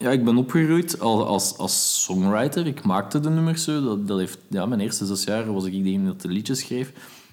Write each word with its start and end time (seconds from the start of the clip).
ja, 0.00 0.10
ik 0.10 0.24
ben 0.24 0.36
opgegroeid 0.36 1.00
als, 1.00 1.26
als, 1.26 1.58
als 1.58 2.02
songwriter. 2.04 2.66
Ik 2.66 2.84
maakte 2.84 3.20
de 3.20 3.30
nummers 3.30 3.64
zo. 3.64 3.84
Dat, 3.84 4.08
dat 4.08 4.18
heeft, 4.18 4.38
ja, 4.48 4.66
mijn 4.66 4.80
eerste 4.80 5.06
zes 5.06 5.24
jaar 5.24 5.52
was 5.52 5.64
ik 5.64 5.84
degene 5.84 6.06
dat 6.06 6.20
de 6.20 6.28
liedjes 6.28 6.58
schreef. 6.58 6.92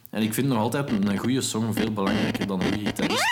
En 0.10 0.22
ik 0.22 0.34
vind 0.34 0.48
nog 0.48 0.58
altijd 0.58 0.92
een 0.92 1.18
goede 1.18 1.42
song 1.42 1.74
veel 1.74 1.92
belangrijker 1.92 2.48
dan 2.48 2.62
een 2.62 2.68
goede 2.68 2.86
gitarist. 2.86 3.26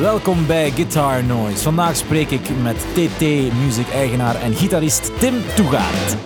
Welkom 0.00 0.46
bij 0.46 0.70
Guitar 0.70 1.24
Noise. 1.24 1.62
Vandaag 1.62 1.96
spreek 1.96 2.30
ik 2.30 2.48
met 2.62 2.76
TT 2.76 3.20
Music 3.64 3.88
eigenaar 3.88 4.40
en 4.40 4.54
gitarist 4.54 5.18
Tim 5.18 5.34
Toegaard. 5.54 6.16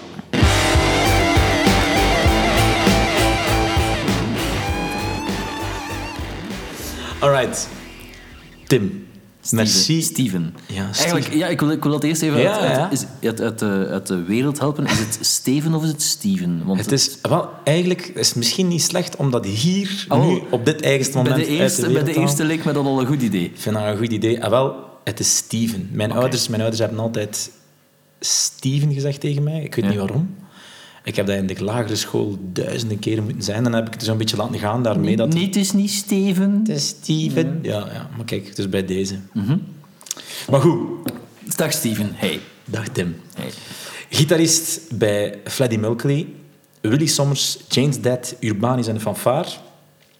Alright. 7.20 7.81
Tim. 8.78 9.06
Merci. 9.50 10.02
Steven. 10.02 10.54
Ja, 10.66 10.82
Eigenlijk, 10.84 11.24
Steven. 11.24 11.38
ja, 11.38 11.46
ik 11.48 11.60
wil, 11.60 11.70
ik 11.70 11.82
wil 11.82 11.92
dat 11.92 12.02
eerst 12.04 12.22
even 12.22 12.40
Ja, 12.40 12.58
uit, 12.58 12.78
uit, 12.90 13.06
ja. 13.20 13.28
uit, 13.28 13.40
uit, 13.40 13.58
de, 13.58 13.86
uit 13.90 14.06
de 14.06 14.22
wereld 14.22 14.58
helpen. 14.58 14.84
Is 14.86 14.98
het 14.98 15.18
Steven 15.20 15.74
of 15.74 15.82
is 15.82 15.88
het 15.88 16.02
Steven? 16.02 16.62
Want 16.64 16.80
Het 16.80 16.92
is, 16.92 17.18
wel, 17.22 17.48
eigenlijk 17.64 18.06
is 18.14 18.28
het 18.28 18.36
misschien 18.36 18.68
niet 18.68 18.82
slecht 18.82 19.16
om 19.16 19.30
dat 19.30 19.44
hier, 19.46 20.04
Oh. 20.08 20.26
nu, 20.26 20.40
op 20.50 20.64
dit 20.64 20.80
eigenste 20.80 21.16
moment 21.16 21.36
bij 21.36 21.44
de, 21.44 21.50
eerste, 21.50 21.86
de 21.86 21.92
bij 21.92 22.02
de 22.02 22.14
eerste 22.14 22.44
leek 22.44 22.64
me 22.64 22.72
dat 22.72 22.84
al 22.84 23.00
een 23.00 23.06
goed 23.06 23.22
idee. 23.22 23.44
Ik 23.44 23.52
vind 23.60 23.74
dat 23.74 23.84
een 23.84 23.96
goed 23.96 24.12
idee. 24.12 24.44
Ah, 24.44 24.50
wel, 24.50 24.74
het 25.04 25.20
is 25.20 25.36
Steven. 25.36 25.88
Mijn, 25.92 26.12
ouders, 26.12 26.48
mijn 26.48 26.60
ouders 26.60 26.80
hebben 26.82 26.98
altijd 27.00 27.50
Steven 28.20 28.92
gezegd 28.92 29.20
tegen 29.20 29.42
mij. 29.42 29.62
Ik 29.62 29.74
weet 29.74 29.88
niet 29.88 29.98
waarom. 29.98 30.34
Ik 31.04 31.16
heb 31.16 31.26
dat 31.26 31.36
in 31.36 31.46
de 31.46 31.64
lagere 31.64 31.96
school 31.96 32.38
duizenden 32.52 32.98
keren 32.98 33.24
moeten 33.24 33.42
zijn. 33.42 33.62
Dan 33.62 33.72
heb 33.72 33.86
ik 33.86 33.92
het 33.92 34.02
zo'n 34.04 34.16
beetje 34.18 34.36
laten 34.36 34.58
gaan 34.58 34.82
daarmee. 34.82 35.16
Dat 35.16 35.34
Nee, 35.34 35.44
het 35.46 35.56
is 35.56 35.72
niet 35.72 35.90
Steven. 35.90 36.58
het 36.58 36.68
is 36.68 36.86
Steven. 36.86 37.58
Ja, 37.62 37.86
ja, 37.92 38.08
maar 38.16 38.24
kijk, 38.24 38.56
dus 38.56 38.68
bij 38.68 38.84
deze. 38.84 39.18
Mhm. 39.32 39.56
Maar 40.50 40.60
goed, 40.60 40.78
Dag 41.56 41.72
Steven. 41.72 42.10
Hey. 42.14 42.40
dag 42.64 42.88
Tim. 42.88 43.16
hey. 43.34 43.50
Gitarist 44.10 44.80
bij 44.98 45.38
Freddie 45.44 45.78
Mercury, 45.78 46.26
Willy 46.80 47.06
Sommers, 47.06 47.58
James 47.68 48.00
Dead, 48.00 48.36
Urbanis 48.40 48.86
en 48.86 48.94
de 48.94 49.00
Fanfare. 49.00 49.48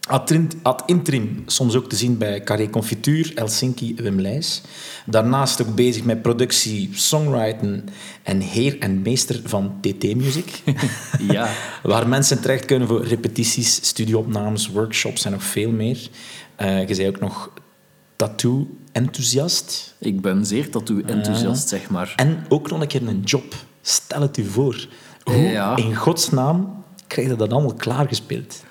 Ad 0.09 0.31
in- 0.31 0.51
ad 0.63 0.83
interim 0.87 1.43
soms 1.47 1.75
ook 1.75 1.89
te 1.89 1.97
zien 1.97 2.19
bij 2.19 2.41
Carré 2.43 2.71
Confituur, 2.71 3.33
Helsinki, 3.35 3.95
Wim 3.95 4.21
Leijs. 4.21 4.61
Daarnaast 5.07 5.63
ook 5.63 5.75
bezig 5.75 6.05
met 6.05 6.23
productie, 6.23 6.91
songwriting 6.93 7.83
en 8.23 8.41
heer 8.41 8.79
en 8.79 9.03
meester 9.03 9.41
van 9.45 9.81
TT 9.81 10.15
Music. 10.17 10.63
Ja. 11.33 11.49
Waar 11.83 12.09
mensen 12.09 12.41
terecht 12.41 12.65
kunnen 12.65 12.89
voor 12.89 13.05
repetities, 13.05 13.75
studioopnames, 13.75 14.69
workshops 14.69 15.25
en 15.25 15.31
nog 15.33 15.43
veel 15.43 15.71
meer. 15.71 16.09
Eh 16.57 16.89
je 16.89 16.95
zei 16.95 17.09
ook 17.09 17.21
nog 17.21 17.51
tattoo-enthousiast. 18.17 19.95
Ik 19.99 20.21
ben 20.21 20.47
zeer 20.47 20.71
tattoo-enthousiast, 20.71 21.69
zeg 21.69 21.91
maar. 21.91 22.13
En 22.17 22.45
ook 22.49 22.71
nog 22.71 22.81
een 22.81 22.87
keer 22.87 23.07
een 23.09 23.21
job. 23.25 23.55
Stel 23.83 24.21
het 24.21 24.37
u 24.37 24.45
voor. 24.45 24.87
Hoe 25.25 25.37
Ja. 25.37 25.77
in 25.77 25.95
godsnaam 25.97 26.85
krijg 27.07 27.29
je 27.29 27.37
dat 27.37 27.53
allemaal 27.53 27.75
klaargespeeld? 27.75 28.63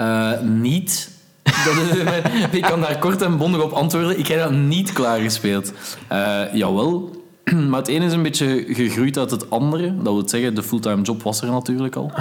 Eh, 0.00 0.40
niet. 0.40 1.10
Ik 2.50 2.62
kan 2.62 2.80
daar 2.80 2.98
kort 2.98 3.22
en 3.22 3.36
bondig 3.36 3.62
op 3.62 3.72
antwoorden. 3.72 4.18
Ik 4.18 4.26
heb 4.26 4.38
dat 4.38 4.52
niet 4.52 4.92
klaargespeeld. 4.92 5.72
Eh 6.08 6.42
jawel. 6.52 7.10
Maar 7.68 7.78
het 7.78 7.88
ene 7.88 8.04
is 8.04 8.12
een 8.12 8.22
beetje 8.22 8.64
gegroeid 8.68 9.18
uit 9.18 9.30
het 9.30 9.50
andere. 9.50 9.96
Dat 9.96 10.12
wil 10.12 10.28
zeggen, 10.28 10.54
de 10.54 10.62
fulltime 10.62 11.02
job 11.02 11.22
was 11.22 11.40
er 11.40 11.50
natuurlijk 11.50 11.96
al. 11.96 12.12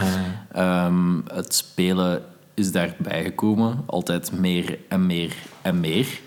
Ehm, 0.51 1.17
het 1.33 1.55
spelen 1.55 2.21
is 2.53 2.71
daarbij 2.71 3.23
gekomen. 3.23 3.83
Altijd 3.85 4.31
meer 4.31 4.77
en 4.87 5.05
meer 5.05 5.33
en 5.61 5.79
meer. 5.79 6.19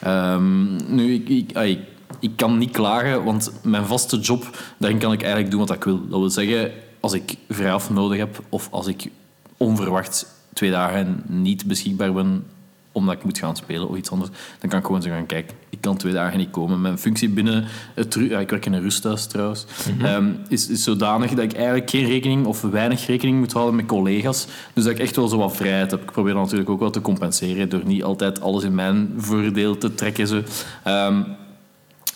Ehm, 0.00 0.94
nu, 0.94 1.14
ik, 1.14 1.28
ik, 1.28 1.56
ai, 1.56 1.84
ik 2.20 2.36
kan 2.36 2.58
niet 2.58 2.70
klagen, 2.70 3.24
want 3.24 3.52
mijn 3.62 3.86
vaste 3.86 4.18
job, 4.18 4.58
daarin 4.78 4.98
kan 4.98 5.12
ik 5.12 5.20
eigenlijk 5.20 5.50
doen 5.50 5.60
wat 5.60 5.76
ik 5.76 5.84
wil. 5.84 6.08
Dat 6.08 6.18
wil 6.18 6.30
zeggen, 6.30 6.70
als 7.00 7.12
ik 7.12 7.36
vrij 7.48 7.72
af 7.72 7.90
nodig 7.90 8.18
heb 8.18 8.42
of 8.48 8.68
als 8.70 8.86
ik 8.86 9.10
onverwacht 9.56 10.38
twee 10.52 10.70
dagen 10.70 11.22
niet 11.26 11.66
beschikbaar 11.66 12.12
ben 12.12 12.44
omdat 12.92 13.14
ik 13.14 13.24
moet 13.24 13.38
gaan 13.38 13.56
spelen 13.56 13.88
of 13.88 13.96
iets 13.96 14.10
anders, 14.10 14.30
dan 14.58 14.70
kan 14.70 14.78
ik 14.78 14.84
gewoon 14.84 15.02
zeggen, 15.02 15.26
kijk, 15.26 15.52
ik 15.68 15.80
kan 15.80 15.96
twee 15.96 16.12
dagen 16.12 16.38
niet 16.38 16.50
komen. 16.50 16.80
Mijn 16.80 16.98
functie 16.98 17.28
binnen 17.28 17.64
het... 17.94 18.16
Ja, 18.20 18.38
ik 18.38 18.50
werk 18.50 18.66
in 18.66 18.72
een 18.72 18.82
rusthuis 18.82 19.26
trouwens. 19.26 19.66
ehm, 20.02 20.32
is, 20.48 20.68
is 20.68 20.82
zodanig 20.82 21.30
dat 21.30 21.44
ik 21.44 21.52
eigenlijk 21.52 21.90
geen 21.90 22.06
rekening 22.06 22.46
of 22.46 22.60
weinig 22.60 23.06
rekening 23.06 23.38
moet 23.38 23.52
houden 23.52 23.74
met 23.74 23.86
collega's. 23.86 24.46
Dus 24.72 24.84
dat 24.84 24.92
ik 24.92 24.98
echt 24.98 25.16
wel 25.16 25.28
zo 25.28 25.36
wat 25.36 25.56
vrijheid 25.56 25.90
heb. 25.90 26.02
Ik 26.02 26.12
probeer 26.12 26.32
dat 26.32 26.42
natuurlijk 26.42 26.70
ook 26.70 26.80
wel 26.80 26.90
te 26.90 27.00
compenseren 27.00 27.68
door 27.68 27.84
niet 27.84 28.02
altijd 28.02 28.40
alles 28.40 28.64
in 28.64 28.74
mijn 28.74 29.12
voordeel 29.16 29.78
te 29.78 29.94
trekken. 29.94 30.26
Zo. 30.26 30.42
Ehm, 30.84 31.22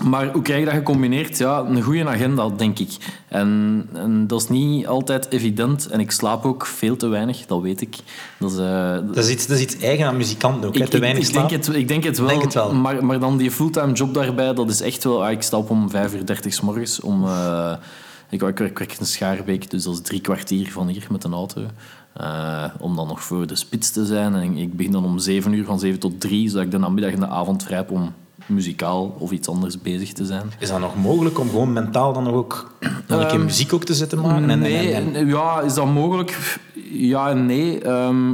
maar 0.03 0.33
hoe 0.33 0.43
krijg 0.43 0.59
je 0.59 0.65
dat 0.65 0.75
gecombineerd? 0.75 1.39
Ja, 1.39 1.59
een 1.59 1.83
goede 1.83 2.07
agenda, 2.09 2.49
denk 2.49 2.79
ik. 2.79 2.97
En, 3.29 3.87
en 3.93 4.27
dat 4.27 4.41
is 4.43 4.49
niet 4.49 4.87
altijd 4.87 5.31
evident. 5.31 5.87
En 5.87 6.01
ik 6.01 6.11
slaap 6.11 6.45
ook 6.45 6.67
veel 6.67 6.97
te 6.97 7.07
weinig, 7.09 7.47
dat 7.47 7.61
weet 7.61 7.81
ik. 7.81 7.97
Dat 8.39 8.51
is, 8.53 8.59
eh, 8.59 8.91
Dat 9.13 9.17
is 9.25 9.31
iets, 9.31 9.47
dat 9.47 9.57
is 9.57 9.63
iets 9.63 9.77
eigen 9.79 10.07
aan 10.07 10.17
muzikanten 10.17 10.69
ook, 10.69 10.75
hè? 10.75 10.83
ik, 10.85 10.89
te 10.91 10.99
weinig 10.99 11.23
ik, 11.23 11.29
slaap. 11.29 11.49
denk 11.49 11.65
het, 11.67 11.75
ik 11.77 11.89
denk 11.89 12.05
het 12.05 12.19
wel. 12.19 12.27
Denk 12.29 12.43
het 12.43 12.55
wel. 12.55 12.75
Maar, 12.75 13.05
maar 13.05 13.19
dan 13.19 13.37
die 13.37 13.51
fulltime 13.51 13.93
job 13.93 14.15
daarbij, 14.15 14.55
dat 14.55 14.71
is 14.71 14.81
echt 14.81 15.05
wel... 15.05 15.25
Ah, 15.25 15.31
ik 15.31 15.43
sta 15.43 15.57
op 15.57 15.71
om 15.71 15.91
5 15.91 16.15
uur 16.15 16.27
30 16.27 16.55
s 16.55 16.61
morgens. 16.61 17.01
Om, 17.01 17.25
eh, 17.27 17.73
ik, 18.31 18.33
ik, 18.33 18.41
werk- 18.41 18.61
ik 18.71 18.79
werk 18.79 18.97
in 18.99 19.07
Schaarbeek, 19.07 19.71
dus 19.71 19.83
dat 19.85 19.95
is 19.95 20.01
drie 20.01 20.21
kwartier 20.21 20.73
van 20.73 20.89
hier 20.89 21.07
met 21.11 21.25
een 21.25 21.33
auto. 21.33 21.63
Eh, 22.13 22.65
om 22.79 22.97
dan 22.97 23.07
nog 23.07 23.23
voor 23.23 23.47
de 23.47 23.57
spits 23.57 23.91
te 23.91 24.05
zijn. 24.07 24.35
En 24.35 24.57
ik 24.57 24.77
begin 24.77 24.93
dan 24.93 25.05
om 25.05 25.19
7 25.19 25.53
uur, 25.53 25.65
van 25.65 25.79
7 25.79 25.99
tot 26.01 26.21
3, 26.21 26.49
zodat 26.49 26.65
ik 26.65 26.71
de 26.71 26.79
namiddag 26.79 27.13
en 27.13 27.21
de 27.21 27.27
avond 27.29 27.63
vrij 27.63 27.77
heb 27.77 27.91
om 27.91 28.13
muzikaal 28.47 29.15
of 29.19 29.31
iets 29.31 29.49
anders 29.49 29.81
bezig 29.81 30.13
te 30.13 30.25
zijn. 30.25 30.43
Is 30.59 30.69
dat 30.69 30.81
nog 30.81 30.97
mogelijk 30.97 31.39
om 31.39 31.49
gewoon 31.49 31.73
mentaal 31.73 32.13
dan 32.13 32.23
nog 32.23 32.35
ook 32.35 32.73
een 32.81 32.91
keer 33.07 33.17
Ehm, 33.27 33.45
muziek 33.45 33.73
ook 33.73 33.85
te 33.85 33.95
zitten 33.95 34.21
maken? 34.21 34.43
En- 34.43 34.51
en- 34.51 34.59
Nee, 34.59 34.93
en- 34.93 35.15
en- 35.15 35.27
ja, 35.27 35.61
is 35.61 35.75
dat 35.75 35.87
mogelijk? 35.87 36.59
Ja 36.91 37.31
en 37.31 37.47
nee. 37.47 37.81
Ehm, 37.83 38.33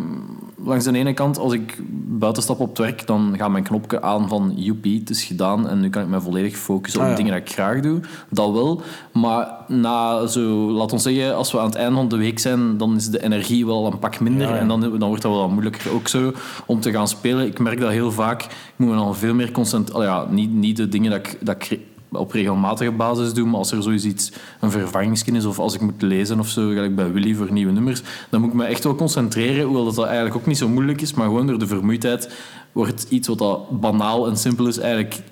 langs 0.65 0.85
de 0.85 0.93
ene 0.99 1.13
kant, 1.15 1.39
als 1.39 1.53
ik 1.53 1.79
buiten 2.19 2.43
stap 2.43 2.61
op 2.61 2.69
het 2.69 2.79
werk, 2.79 3.07
dan 3.07 3.35
gaat 3.37 3.51
mijn 3.51 3.65
knopje 3.65 4.03
aan 4.03 4.29
van 4.29 4.53
joepie, 4.57 5.01
het 5.01 5.11
is 5.11 5.25
gedaan 5.25 5.69
en 5.69 5.81
nu 5.81 5.91
kan 5.91 6.03
ik 6.03 6.09
me 6.09 6.21
volledig 6.21 6.57
focussen 6.57 7.01
op 7.01 7.07
Ah, 7.07 7.13
de 7.17 7.23
ja. 7.23 7.29
dingen 7.29 7.41
die 7.43 7.51
ik 7.51 7.59
graag 7.59 7.81
doe. 7.81 8.01
Dat 8.31 8.53
wel. 8.53 8.83
Maar 9.13 9.49
na 9.69 10.27
zo, 10.27 10.41
laat 10.71 10.93
ons 10.93 11.03
zeggen, 11.03 11.37
als 11.37 11.53
we 11.53 11.59
aan 11.59 11.67
het 11.67 11.75
einde 11.75 11.95
van 11.97 12.09
de 12.09 12.17
week 12.17 12.39
zijn, 12.39 12.77
dan 12.77 12.97
is 12.97 13.11
de 13.11 13.23
energie 13.23 13.67
wel 13.67 13.87
een 13.87 13.99
pak 13.99 14.21
minder 14.21 14.49
Ja, 14.49 14.55
ja. 14.55 14.61
en 14.61 14.69
dan, 14.69 14.81
dan 14.81 15.09
wordt 15.09 15.23
dat 15.23 15.33
wel 15.33 15.41
wat 15.41 15.51
moeilijker 15.51 15.93
ook 15.93 16.09
zo 16.09 16.33
om 16.67 16.81
te 16.81 16.91
gaan 16.91 17.09
spelen. 17.09 17.47
Ik 17.47 17.59
merk 17.59 17.81
dat 17.81 17.91
heel 17.91 18.13
vaak. 18.13 18.43
Ik 18.43 18.51
moet 18.77 18.89
me 18.89 18.95
dan 18.95 19.17
veel 19.17 19.35
meer 19.35 19.51
concentreren. 19.51 20.03
Ja, 20.07 20.27
niet, 20.31 20.53
niet 20.53 20.77
de 20.77 20.89
dingen 20.89 21.11
dat 21.11 21.27
ik, 21.27 21.39
dat 21.41 21.57
ik 21.63 21.81
op 22.13 22.33
regelmatige 22.33 22.91
basis 22.91 23.33
doe, 23.33 23.47
maar 23.47 23.59
als 23.59 23.73
er 23.73 23.83
zoiets 23.83 24.05
iets, 24.05 24.33
een 24.61 24.71
vervangingskin 24.71 25.35
is 25.35 25.45
of 25.45 25.59
als 25.59 25.75
ik 25.75 25.81
moet 25.81 26.03
lezen 26.03 26.39
of 26.39 26.49
zo, 26.49 26.69
gelijk 26.69 26.95
bij 26.95 27.13
Willy 27.13 27.35
voor 27.35 27.53
nieuwe 27.53 27.73
nummers, 27.73 28.03
dan 28.31 28.41
moet 28.41 28.51
ik 28.51 28.57
me 28.57 28.65
echt 28.65 28.85
wel 28.85 28.95
concentreren, 28.95 29.65
hoewel 29.65 29.85
dat, 29.85 29.95
dat 29.95 30.07
eigenlijk 30.07 30.37
ook 30.37 30.47
niet 30.47 30.59
zo 30.59 30.69
moeilijk 30.69 31.01
is, 31.01 31.15
maar 31.15 31.27
gewoon 31.27 31.47
door 31.47 31.59
de 31.59 31.67
vermoeidheid 31.67 32.31
wordt 32.73 33.07
iets 33.09 33.29
wat 33.29 33.39
dat 33.39 33.81
banaal 33.81 34.29
en 34.29 34.37
simpel 34.37 34.67
is 34.67 34.79
eigenlijk 34.79 35.23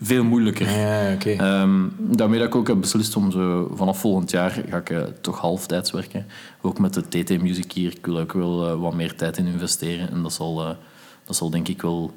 veel 0.00 0.24
moeilijker. 0.24 0.70
Ja. 0.70 1.16
Ehm, 1.18 1.84
daarmee 1.98 2.38
dat 2.38 2.48
ik 2.48 2.54
ook 2.54 2.68
heb 2.68 2.80
beslist 2.80 3.16
om 3.16 3.30
zo 3.30 3.72
vanaf 3.74 3.98
volgend 3.98 4.30
jaar 4.30 4.62
ga 4.68 4.76
ik 4.76 4.90
eh, 4.90 5.02
toch 5.20 5.38
halftijds 5.38 5.90
werken. 5.90 6.26
Ook 6.60 6.78
met 6.78 6.94
de 6.94 7.08
TT 7.08 7.42
Music 7.42 7.72
hier. 7.72 7.92
Ik 7.92 8.06
wil 8.06 8.18
ook 8.18 8.32
wel 8.32 8.68
eh, 8.68 8.80
wat 8.80 8.94
meer 8.94 9.14
tijd 9.14 9.36
in 9.36 9.46
investeren. 9.46 10.10
En 10.10 10.22
dat 10.22 10.32
zal, 10.32 10.60
eh, 10.60 10.70
dat 11.24 11.36
zal 11.36 11.50
denk 11.50 11.68
ik 11.68 11.82
wel 11.82 12.12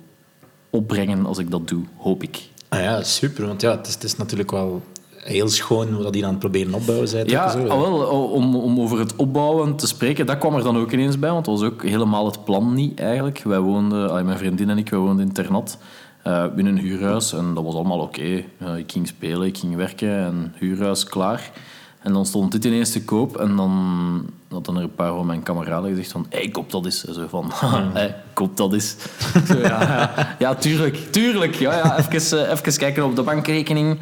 opbrengen 0.69 1.25
als 1.25 1.37
ik 1.37 1.51
dat 1.51 1.67
doe, 1.67 1.83
hoop 1.97 2.23
ik. 2.23 2.49
Ah 2.69 2.79
ja, 2.81 3.03
super. 3.03 3.45
Want 3.47 3.61
ja, 3.61 3.71
het 3.77 3.87
is, 3.87 3.93
het 3.93 4.03
is 4.03 4.15
natuurlijk 4.15 4.51
wel 4.51 4.81
heel 5.15 5.49
schoon 5.49 5.93
hoe 5.93 6.03
dat 6.03 6.13
die 6.13 6.23
aan 6.23 6.29
het 6.29 6.39
proberen 6.39 6.73
opbouwen 6.73 7.07
zijn. 7.07 7.27
Ja, 7.27 7.49
Zo, 7.49 7.59
hè. 7.59 7.67
ah, 7.67 7.81
wel, 7.81 8.07
om, 8.27 8.55
om 8.55 8.79
over 8.79 8.99
het 8.99 9.15
opbouwen 9.15 9.75
te 9.75 9.87
spreken, 9.87 10.25
dat 10.25 10.37
kwam 10.37 10.55
er 10.55 10.63
dan 10.63 10.77
ook 10.77 10.91
ineens 10.91 11.19
bij, 11.19 11.31
want 11.31 11.45
dat 11.45 11.59
was 11.59 11.69
ook 11.69 11.83
helemaal 11.83 12.25
het 12.25 12.43
plan 12.43 12.73
niet 12.73 12.99
eigenlijk. 12.99 13.41
Wij 13.43 13.59
woonden, 13.59 14.25
mijn 14.25 14.37
vriendin 14.37 14.69
en 14.69 14.77
ik, 14.77 14.89
wij 14.89 14.99
woonden 14.99 15.25
in 15.25 15.31
Ternat, 15.33 15.77
eh 16.23 16.45
binnen 16.55 16.73
een 16.77 16.83
huurhuis 16.83 17.33
en 17.33 17.53
dat 17.53 17.63
was 17.63 17.73
allemaal 17.75 17.99
oké. 17.99 18.43
Eh, 18.57 18.77
ik 18.77 18.91
ging 18.91 19.07
spelen, 19.07 19.47
ik 19.47 19.57
ging 19.57 19.75
werken 19.75 20.17
en 20.17 20.53
huurhuis 20.57 21.03
klaar. 21.03 21.51
En 21.99 22.13
dan 22.13 22.25
stond 22.25 22.51
dit 22.51 22.65
ineens 22.65 22.91
te 22.91 23.03
koop 23.03 23.37
en 23.37 23.55
dan 23.55 24.25
hadden 24.49 24.75
er 24.75 24.81
een 24.81 24.95
paar 24.95 25.13
van 25.13 25.25
mijn 25.25 25.43
kameraden 25.43 25.89
gezegd 25.89 26.11
van 26.11 26.25
hey, 26.29 26.49
koop 26.49 26.71
dat 26.71 26.85
eens. 26.85 27.05
En 27.05 27.13
zo 27.13 27.27
van, 27.27 27.51
hey, 27.93 28.15
koop 28.33 28.57
dat 28.57 28.73
eens. 28.73 28.95
Zo, 29.47 29.57
ja, 29.57 29.81
ja, 29.81 30.35
ja, 30.39 30.55
tuurlijk, 30.55 31.11
tuurlijk. 31.11 31.55
Ja, 31.55 31.73
ja, 31.73 31.97
even, 31.97 32.45
eh, 32.45 32.51
even 32.51 32.77
kijken 32.77 33.05
op 33.05 33.15
de 33.15 33.23
bankrekening. 33.23 33.99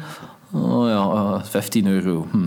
Oh 0.52 0.88
ja, 0.88 1.02
eh, 1.02 1.44
15 1.44 1.86
euro. 1.86 2.26
Hm. 2.30 2.38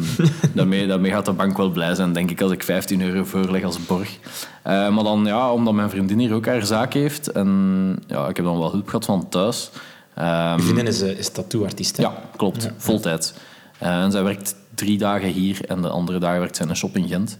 Daarmee, 0.53 0.87
daarmee 0.87 1.11
gaat 1.11 1.25
de 1.25 1.31
bank 1.33 1.57
wel 1.57 1.69
blij 1.69 1.95
zijn, 1.95 2.13
denk 2.13 2.31
ik, 2.31 2.41
als 2.41 2.51
ik 2.51 2.63
15 2.63 3.01
euro 3.01 3.23
voorleg 3.23 3.63
als 3.63 3.85
borg. 3.85 4.17
Eh, 4.63 4.89
maar 4.89 5.03
dan, 5.03 5.25
ja, 5.25 5.51
omdat 5.53 5.73
mijn 5.73 5.89
vriendin 5.89 6.19
hier 6.19 6.33
ook 6.33 6.45
haar 6.45 6.65
zaak 6.65 6.93
heeft 6.93 7.31
en 7.31 8.03
ja, 8.07 8.27
ik 8.27 8.35
heb 8.35 8.45
dan 8.45 8.59
wel 8.59 8.71
hulp 8.71 8.87
gehad 8.87 9.05
van 9.05 9.29
thuis. 9.29 9.69
Ehm, 10.13 10.57
Je 10.57 10.63
vriendin 10.63 10.87
is, 10.87 11.01
eh, 11.01 11.17
is 11.17 11.29
tattoo-artiest, 11.29 11.97
hè? 11.97 12.03
ja, 12.03 12.13
klopt. 12.35 12.69
Voltijds. 12.77 13.33
Eh, 13.77 14.03
en 14.03 14.11
zij 14.11 14.23
werkt 14.23 14.55
drie 14.85 14.97
dagen 14.97 15.27
hier 15.29 15.59
en 15.67 15.81
de 15.81 15.89
andere 15.89 16.19
dagen 16.19 16.39
werkt 16.39 16.55
zij 16.55 16.65
in 16.65 16.71
een 16.71 16.77
shop 16.77 16.95
in 16.97 17.07
Gent. 17.07 17.37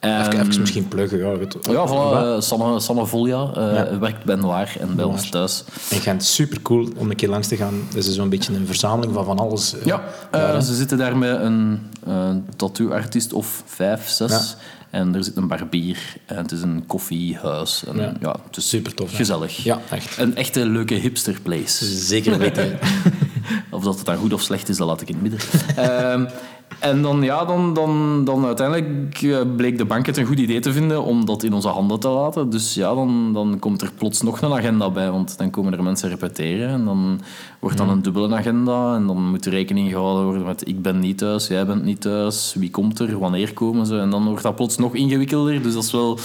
Even, 0.00 0.16
Ehm, 0.32 0.48
even 0.48 0.60
misschien 0.60 0.88
pluggen. 0.88 1.18
Ja. 1.18 1.36
Ja, 1.70 1.86
voilà, 1.88 2.16
eh, 2.36 2.40
Sanne, 2.40 2.80
Sanne 2.80 3.06
Volja 3.06 3.50
eh, 3.54 3.74
Ja. 3.74 3.98
werkt 3.98 4.24
bij 4.24 4.34
Noir 4.36 4.76
en 4.80 4.96
bij 4.96 5.04
ons 5.04 5.30
thuis. 5.30 5.64
In 5.90 6.00
Gent, 6.00 6.24
super 6.24 6.62
cool 6.62 6.88
om 6.96 7.10
een 7.10 7.16
keer 7.16 7.28
langs 7.28 7.48
te 7.48 7.56
gaan. 7.56 7.74
Dat 7.94 8.04
is 8.04 8.14
zo'n 8.14 8.28
beetje 8.28 8.54
een 8.54 8.66
verzameling 8.66 9.14
van 9.14 9.24
van 9.24 9.38
alles. 9.38 9.74
eh, 9.78 9.84
Ja, 9.84 10.02
daar, 10.30 10.62
ze 10.62 10.74
zitten 10.74 10.98
daar 10.98 11.16
met 11.16 11.40
een 11.40 11.80
eh, 12.06 12.30
tattoo-artiest 12.56 13.32
of 13.32 13.62
vijf, 13.66 14.08
zes. 14.08 14.30
Ja. 14.30 14.42
En 14.90 15.14
er 15.14 15.24
zit 15.24 15.36
een 15.36 15.48
barbier. 15.48 15.98
En 16.26 16.36
het 16.36 16.52
is 16.52 16.62
een 16.62 16.84
koffiehuis. 16.86 17.84
En, 17.88 17.96
Ja. 17.96 18.12
ja. 18.20 18.36
het 18.46 18.56
is 18.56 18.68
Super 18.68 18.94
tof. 18.94 19.14
Gezellig. 19.16 19.56
Ja, 19.64 19.78
echt. 19.90 20.18
Een 20.18 20.36
echte 20.36 20.66
leuke 20.66 20.94
hipsterplace. 20.94 21.84
Zeker 21.98 22.38
weten. 22.38 22.78
Of 23.70 23.82
dat 23.84 23.96
het 23.96 24.06
dan 24.06 24.16
goed 24.16 24.32
of 24.32 24.42
slecht 24.42 24.68
is, 24.68 24.76
dat 24.76 24.86
laat 24.86 25.00
ik 25.00 25.08
in 25.08 25.14
het 25.14 25.22
midden. 25.22 25.40
En 26.78 27.02
dan, 27.02 27.22
ja, 27.22 27.44
dan, 27.44 27.74
dan, 27.74 28.24
dan 28.24 28.44
uiteindelijk 28.44 29.22
eh, 29.22 29.40
bleek 29.56 29.78
de 29.78 29.84
bank 29.84 30.06
het 30.06 30.16
een 30.16 30.26
goed 30.26 30.38
idee 30.38 30.60
te 30.60 30.72
vinden 30.72 31.02
om 31.02 31.24
dat 31.24 31.42
in 31.42 31.52
onze 31.52 31.68
handen 31.68 32.00
te 32.00 32.08
laten. 32.08 32.50
Dus 32.50 32.74
ja, 32.74 32.94
dan, 32.94 33.32
dan 33.32 33.58
komt 33.58 33.82
er 33.82 33.92
plots 33.98 34.22
nog 34.22 34.42
een 34.42 34.52
agenda 34.52 34.90
bij, 34.90 35.10
want 35.10 35.38
dan 35.38 35.50
komen 35.50 35.72
er 35.72 35.82
mensen 35.82 36.08
repeteren. 36.08 36.68
En 36.68 36.84
dan 36.84 37.20
wordt 37.58 37.76
dan 37.76 37.88
een 37.88 38.02
dubbele 38.02 38.36
agenda. 38.36 38.94
En 38.94 39.06
dan 39.06 39.30
moet 39.30 39.46
er 39.46 39.52
rekening 39.52 39.90
gehouden 39.90 40.24
worden 40.24 40.44
met 40.44 40.68
ik 40.68 40.82
ben 40.82 40.98
niet 40.98 41.18
thuis, 41.18 41.46
jij 41.46 41.66
bent 41.66 41.84
niet 41.84 42.00
thuis, 42.00 42.54
wie 42.58 42.70
komt 42.70 42.98
er, 42.98 43.18
wanneer 43.18 43.52
komen 43.52 43.86
ze. 43.86 43.98
En 43.98 44.10
dan 44.10 44.24
wordt 44.24 44.42
dat 44.42 44.56
plots 44.56 44.76
nog 44.76 44.94
ingewikkelder. 44.94 45.62
Dus 45.62 45.74
dat 45.74 45.84
is 45.84 45.92
wel... 45.92 46.18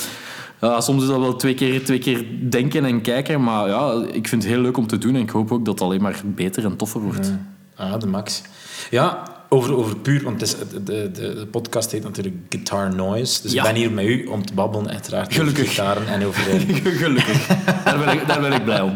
Ja, 0.61 0.81
soms 0.81 1.01
is 1.01 1.07
dat 1.09 1.19
wel 1.19 1.35
twee 1.35 1.53
keer, 1.53 1.83
twee 1.83 1.99
keer 1.99 2.25
denken 2.49 2.85
en 2.85 3.01
kijken, 3.01 3.43
maar 3.43 3.67
ja, 3.67 4.03
ik 4.11 4.27
vind 4.27 4.43
het 4.43 4.51
heel 4.51 4.61
leuk 4.61 4.77
om 4.77 4.87
te 4.87 4.97
doen 4.97 5.15
en 5.15 5.21
ik 5.21 5.29
hoop 5.29 5.51
ook 5.51 5.65
dat 5.65 5.73
het 5.73 5.83
alleen 5.83 6.01
maar 6.01 6.21
beter 6.25 6.65
en 6.65 6.75
toffer 6.75 7.01
wordt. 7.01 7.33
Ah, 7.75 7.99
de 7.99 8.07
max. 8.07 8.41
Ja, 8.89 9.23
over, 9.55 9.75
over 9.75 9.97
puur, 9.97 10.23
want 10.23 10.41
het 10.41 10.49
is, 10.49 10.55
de, 10.69 10.83
de, 10.83 11.11
de 11.11 11.47
podcast 11.51 11.91
heet 11.91 12.03
natuurlijk 12.03 12.35
Guitar 12.49 12.95
Noise. 12.95 13.41
Dus 13.41 13.51
Ja. 13.51 13.57
ik 13.63 13.67
ben 13.73 13.81
hier 13.81 13.91
met 13.91 14.05
u 14.05 14.25
om 14.25 14.45
te 14.45 14.53
babbelen, 14.53 14.89
uiteraard. 14.89 15.33
Gelukkig. 15.33 15.61
Over 15.63 15.69
gitaren 15.73 16.07
en 16.07 16.25
over... 16.25 16.41
Gelukkig. 17.03 17.47
Daar 17.83 17.97
ben, 17.99 18.09
ik, 18.13 18.27
daar 18.27 18.41
ben 18.41 18.53
ik 18.53 18.63
blij 18.63 18.81
om. 18.81 18.95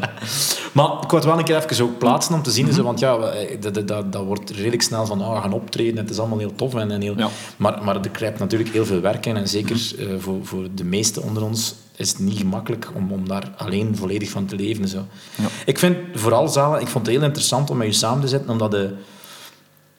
Maar 0.72 0.86
ik 0.86 1.10
wou 1.10 1.16
het 1.16 1.24
wel 1.24 1.38
een 1.38 1.44
keer 1.44 1.64
even 1.70 1.84
ook 1.86 1.98
plaatsen 1.98 2.34
om 2.36 2.44
te 2.44 2.52
zien, 2.52 2.74
zo, 2.74 2.84
want 2.84 3.00
ja, 3.00 3.16
eh, 3.18 3.62
dat, 3.62 3.88
dat, 3.88 4.12
dat, 4.12 4.26
wordt 4.26 4.50
redelijk 4.50 4.82
snel 4.82 5.06
van, 5.06 5.22
ah, 5.22 5.36
we 5.36 5.42
gaan 5.42 5.54
optreden, 5.54 5.98
het 5.98 6.10
is 6.10 6.20
allemaal 6.20 6.38
heel 6.38 6.56
tof. 6.56 6.76
En, 6.76 6.92
en 6.92 7.02
heel, 7.02 7.18
Ja. 7.18 7.28
maar, 7.58 7.84
maar 7.84 7.96
er 7.96 8.10
krijgt 8.10 8.40
natuurlijk 8.40 8.70
heel 8.70 8.86
veel 8.86 9.02
werk 9.02 9.26
in 9.26 9.38
en 9.38 9.48
zeker 9.48 9.92
eh, 10.00 10.06
voor, 10.18 10.46
voor 10.46 10.68
de 10.76 10.84
meesten 10.84 11.24
onder 11.24 11.44
ons 11.44 11.76
is 11.96 12.10
het 12.10 12.20
niet 12.20 12.38
gemakkelijk 12.38 12.88
om, 12.96 13.12
om 13.12 13.28
daar 13.28 13.52
alleen 13.58 13.96
volledig 13.96 14.30
van 14.30 14.46
te 14.46 14.56
leven. 14.56 14.88
Zo. 14.88 15.06
Ja. 15.36 15.46
Ik 15.66 15.80
vind 15.80 15.98
vooral, 16.14 16.48
Zala, 16.48 16.78
ik 16.80 16.88
vond 16.88 17.06
het 17.06 17.16
heel 17.16 17.24
interessant 17.26 17.70
om 17.70 17.78
met 17.78 17.88
je 17.88 17.94
samen 17.94 18.22
te 18.22 18.28
zitten, 18.28 18.50
omdat 18.50 18.72
de, 18.72 18.94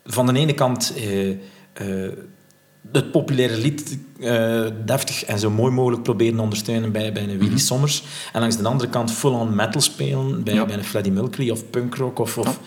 van 0.05 0.27
de 0.27 0.39
ene 0.39 0.55
kant... 0.55 0.93
eh, 0.97 1.31
eh, 1.31 1.37
het 2.93 3.11
populaire 3.11 3.57
lied 3.57 3.99
eh, 4.21 4.67
deftig 4.85 5.25
en 5.25 5.39
zo 5.39 5.51
mooi 5.51 5.73
mogelijk 5.73 6.03
proberen 6.03 6.37
te 6.37 6.43
ondersteunen 6.43 6.93
bij, 6.93 7.13
bij 7.13 7.23
een 7.23 7.39
Willy 7.39 7.59
Sommers. 7.59 8.03
En 8.33 8.41
langs 8.41 8.57
de 8.57 8.69
andere 8.69 8.91
kant 8.91 9.13
full-on 9.13 9.55
metal 9.55 9.81
spelen 9.81 10.43
bij, 10.45 10.55
Ja. 10.55 10.65
bij 10.65 10.77
een 10.77 10.85
Freddie 10.85 11.13
Mercury 11.13 11.51
of 11.51 11.71
punkrock. 11.71 12.19
Of, 12.19 12.39
of, 12.39 12.59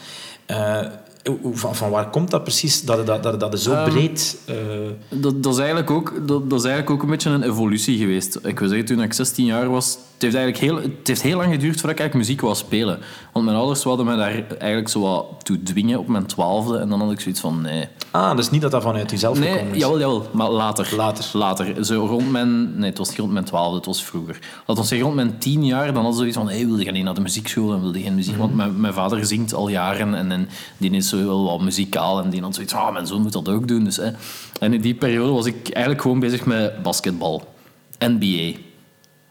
van, 1.54 1.76
van 1.76 1.90
waar 1.90 2.10
komt 2.10 2.32
dat 2.32 2.44
precies? 2.44 2.82
Dat 2.82 2.98
het, 2.98 3.08
dat, 3.08 3.24
dat, 3.24 3.40
dat 3.40 3.52
het 3.54 3.62
zo 3.62 3.74
Ehm, 3.74 3.90
breed... 3.90 4.38
Dat, 5.10 5.44
dat, 5.44 5.54
is 5.54 5.60
eigenlijk 5.60 5.92
ook, 5.92 6.28
dat, 6.28 6.50
dat 6.50 6.60
is 6.60 6.66
eigenlijk 6.66 6.90
ook 6.90 7.04
een 7.04 7.10
beetje 7.10 7.30
een 7.30 7.44
evolutie 7.44 7.98
geweest. 7.98 8.40
Ik 8.44 8.60
wil 8.60 8.68
zeggen, 8.68 8.86
toen 8.88 9.02
ik 9.02 9.14
16 9.14 9.46
jaar 9.46 9.70
was... 9.70 9.98
Het 10.24 10.34
heeft, 10.34 10.44
eigenlijk 10.46 10.82
heel, 10.82 10.92
het 10.98 11.08
heeft 11.08 11.22
heel 11.22 11.38
lang 11.38 11.52
geduurd 11.52 11.74
voordat 11.80 11.92
ik 11.92 12.00
eigenlijk 12.00 12.28
muziek 12.28 12.42
wou 12.42 12.56
spelen. 12.56 13.00
Want 13.32 13.46
mijn 13.46 13.58
ouders 13.58 13.84
wilden 13.84 14.06
mij 14.06 14.16
daar 14.16 14.44
eigenlijk 14.60 14.90
zo 14.90 15.02
wat 15.02 15.26
toe 15.44 15.64
dwingen 15.64 16.00
op 16.00 16.08
mijn 16.08 16.26
twaalfde. 16.26 16.78
En 16.78 16.90
dan 16.90 17.02
had 17.02 17.12
ik 17.12 17.20
zoiets 17.20 17.40
van, 17.42 17.62
nee... 17.62 17.88
ah, 18.12 18.36
dus 18.36 18.50
niet 18.50 18.62
dat 18.62 18.72
dat 18.72 18.84
vanuit 18.84 19.12
jezelf 19.12 19.40
Nee, 19.40 19.50
gekomen 19.52 19.74
is. 19.74 19.80
jawel, 19.82 20.00
jawel. 20.00 20.28
Maar 20.32 20.50
later. 20.50 20.96
Later. 20.96 21.30
Later. 21.34 21.86
Zo 21.86 22.06
rond 22.06 22.32
mijn... 22.32 22.78
Nee, 22.80 22.90
het 22.90 22.98
was 22.98 23.10
niet 23.10 23.18
rond 23.18 23.32
mijn 23.32 23.46
twaalfde, 23.46 23.76
het 23.76 23.86
was 23.86 24.04
vroeger. 24.04 24.40
We 24.66 24.76
zeggen, 24.76 25.00
rond 25.00 25.16
mijn 25.16 25.38
tien 25.38 25.66
jaar, 25.66 25.86
dan 25.86 25.96
hadden 25.96 26.14
ze 26.14 26.20
zoiets 26.20 26.38
van... 26.38 26.50
Hey, 26.50 26.66
wilde 26.66 26.84
je 26.84 26.92
niet 26.92 27.04
naar 27.04 27.14
de 27.14 27.22
muziekschool 27.22 27.74
en 27.74 27.82
wilde 27.82 27.98
je 27.98 28.04
geen 28.04 28.16
muziek? 28.16 28.38
Want 28.38 28.56
mijn, 28.56 28.80
mijn 28.82 28.94
vader 28.94 29.26
zingt 29.26 29.54
al 29.54 29.68
jaren 29.68 30.16
en, 30.16 30.32
en 30.32 30.50
die 30.78 30.92
is 30.92 31.10
zo 31.10 31.26
wel 31.26 31.44
wat 31.44 31.62
muzikaal. 31.62 32.24
En 32.24 32.30
die 32.30 32.42
had 32.42 32.56
zoiets 32.56 32.74
van, 32.74 32.82
ah, 32.82 32.94
mijn 32.94 33.08
zoon 33.08 33.22
moet 33.22 33.34
dat 33.34 33.50
ook 33.50 33.68
doen. 33.68 33.84
Dus, 33.84 33.98
hè. 33.98 34.12
En 34.60 34.74
in 34.74 34.82
die 34.82 34.96
periode 34.96 35.32
was 35.32 35.46
ik 35.46 35.70
eigenlijk 35.70 36.02
gewoon 36.02 36.20
bezig 36.20 36.46
met 36.46 36.82
basketbal. 36.82 37.44
NBA. 38.00 38.72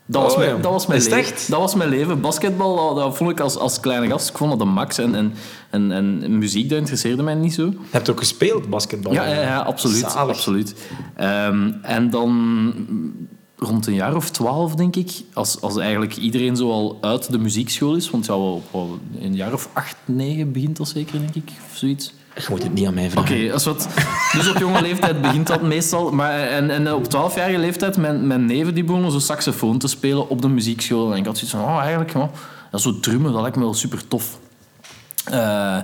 Dat 0.06 0.22
was, 0.22 0.32
Oh, 0.32 0.38
mijn, 0.38 0.60
dat, 0.60 0.72
was 0.72 0.86
mijn 0.86 1.00
leven. 1.02 1.18
echt? 1.18 1.50
dat 1.50 1.60
was 1.60 1.74
mijn 1.74 1.88
leven. 1.88 2.20
Basketbal, 2.20 2.76
dat, 2.94 3.04
dat 3.04 3.16
vond 3.16 3.30
ik 3.30 3.40
als, 3.40 3.56
als 3.56 3.80
kleine 3.80 4.08
gast, 4.08 4.28
ik 4.28 4.36
vond 4.36 4.50
dat 4.50 4.58
de 4.58 4.64
max. 4.64 4.98
En, 4.98 5.14
en, 5.14 5.32
en, 5.70 5.92
en 5.92 6.38
muziek, 6.38 6.68
dat 6.68 6.78
interesseerde 6.78 7.22
mij 7.22 7.34
niet 7.34 7.54
zo. 7.54 7.62
Je 7.64 7.76
hebt 7.90 8.10
ook 8.10 8.18
gespeeld, 8.18 8.68
basketbal. 8.70 9.12
Ja, 9.12 9.26
ja, 9.26 9.40
ja 9.40 9.60
absoluut. 9.60 10.10
Zalig. 10.10 10.36
absoluut. 10.36 10.74
Ehm, 11.16 11.70
en 11.82 12.10
dan 12.10 12.72
rond 13.56 13.86
een 13.86 13.94
jaar 13.94 14.16
of 14.16 14.30
twaalf, 14.30 14.74
denk 14.74 14.96
ik, 14.96 15.10
als, 15.32 15.60
als 15.60 15.76
eigenlijk 15.76 16.16
iedereen 16.16 16.56
zo 16.56 16.70
al 16.70 16.98
uit 17.00 17.30
de 17.30 17.38
muziekschool 17.38 17.94
is, 17.94 18.10
want 18.10 18.26
ja, 18.26 18.32
wel, 18.32 18.62
wel 18.72 18.98
een 19.20 19.34
jaar 19.34 19.52
of 19.52 19.68
acht, 19.72 19.96
negen 20.04 20.52
begint 20.52 20.76
dat 20.76 20.88
zeker, 20.88 21.18
denk 21.18 21.34
ik, 21.34 21.50
of 21.70 21.76
zoiets. 21.76 22.14
Je 22.34 22.46
moet 22.50 22.62
het 22.62 22.74
niet 22.74 22.86
aan 22.86 22.94
mij 22.94 23.06
Oké, 23.06 23.10
vragen. 23.10 23.54
is 23.54 23.64
wat. 23.64 23.88
Dus 24.32 24.50
op 24.50 24.58
jonge 24.58 24.82
leeftijd 24.82 25.20
begint 25.20 25.46
dat 25.46 25.62
meestal. 25.62 26.10
Maar, 26.10 26.40
en, 26.40 26.70
en 26.70 26.92
op 26.92 27.04
twaalfjarige 27.04 27.58
leeftijd, 27.58 27.96
mijn, 27.96 28.26
mijn 28.26 28.44
neven 28.44 28.74
die 28.74 28.84
begonnen 28.84 29.10
zo 29.10 29.18
saxofoon 29.18 29.78
te 29.78 29.88
spelen 29.88 30.28
op 30.28 30.42
de 30.42 30.48
muziekschool. 30.48 31.12
En 31.12 31.18
ik 31.18 31.26
had 31.26 31.38
zoiets 31.38 31.56
van, 31.56 31.64
oh, 31.64 31.78
eigenlijk, 31.80 32.12
ja, 32.12 32.30
dat 32.70 32.80
zo 32.80 33.00
drummen, 33.00 33.32
dat 33.32 33.40
lijkt 33.40 33.56
me 33.56 33.62
wel 33.62 33.74
super 33.74 34.08
tof. 34.08 34.38
Eh, 35.24 35.78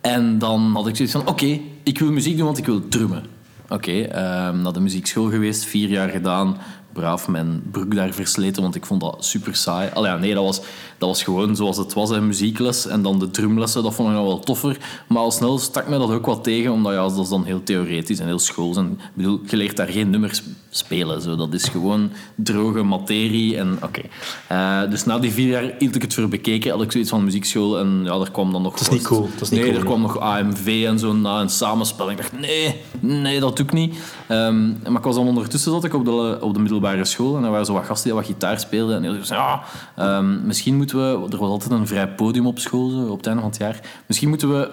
en 0.00 0.38
dan 0.38 0.70
had 0.74 0.86
ik 0.86 0.96
zoiets 0.96 1.14
van, 1.14 1.28
oké, 1.28 1.60
ik 1.82 1.98
wil 1.98 2.10
muziek 2.12 2.36
doen, 2.36 2.46
want 2.46 2.58
ik 2.58 2.66
wil 2.66 2.88
drummen. 2.88 3.24
Oké, 3.68 4.00
ehm, 4.00 4.62
naar 4.62 4.72
de 4.72 4.80
muziekschool 4.80 5.30
geweest, 5.30 5.64
vier 5.64 5.88
jaar 5.88 6.08
gedaan. 6.08 6.56
Braaf 6.92 7.28
mijn 7.28 7.62
broek 7.70 7.94
daar 7.94 8.12
versleten, 8.12 8.62
want 8.62 8.74
ik 8.74 8.86
vond 8.86 9.00
dat 9.00 9.24
super 9.24 9.56
saai. 9.56 9.90
Allee, 9.94 10.10
ja, 10.10 10.16
nee, 10.16 10.34
dat 10.34 10.44
was, 10.44 10.60
dat 10.98 11.08
was 11.08 11.22
gewoon 11.22 11.56
zoals 11.56 11.76
het 11.76 11.92
was, 11.92 12.10
hè, 12.10 12.20
muziekles. 12.20 12.86
En 12.86 13.02
dan 13.02 13.18
de 13.18 13.30
drumlessen, 13.30 13.82
dat 13.82 13.94
vond 13.94 14.08
ik 14.08 14.14
nog 14.14 14.24
wel 14.24 14.38
toffer. 14.38 14.76
Maar 15.06 15.22
al 15.22 15.30
snel 15.30 15.58
stak 15.58 15.88
me 15.88 15.98
dat 15.98 16.10
ook 16.10 16.26
wat 16.26 16.44
tegen, 16.44 16.72
omdat 16.72 16.92
ja, 16.92 17.02
dat 17.02 17.18
is 17.18 17.28
dan 17.28 17.44
heel 17.44 17.62
theoretisch 17.62 18.18
en 18.18 18.26
heel 18.26 18.38
schools. 18.38 18.76
En, 18.76 18.90
ik 18.90 19.10
bedoel, 19.14 19.40
je 19.46 19.56
leert 19.56 19.76
daar 19.76 19.88
geen 19.88 20.10
nummers 20.10 20.42
spelen. 20.70 21.22
Zo. 21.22 21.36
Dat 21.36 21.54
is 21.54 21.64
gewoon 21.64 22.10
droge 22.34 22.82
materie. 22.82 23.56
En, 23.56 23.78
oké. 23.82 24.02
Eh, 24.46 24.90
dus 24.90 25.04
na 25.04 25.18
die 25.18 25.30
vier 25.30 25.48
jaar 25.48 25.74
hield 25.78 25.94
ik 25.94 26.02
het 26.02 26.14
voor 26.14 26.28
bekeken, 26.28 26.70
had 26.70 26.82
ik 26.82 26.92
zoiets 26.92 27.10
van 27.10 27.24
muziekschool. 27.24 27.78
En 27.78 28.00
ja, 28.04 28.14
er 28.14 28.30
kwam 28.30 28.52
dan 28.52 28.62
nog... 28.62 28.72
Dat 28.72 28.80
is 28.80 28.88
niet 28.88 29.02
cool, 29.02 29.28
dat 29.32 29.40
is 29.40 29.50
niet 29.50 29.60
nee, 29.60 29.68
cool, 29.68 29.80
er 29.80 29.86
kwam 29.86 30.00
nog 30.00 30.18
AMV 30.18 30.84
en 30.86 30.98
zo 30.98 31.12
na 31.12 31.40
een 31.40 31.48
samenspel. 31.48 32.06
En 32.06 32.12
ik 32.12 32.16
dacht, 32.16 32.38
nee, 32.38 32.80
nee, 33.00 33.40
dat 33.40 33.56
doe 33.56 33.66
ik 33.66 33.72
niet. 33.72 33.96
Ehm, 34.26 34.68
maar 34.68 34.96
ik 34.96 35.02
was 35.02 35.14
dan 35.14 35.26
ondertussen 35.26 35.72
zat 35.72 35.84
ik 35.84 35.94
op 35.94 36.04
de, 36.04 36.38
op 36.40 36.54
de 36.54 36.60
school 37.02 37.36
en 37.36 37.44
er 37.44 37.50
waren 37.50 37.66
zo 37.66 37.72
wat 37.72 37.84
gasten 37.84 38.10
die 38.10 38.18
wat 38.18 38.26
gitaar 38.26 38.60
speelden. 38.60 38.96
En 38.96 39.02
die 39.02 39.10
gezegd, 39.10 39.40
ja, 39.40 39.62
ehm, 39.96 40.46
misschien 40.46 40.76
moeten 40.76 40.96
we... 40.98 41.28
Er 41.30 41.38
was 41.38 41.48
altijd 41.48 41.70
een 41.70 41.86
vrij 41.86 42.08
podium 42.08 42.46
op 42.46 42.58
school, 42.58 42.90
zo, 42.90 43.06
op 43.06 43.16
het 43.16 43.26
einde 43.26 43.40
van 43.40 43.50
het 43.50 43.58
jaar. 43.58 43.80
Misschien 44.06 44.28
moeten 44.28 44.50
we 44.50 44.70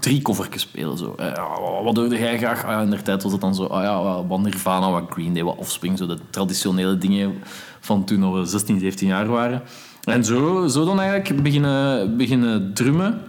drie 0.00 0.22
covertjes 0.22 0.62
spelen. 0.62 0.98
Zo. 0.98 1.14
Ja, 1.16 1.48
wat 1.84 1.96
hoorde 1.96 2.18
jij 2.18 2.38
graag? 2.38 2.64
Ah, 2.64 2.70
ja, 2.70 2.80
in 2.80 2.90
der 2.90 3.02
tijd 3.02 3.22
was 3.22 3.32
het 3.32 3.40
dan 3.40 3.54
zo, 3.54 3.64
ah, 3.64 3.82
ja, 3.82 4.26
wat 4.26 4.40
Nirvana, 4.40 4.90
wat 4.90 5.04
Green 5.10 5.34
Day, 5.34 5.44
wat 5.44 5.56
Offspring. 5.56 5.98
Zo 5.98 6.06
de 6.06 6.18
traditionele 6.30 6.98
dingen 6.98 7.34
van 7.80 8.04
toen 8.04 8.32
we 8.32 8.44
16, 8.44 8.78
17 8.80 9.08
jaar 9.08 9.26
waren. 9.26 9.62
En 10.04 10.24
zo, 10.24 10.66
zo 10.66 10.84
dan 10.84 11.00
eigenlijk 11.00 11.42
beginnen, 11.42 12.16
beginnen 12.16 12.74
drummen. 12.74 13.20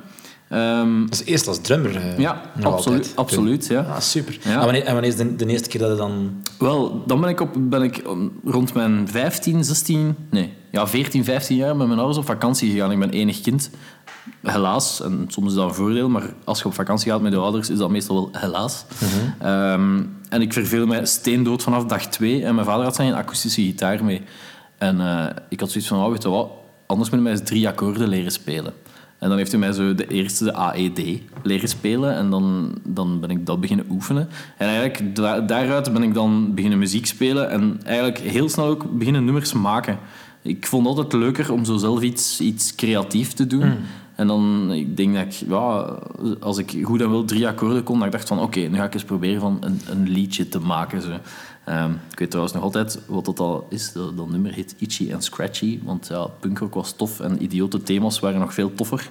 Dus 1.10 1.24
eerst 1.26 1.48
als 1.48 1.62
drummer. 1.62 1.96
eh, 1.96 2.18
ja, 2.18 2.42
absoluut, 2.62 2.66
altijd. 2.66 3.12
absoluut. 3.16 3.68
Ja. 3.68 3.82
Ah, 3.82 4.00
super. 4.00 4.38
Ja. 4.44 4.52
En, 4.52 4.64
wanneer, 4.64 4.84
en 4.84 4.94
wanneer 4.94 5.12
is 5.12 5.18
de, 5.18 5.36
de 5.36 5.46
eerste 5.46 5.70
keer 5.70 5.80
dat 5.80 5.90
je 5.90 5.96
dan... 5.96 6.42
Wel, 6.60 7.04
dan 7.08 7.22
ben 7.22 7.30
ik, 7.30 7.40
op, 7.40 7.50
ben 7.58 7.82
ik 7.82 7.98
um, 7.98 8.40
rond 8.46 8.74
mijn 8.74 9.08
15, 9.08 9.64
16, 9.64 10.16
nee, 10.30 10.54
ja, 10.72 10.88
14, 10.88 11.24
15 11.24 11.56
jaar 11.56 11.76
met 11.76 11.88
mijn 11.88 12.00
ouders 12.00 12.20
op 12.20 12.26
vakantie 12.26 12.72
gegaan. 12.72 12.92
Ik 12.92 13.00
ben 13.00 13.10
enig 13.10 13.42
kind. 13.42 13.70
Helaas, 14.42 15.02
en 15.02 15.26
soms 15.28 15.48
is 15.50 15.54
dat 15.54 15.70
een 15.70 15.76
voordeel, 15.76 16.10
maar 16.10 16.34
als 16.44 16.60
je 16.60 16.66
op 16.66 16.74
vakantie 16.74 17.12
gaat 17.12 17.22
met 17.22 17.32
je 17.34 17.38
ouders, 17.40 17.70
is 17.70 17.78
dat 17.78 17.90
meestal 17.90 18.16
wel 18.16 18.42
helaas. 18.42 18.86
Ehm, 19.40 20.02
en 20.30 20.42
ik 20.42 20.54
verveel 20.54 20.86
mij 20.86 21.06
steendood 21.06 21.64
vanaf 21.64 21.86
dag 21.86 22.06
twee. 22.06 22.44
En 22.44 22.56
mijn 22.56 22.68
vader 22.68 22.84
had 22.84 22.96
zijn 22.96 23.14
akoestische 23.14 23.62
gitaar 23.62 24.04
mee. 24.04 24.22
En 24.78 25.02
eh, 25.02 25.26
ik 25.50 25.60
had 25.60 25.72
zoiets 25.72 25.90
van, 25.90 26.04
oh, 26.04 26.12
weet 26.12 26.24
je 26.24 26.30
wat, 26.30 26.50
anders 26.86 27.10
moet 27.10 27.20
je 27.20 27.24
mij 27.26 27.34
eens 27.34 27.44
drie 27.50 27.68
akkoorden 27.68 28.08
leren 28.08 28.32
spelen. 28.32 28.74
En 29.24 29.30
dan 29.30 29.38
heeft 29.38 29.52
hij 29.52 29.60
mij 29.60 29.72
zo 29.72 29.96
de 29.96 30.08
eerste 30.08 30.44
de 30.44 30.54
AED 30.54 31.02
leren 31.44 31.70
spelen. 31.70 32.16
En 32.16 32.30
dan, 32.30 32.76
dan 32.84 33.20
ben 33.20 33.30
ik 33.30 33.46
dat 33.46 33.62
beginnen 33.62 33.86
oefenen. 33.90 34.30
En 34.58 34.68
eigenlijk 34.68 35.16
da- 35.16 35.40
daaruit 35.40 35.94
ben 35.94 36.04
ik 36.04 36.14
dan 36.14 36.54
beginnen 36.54 36.80
muziek 36.80 37.06
spelen. 37.06 37.50
En 37.50 37.80
eigenlijk 37.86 38.18
heel 38.20 38.50
snel 38.50 38.66
ook 38.66 38.98
beginnen 38.98 39.26
nummers 39.26 39.54
maken. 39.54 39.98
Ik 40.42 40.68
vond 40.68 40.88
het 40.88 40.98
altijd 40.98 41.22
leuker 41.22 41.52
om 41.52 41.66
zo 41.66 41.78
zelf 41.78 42.02
iets, 42.02 42.42
iets 42.42 42.76
creatief 42.76 43.34
te 43.34 43.48
doen. 43.48 43.62
En 44.16 44.28
dan, 44.28 44.72
ik 44.72 44.98
denk 44.98 45.16
dat 45.16 45.24
ik, 45.26 45.32
ja, 45.32 45.98
als 46.40 46.58
ik 46.58 46.78
goed 46.84 47.02
en 47.02 47.10
wel 47.10 47.26
drie 47.26 47.48
akkoorden 47.48 47.84
kon, 47.84 47.98
dat 47.98 48.06
ik 48.06 48.12
dacht 48.12 48.28
van, 48.28 48.40
oké, 48.40 48.60
nu 48.60 48.78
ga 48.78 48.84
ik 48.84 48.94
eens 48.94 49.04
proberen 49.04 49.42
van 49.42 49.58
een, 49.62 49.82
een 49.90 50.10
liedje 50.10 50.50
te 50.50 50.60
maken. 50.60 51.02
Zo. 51.02 51.10
Ehm, 51.66 51.92
ik 52.12 52.20
weet 52.20 52.28
trouwens 52.30 52.56
nog 52.56 52.64
altijd 52.64 53.00
wat 53.06 53.26
dat 53.26 53.40
al 53.40 53.68
is. 53.70 53.92
Dat, 53.92 54.18
dat 54.18 54.30
nummer 54.30 54.52
heet 54.54 54.76
Itchy 54.78 55.12
en 55.12 55.22
Scratchy. 55.22 55.80
Want 55.84 56.08
ja, 56.08 56.26
punkrock 56.40 56.74
was 56.74 56.92
tof 56.96 57.20
en 57.20 57.44
idiote 57.44 57.84
thema's 57.84 58.20
waren 58.20 58.40
nog 58.40 58.54
veel 58.54 58.74
toffer. 58.76 59.10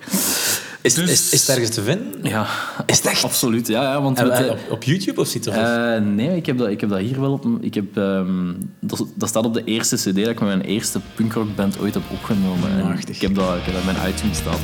Is, 0.83 0.95
Dus- 0.95 1.11
is, 1.11 1.33
is 1.33 1.41
het 1.41 1.49
ergens 1.49 1.71
te 1.75 1.83
vinden? 1.83 2.07
Ja, 2.23 2.47
Is 2.87 2.97
het 2.97 3.07
echt? 3.07 3.25
absoluut. 3.25 3.67
Ja, 3.67 3.83
ja, 3.83 4.03
want 4.03 4.19
En, 4.19 4.27
met, 4.29 4.37
en 4.37 4.45
eh, 4.45 4.51
op, 4.51 4.59
op 4.71 4.83
YouTube 4.83 5.21
of 5.21 5.27
zit 5.27 5.45
het? 5.45 5.55
eh, 5.55 5.99
nee, 6.01 6.37
ik 6.37 6.47
heb, 6.47 6.59
dat, 6.59 6.69
ik 6.69 6.81
heb 6.81 6.91
dat 6.91 6.99
hier 6.99 7.21
wel 7.21 7.33
op... 7.33 7.47
Ik 7.61 7.75
heb, 7.75 7.97
ehm, 7.97 8.53
dat, 8.81 9.07
dat 9.15 9.29
staat 9.29 9.45
op 9.45 9.55
de 9.55 9.65
eerste 9.65 9.97
cd 9.97 10.05
dat 10.05 10.15
ik 10.29 10.41
met 10.41 10.49
mijn 10.49 10.61
eerste 10.61 11.01
punkrockband 11.15 11.79
ooit 11.81 11.95
heb 11.95 12.03
opgenomen. 12.11 12.71
En 12.71 12.85
Machtig. 12.89 13.15
ik 13.17 13.23
heb 13.23 13.35
dat, 13.35 13.57
ik 13.57 13.63
heb 13.65 13.75
dat 13.75 13.83
in 13.83 13.93
mijn 13.95 14.09
iTunes. 14.15 14.39
As 14.47 14.59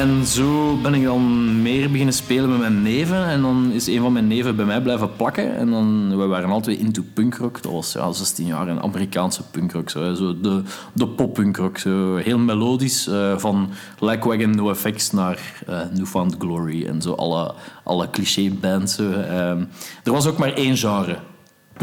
en 0.00 0.26
zo 0.26 0.76
ben 0.82 0.94
ik 0.94 1.04
dan 1.04 1.62
meer 1.62 1.90
beginnen 1.90 2.14
spelen 2.14 2.50
met 2.50 2.58
mijn 2.58 2.82
neven. 2.82 3.26
En 3.26 3.42
dan 3.42 3.70
is 3.72 3.86
een 3.86 4.00
van 4.00 4.12
mijn 4.12 4.26
neven 4.26 4.56
bij 4.56 4.64
mij 4.64 4.82
blijven 4.82 5.16
plakken. 5.16 5.56
En 5.56 5.70
dan, 5.70 6.16
we 6.18 6.26
waren 6.26 6.50
altijd 6.50 6.78
into 6.78 7.02
punkrock. 7.14 7.62
Dat 7.62 7.72
was 7.72 7.92
ja, 7.92 8.12
16 8.12 8.46
jaar, 8.46 8.68
een 8.68 8.82
Amerikaanse 8.82 9.42
punkrock. 9.50 9.90
Zo, 9.90 10.14
zo 10.14 10.40
de, 10.40 10.62
de 10.92 11.08
pop-punkrock. 11.08 11.78
Heel 12.24 12.38
melodisch. 12.38 13.06
eh, 13.06 13.38
van 13.38 13.70
Lagwagon 13.98 14.50
No 14.50 14.70
Effects 14.70 15.10
naar 15.10 15.62
eh 15.66 15.80
Newfound 15.94 16.36
Glory. 16.38 16.86
En 16.86 17.02
zo 17.02 17.12
alle, 17.12 17.54
alle 17.84 18.10
cliché-bands. 18.10 18.98
Ehm, 18.98 19.64
er 20.04 20.12
was 20.12 20.26
ook 20.26 20.38
maar 20.38 20.52
één 20.52 20.76
genre. 20.76 21.16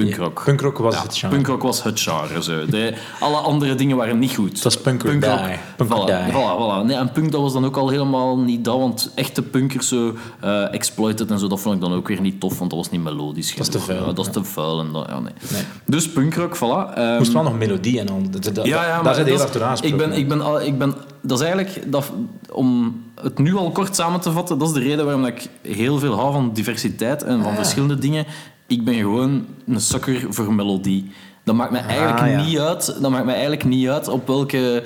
Punkrock. 0.04 0.42
Punkrock 0.44 0.78
was 0.78 0.96
Ja, 0.96 1.02
het 1.02 1.18
genre. 1.18 1.36
Punkrock 1.36 1.62
was 1.62 1.84
het 1.84 2.00
genre. 2.00 2.44
Zo. 2.44 2.66
De, 2.66 2.94
alle 3.20 3.38
andere 3.38 3.76
dingen 3.76 3.98
waren 3.98 4.20
niet 4.20 4.36
goed. 4.36 4.52
Het 4.54 4.64
was 4.64 4.78
punk 4.82 5.04
or 5.04 5.10
die. 5.12 5.22
Voilà, 5.22 6.06
die. 6.06 6.34
Voilà, 6.34 6.58
voilà. 6.60 6.86
Nee, 6.86 6.98
en 6.98 7.12
punk 7.12 7.32
dat 7.32 7.42
was 7.42 7.54
dan 7.54 7.66
ook 7.66 7.78
al 7.78 7.90
helemaal 7.90 8.38
niet 8.38 8.66
dat, 8.66 8.78
want 8.78 9.12
echte 9.16 9.42
punkers, 9.42 9.88
zo, 9.88 10.14
eh, 10.40 10.74
exploited 10.74 11.32
en 11.32 11.40
zo, 11.40 11.48
dat 11.48 11.60
vond 11.60 11.76
ik 11.76 11.82
dan 11.82 11.94
ook 11.94 12.08
weer 12.08 12.22
niet 12.22 12.40
tof, 12.40 12.58
want 12.60 12.70
dat 12.70 12.80
was 12.80 12.90
niet 12.92 13.04
melodisch. 13.04 13.56
Dat 13.56 13.66
is 13.68 13.72
te 13.72 13.80
vuil, 13.80 14.06
Ja, 14.08 14.14
dat 14.14 14.26
is 14.26 14.32
te 14.34 14.44
vuil. 14.44 14.80
En 14.80 14.92
dat, 14.92 15.06
ja, 15.10 15.20
nee. 15.20 15.34
Nee. 15.52 15.62
Dus 15.86 16.10
punkrock, 16.12 16.56
voilà. 16.58 16.94
Ehm, 16.96 17.18
moest 17.18 17.34
wel 17.34 17.44
nog 17.44 17.58
melodie 17.58 18.00
en 18.00 18.10
al. 18.10 18.22
Dat, 18.30 18.56
dat, 18.56 18.66
ja, 18.66 18.86
ja, 18.88 19.02
daar 19.02 19.14
zijn 19.14 19.26
heel 19.28 19.38
dat 19.38 19.56
is- 19.56 19.62
aansproken. 19.62 20.00
ik 20.00 20.10
ben, 20.10 20.18
ik 20.18 20.28
ben, 20.28 20.42
al- 20.42 20.62
ik 20.62 20.78
ben, 20.78 20.94
dat 21.22 21.40
is 21.42 21.46
eigenlijk, 21.46 21.92
dat, 21.92 22.12
om 22.52 23.02
het 23.22 23.38
nu 23.40 23.56
al 23.56 23.72
kort 23.72 23.96
samen 23.96 24.20
te 24.20 24.32
vatten, 24.32 24.58
dat 24.58 24.68
is 24.68 24.74
de 24.74 24.80
reden 24.80 25.06
waarom 25.06 25.26
ik 25.26 25.50
heel 25.62 26.00
veel 26.00 26.14
hou 26.16 26.32
van 26.34 26.52
diversiteit 26.54 27.24
en 27.24 27.38
Ah, 27.38 27.44
van 27.44 27.56
verschillende 27.56 27.98
dingen. 27.98 28.26
Ik 28.68 28.84
ben 28.84 28.94
gewoon 28.96 29.46
een 29.68 29.82
sukker 29.82 30.26
voor 30.30 30.54
melodie. 30.54 31.12
Dat 31.44 31.56
maakt 31.56 31.72
mij 31.72 31.82
eigenlijk 31.82 32.20
Ah, 32.20 32.30
ja. 32.30 32.44
niet 32.46 32.60
uit. 32.60 32.98
Dat 33.02 33.12
maakt 33.12 33.26
mij 33.26 33.34
eigenlijk 33.34 33.66
niet 33.66 33.88
uit 33.88 34.08
op 34.08 34.28
welke 34.28 34.84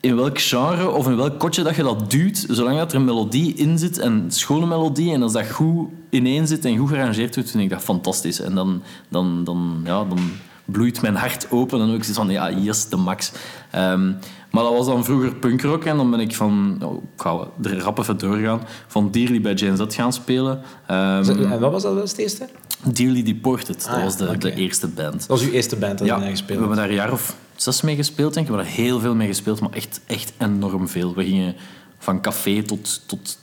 in 0.00 0.16
welk 0.16 0.40
genre 0.40 0.90
of 0.90 1.06
in 1.06 1.16
welk 1.16 1.38
kotje 1.38 1.62
dat 1.62 1.76
je 1.76 1.82
dat 1.82 2.10
duwt, 2.10 2.46
zolang 2.48 2.78
dat 2.78 2.90
er 2.92 2.96
een 2.98 3.04
melodie 3.04 3.54
in 3.54 3.78
zit 3.78 3.98
en 3.98 4.24
schone 4.28 4.66
melodie 4.66 5.12
en 5.12 5.22
als 5.22 5.32
dat 5.32 5.50
goed 5.50 5.88
ineen 6.10 6.46
zit 6.46 6.64
en 6.64 6.76
goed 6.76 6.88
gearrangeerd 6.88 7.34
wordt, 7.34 7.50
vind 7.50 7.62
ik 7.62 7.70
dat 7.70 7.82
fantastisch. 7.82 8.40
En 8.40 8.54
dan, 8.54 8.82
dan, 9.08 9.44
dan, 9.44 9.80
ja, 9.84 10.04
dan 10.04 10.18
bloeit 10.64 11.02
mijn 11.02 11.14
hart 11.14 11.46
open 11.50 11.80
en 11.80 11.86
dan 11.86 11.94
ook 11.96 12.04
zoiets 12.04 12.18
van, 12.18 12.30
ja, 12.30 12.50
yes, 12.50 12.88
de 12.88 12.96
max. 12.96 13.32
Ehm, 13.70 14.12
maar 14.52 14.62
dat 14.62 14.72
was 14.72 14.86
dan 14.86 15.04
vroeger 15.04 15.34
punkrock 15.34 15.84
en 15.84 15.96
dan 15.96 16.10
ben 16.10 16.20
ik 16.20 16.34
van, 16.34 16.78
oh, 16.82 16.94
ik 17.16 17.20
ga 17.22 17.46
er 17.62 17.78
rap 17.78 17.98
even 17.98 18.18
doorgaan, 18.18 18.60
van 18.86 19.10
Dearly 19.10 19.40
bij 19.40 19.54
Jane 19.54 19.76
Z 19.76 19.94
gaan 19.96 20.12
spelen. 20.12 20.60
Ehm, 20.86 21.30
En 21.52 21.60
wat 21.60 21.72
was 21.72 21.82
dat 21.82 21.94
wel 21.94 22.02
het 22.02 22.18
eerste? 22.18 22.48
Dearly 22.92 23.22
Deported, 23.22 23.66
dat 23.84 23.88
Ah, 23.88 23.96
ja, 23.98 24.04
was 24.04 24.16
de, 24.16 24.54
eerste 24.54 24.88
band. 24.88 25.12
Dat 25.18 25.26
was 25.26 25.42
uw 25.42 25.50
eerste 25.50 25.76
band 25.76 25.98
dat 25.98 26.06
Ja, 26.06 26.16
je 26.16 26.22
we 26.24 26.30
gespeeld 26.30 26.58
hebben 26.58 26.68
hebt. 26.78 26.80
daar 26.80 26.88
een 26.98 27.04
jaar 27.04 27.12
of 27.12 27.36
zes 27.56 27.80
mee 27.82 27.96
gespeeld, 27.96 28.34
denk 28.34 28.46
ik. 28.46 28.52
We 28.52 28.58
hebben 28.58 28.74
daar 28.76 28.84
heel 28.86 29.00
veel 29.00 29.14
mee 29.14 29.26
gespeeld, 29.28 29.60
maar 29.60 29.70
echt, 29.72 30.00
echt 30.06 30.32
enorm 30.38 30.88
veel. 30.88 31.14
We 31.14 31.24
gingen 31.24 31.54
van 31.98 32.20
café 32.20 32.62
tot, 32.62 33.00
tot 33.08 33.38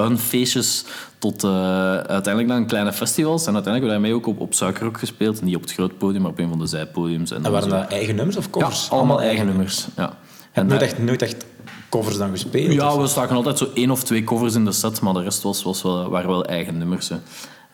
tuinfeestjes, 0.00 0.84
tot 1.18 1.44
eh, 1.44 1.50
uiteindelijk 1.96 2.48
dan 2.48 2.66
kleine 2.66 2.92
festivals. 2.92 3.46
En 3.46 3.54
uiteindelijk 3.54 3.92
hebben 3.92 4.10
we 4.10 4.10
daarmee 4.10 4.14
ook 4.14 4.26
op, 4.40 4.40
op 4.48 4.54
Suikerrock 4.54 4.98
gespeeld. 4.98 5.42
Niet 5.42 5.56
op 5.56 5.60
het 5.62 5.72
groot 5.72 5.98
podium, 5.98 6.22
maar 6.22 6.30
op 6.30 6.38
een 6.38 6.48
van 6.48 6.58
de 6.58 6.66
zijpodiums. 6.66 7.30
En, 7.30 7.44
En 7.44 7.52
waren 7.52 7.68
dat 7.68 7.88
eigen 7.88 8.14
nummers 8.14 8.36
of 8.36 8.44
Ja, 8.44 8.50
covers? 8.50 8.90
allemaal 8.90 9.20
eigen 9.20 9.46
nummers. 9.46 9.86
Ja. 9.96 10.16
Hebt 10.52 10.68
nooit 10.68 10.80
daar- 10.80 10.88
echt, 10.88 10.98
nooit 10.98 11.22
echt 11.22 11.44
covers 11.88 12.16
dan 12.18 12.30
gespeeld? 12.30 12.72
ja, 12.72 12.98
we 13.00 13.06
staken 13.06 13.36
altijd 13.36 13.58
zo 13.58 13.68
één 13.74 13.90
of 13.90 14.04
twee 14.04 14.24
covers 14.24 14.54
in 14.54 14.64
de 14.64 14.72
set, 14.72 15.00
maar 15.00 15.14
de 15.14 15.22
rest 15.22 15.42
was, 15.42 15.62
was 15.62 15.82
wel, 15.82 16.08
waren 16.10 16.28
wel 16.28 16.44
eigen 16.44 16.78
nummers. 16.78 17.08
hè. 17.08 17.16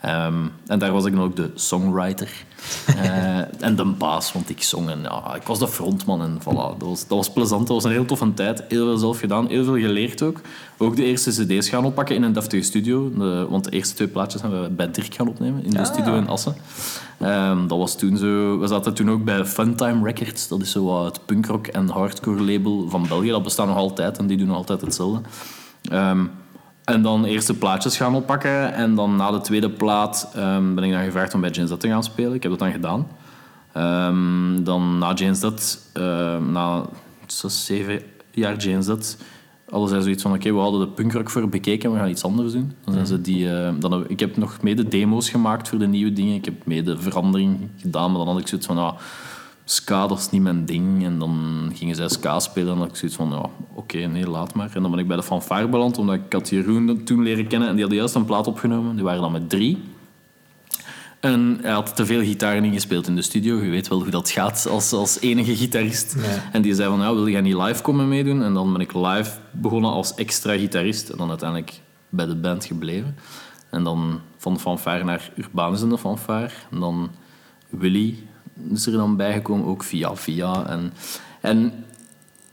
Ehm, 0.03 0.35
en 0.67 0.79
daar 0.79 0.93
was 0.93 1.05
ik 1.05 1.15
dan 1.15 1.23
ook 1.25 1.37
de 1.37 1.51
songwriter. 1.55 2.31
Eh, 2.87 3.39
en 3.63 3.77
de 3.77 3.85
baas, 3.85 4.33
want 4.33 4.51
ik 4.51 4.63
zong 4.63 4.89
en 4.91 5.03
ja, 5.03 5.35
ik 5.35 5.43
was 5.43 5.59
de 5.59 5.69
frontman. 5.69 6.23
En 6.23 6.39
voilà, 6.41 6.79
dat, 6.79 6.89
was, 6.89 7.01
dat 7.07 7.17
was 7.19 7.33
plezant, 7.33 7.67
dat 7.67 7.77
was 7.77 7.85
een 7.85 7.91
heel 7.91 8.05
toffe 8.05 8.35
tijd. 8.35 8.65
Heel 8.69 8.87
veel 8.87 8.97
zelf 8.97 9.19
gedaan, 9.19 9.47
heel 9.49 9.65
veel 9.65 9.77
geleerd 9.79 10.23
ook. 10.23 10.41
Ook 10.79 10.97
de 10.97 11.05
eerste 11.05 11.31
cd's 11.31 11.69
gaan 11.69 11.85
oppakken 11.85 12.15
in 12.17 12.23
een 12.23 12.33
deftige 12.33 12.63
studio. 12.63 13.11
De, 13.17 13.47
want 13.51 13.65
de 13.65 13.71
eerste 13.71 13.95
twee 13.95 14.09
plaatjes 14.09 14.41
hebben 14.43 14.63
we 14.63 14.69
bij 14.71 14.91
Dirk 14.91 15.15
gaan 15.15 15.29
opnemen, 15.29 15.65
in 15.65 15.71
de 15.71 15.79
Ah. 15.79 15.85
studio 15.85 16.17
in 16.17 16.29
Assen. 16.29 16.55
Ehm, 17.19 17.67
dat 17.67 17.79
was 17.79 17.97
toen 17.97 18.17
zo... 18.17 18.59
We 18.59 18.67
zaten 18.67 18.95
toen 18.95 19.11
ook 19.11 19.25
bij 19.25 19.45
Funtime 19.45 20.05
Records. 20.05 20.49
Dat 20.49 20.61
is 20.61 20.71
zo 20.71 20.85
wat 20.85 21.05
het 21.17 21.27
punkrock 21.27 21.67
en 21.67 21.89
hardcore 21.89 22.43
label 22.43 22.87
van 22.89 23.07
België. 23.09 23.29
Dat 23.29 23.43
bestaat 23.43 23.67
nog 23.67 23.77
altijd 23.77 24.19
en 24.19 24.27
die 24.27 24.37
doen 24.37 24.47
nog 24.47 24.57
altijd 24.57 24.81
hetzelfde. 24.81 25.21
Ehm, 25.91 26.25
en 26.85 27.03
dan 27.03 27.25
eerst 27.25 27.47
de 27.47 27.55
plaatjes 27.55 27.97
gaan 27.97 28.15
oppakken. 28.15 28.75
En 28.75 28.95
dan 28.95 29.17
na 29.17 29.31
de 29.31 29.41
tweede 29.41 29.71
plaat 29.71 30.31
ehm, 30.35 30.75
ben 30.75 30.85
ik 30.85 30.93
dan 30.93 31.05
gevraagd 31.05 31.35
om 31.35 31.41
bij 31.41 31.51
Jane 31.51 31.69
Z 31.69 31.73
te 31.79 31.89
gaan 31.89 32.05
spelen. 32.05 32.35
Ik 32.35 32.43
heb 32.43 32.51
dat 32.51 32.61
dan 32.61 32.73
gedaan. 32.73 33.07
Ehm, 33.73 34.65
dan 34.65 34.99
na 34.99 35.13
Jane 35.13 35.35
Z, 35.35 35.77
ehm, 35.93 36.53
na 36.53 36.85
zes, 37.27 37.65
zeven 37.65 38.03
jaar 38.31 38.57
Jane 38.57 38.83
Z, 38.83 39.17
hadden 39.71 39.89
zij 39.89 40.01
zoiets 40.01 40.23
van: 40.23 40.33
oké, 40.33 40.53
we 40.53 40.59
hadden 40.59 40.81
de 40.81 40.89
punkrock 40.89 41.31
voor 41.31 41.49
bekeken, 41.49 41.93
we 41.93 41.99
gaan 41.99 42.09
iets 42.09 42.25
anders 42.25 42.53
doen. 42.53 42.73
Dan 42.85 42.95
zijn 42.95 43.07
ze 43.07 43.21
die, 43.21 43.49
dan 43.79 44.09
ik 44.09 44.21
heb 44.21 44.37
nog 44.37 44.63
mede 44.63 44.89
demo's 44.89 45.31
gemaakt 45.31 45.69
voor 45.69 45.79
de 45.79 45.87
nieuwe 45.87 46.13
dingen. 46.13 46.35
Ik 46.35 46.45
heb 46.45 46.67
mede 46.67 46.99
verandering 46.99 47.59
gedaan, 47.77 48.11
maar 48.11 48.19
dan 48.19 48.29
had 48.29 48.41
ik 48.41 48.49
zoiets 48.49 48.67
van: 48.67 48.79
ah, 48.79 48.99
ska, 49.73 50.07
dat 50.07 50.19
is 50.19 50.31
niet 50.31 50.43
mijn 50.43 50.65
ding. 50.65 51.05
En 51.05 51.19
dan 51.19 51.71
gingen 51.75 51.95
zij 51.95 52.09
ska 52.09 52.41
spelen 52.41 52.69
en 52.69 52.75
dan 52.75 52.83
had 52.83 52.91
ik 52.91 52.97
zoiets 52.97 53.17
van: 53.17 53.31
ja, 53.31 53.51
oké, 53.75 53.99
nee, 53.99 54.29
laat 54.29 54.55
maar. 54.55 54.71
En 54.75 54.83
dan 54.83 54.91
ben 54.91 55.01
ik 55.01 55.07
bij 55.07 55.17
de 55.17 55.23
fanfare 55.23 55.69
beland, 55.69 55.99
omdat 55.99 56.15
ik 56.15 56.33
had 56.33 56.49
Jeroen 56.49 57.05
toen 57.05 57.23
leren 57.23 57.47
kennen 57.47 57.69
en 57.69 57.75
die 57.75 57.83
hadden 57.83 58.01
juist 58.01 58.15
een 58.15 58.25
plaat 58.25 58.47
opgenomen. 58.47 58.95
Die 58.95 59.05
waren 59.05 59.21
dan 59.21 59.33
met 59.33 59.51
drie. 59.51 59.83
En 61.21 61.59
hij 61.61 61.73
had 61.73 61.97
te 61.97 62.07
veel 62.07 62.21
gitaren 62.21 62.65
ingespeeld 62.65 63.07
in 63.07 63.17
de 63.17 63.23
studio. 63.23 63.63
Je 63.63 63.71
weet 63.71 63.89
wel 63.89 64.03
hoe 64.03 64.11
dat 64.11 64.31
gaat 64.31 64.67
als, 64.71 64.93
als 64.93 65.21
enige 65.21 65.57
gitarist. 65.57 66.17
En 66.53 66.63
die 66.63 66.75
zei 66.75 66.89
van, 66.89 67.01
ja, 67.01 67.15
wil 67.15 67.29
jij 67.29 67.41
niet 67.41 67.55
live 67.55 67.83
komen 67.83 68.09
meedoen? 68.09 68.43
En 68.43 68.55
dan 68.55 68.73
ben 68.73 68.81
ik 68.81 68.95
live 68.95 69.31
begonnen 69.51 69.91
als 69.91 70.15
extra 70.15 70.53
gitarist. 70.53 71.09
En 71.09 71.19
dan 71.19 71.29
uiteindelijk 71.29 71.81
bij 72.09 72.27
de 72.27 72.35
band 72.35 72.65
gebleven. 72.65 73.17
En 73.71 73.85
dan 73.85 74.21
van 74.37 74.55
de 74.55 74.61
fanfare 74.61 75.05
naar 75.05 75.33
Urbanus 75.37 75.83
in 75.83 75.89
de 75.89 75.99
fanfare. 75.99 76.51
En 76.71 76.81
dan 76.81 77.11
Willy 77.69 78.19
is 78.73 78.87
er 78.87 78.93
dan 78.93 79.17
bijgekomen, 79.17 79.67
ook 79.67 79.83
via 79.83 80.17
via. 80.17 80.67
En, 80.69 80.93
en 81.41 81.73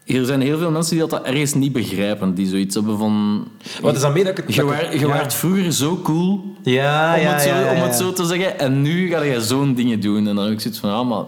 er 0.05 0.25
zijn 0.25 0.41
heel 0.41 0.57
veel 0.57 0.71
mensen 0.71 0.97
die 0.97 1.07
dat 1.07 1.25
ergens 1.25 1.53
niet 1.53 1.71
begrijpen. 1.71 2.33
Die 2.33 2.47
zoiets 2.47 2.75
hebben 2.75 2.97
van... 2.97 3.47
Wat 3.81 3.95
is 3.95 4.01
dan 4.01 4.13
meer 4.13 4.23
dat 4.23 4.37
ik 4.37 4.43
het... 4.45 4.55
Je, 4.55 4.61
dat 4.91 4.99
ja. 4.99 5.07
waart 5.07 5.33
vroeger 5.33 5.73
zo 5.73 6.01
cool 6.01 6.55
Ja, 6.63 7.15
om, 7.15 7.21
ja, 7.21 7.31
het 7.31 7.41
zo, 7.41 7.75
om 7.75 7.81
het 7.81 7.95
zo 7.95 8.13
te 8.13 8.25
zeggen. 8.25 8.59
En 8.59 8.81
nu 8.81 9.09
ga 9.09 9.21
je 9.21 9.41
zo'n 9.41 9.73
dingen 9.75 9.99
doen. 9.99 10.27
En 10.27 10.35
dan 10.35 10.43
heb 10.43 10.53
ik 10.53 10.59
zoiets 10.59 10.79
van, 10.79 10.89
ja, 10.89 11.03
maar 11.03 11.25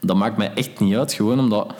dat 0.00 0.16
maakt 0.16 0.36
mij 0.36 0.52
echt 0.54 0.80
niet 0.80 0.94
uit. 0.94 1.12
Gewoon 1.12 1.38
omdat... 1.38 1.74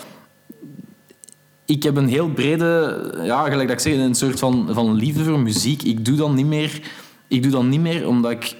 Ik 1.64 1.82
heb 1.82 1.96
een 1.96 2.08
heel 2.08 2.28
brede... 2.28 3.12
Ja, 3.22 3.42
gelijk 3.42 3.68
dat 3.68 3.70
ik 3.70 3.92
zeg, 3.92 3.94
een 3.94 4.14
soort 4.14 4.38
van, 4.38 4.68
van 4.70 4.94
liefde 4.94 5.24
voor 5.24 5.38
muziek. 5.38 5.82
Ik 5.82 6.04
doe 6.04 6.16
dan 6.16 6.34
niet 6.34 6.46
meer... 6.46 6.80
Ik 7.28 7.42
doe 7.42 7.52
dan 7.52 7.68
niet 7.68 7.80
meer 7.80 8.08
omdat 8.08 8.30
ik 8.30 8.56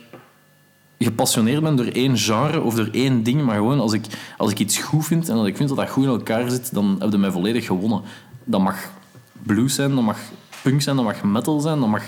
gepassioneerd 1.04 1.62
ben 1.62 1.76
door 1.76 1.87
één 1.87 2.18
genre 2.18 2.61
of 2.61 2.75
door 2.75 2.88
één 2.92 3.23
ding, 3.23 3.42
maar 3.42 3.56
gewoon 3.56 3.80
als 3.80 3.92
ik, 3.92 4.04
als 4.37 4.50
ik 4.50 4.59
iets 4.59 4.78
goed 4.78 5.06
vind 5.06 5.28
en 5.28 5.37
als 5.37 5.47
ik 5.47 5.56
vind 5.56 5.68
dat 5.68 5.78
dat 5.78 5.90
goed 5.90 6.04
in 6.04 6.11
elkaar 6.11 6.50
zit, 6.50 6.75
dan 6.75 6.97
heb 6.99 7.12
je 7.12 7.18
mij 7.18 7.30
volledig 7.30 7.66
gewonnen. 7.66 8.02
Dat 8.44 8.61
mag 8.61 8.90
blues 9.42 9.75
zijn, 9.75 9.94
dat 9.94 10.04
mag 10.04 10.18
punk 10.62 10.82
zijn, 10.82 10.97
dat 10.97 11.04
mag 11.04 11.23
metal 11.23 11.61
zijn, 11.61 11.80
dat 11.80 11.88
mag 11.88 12.02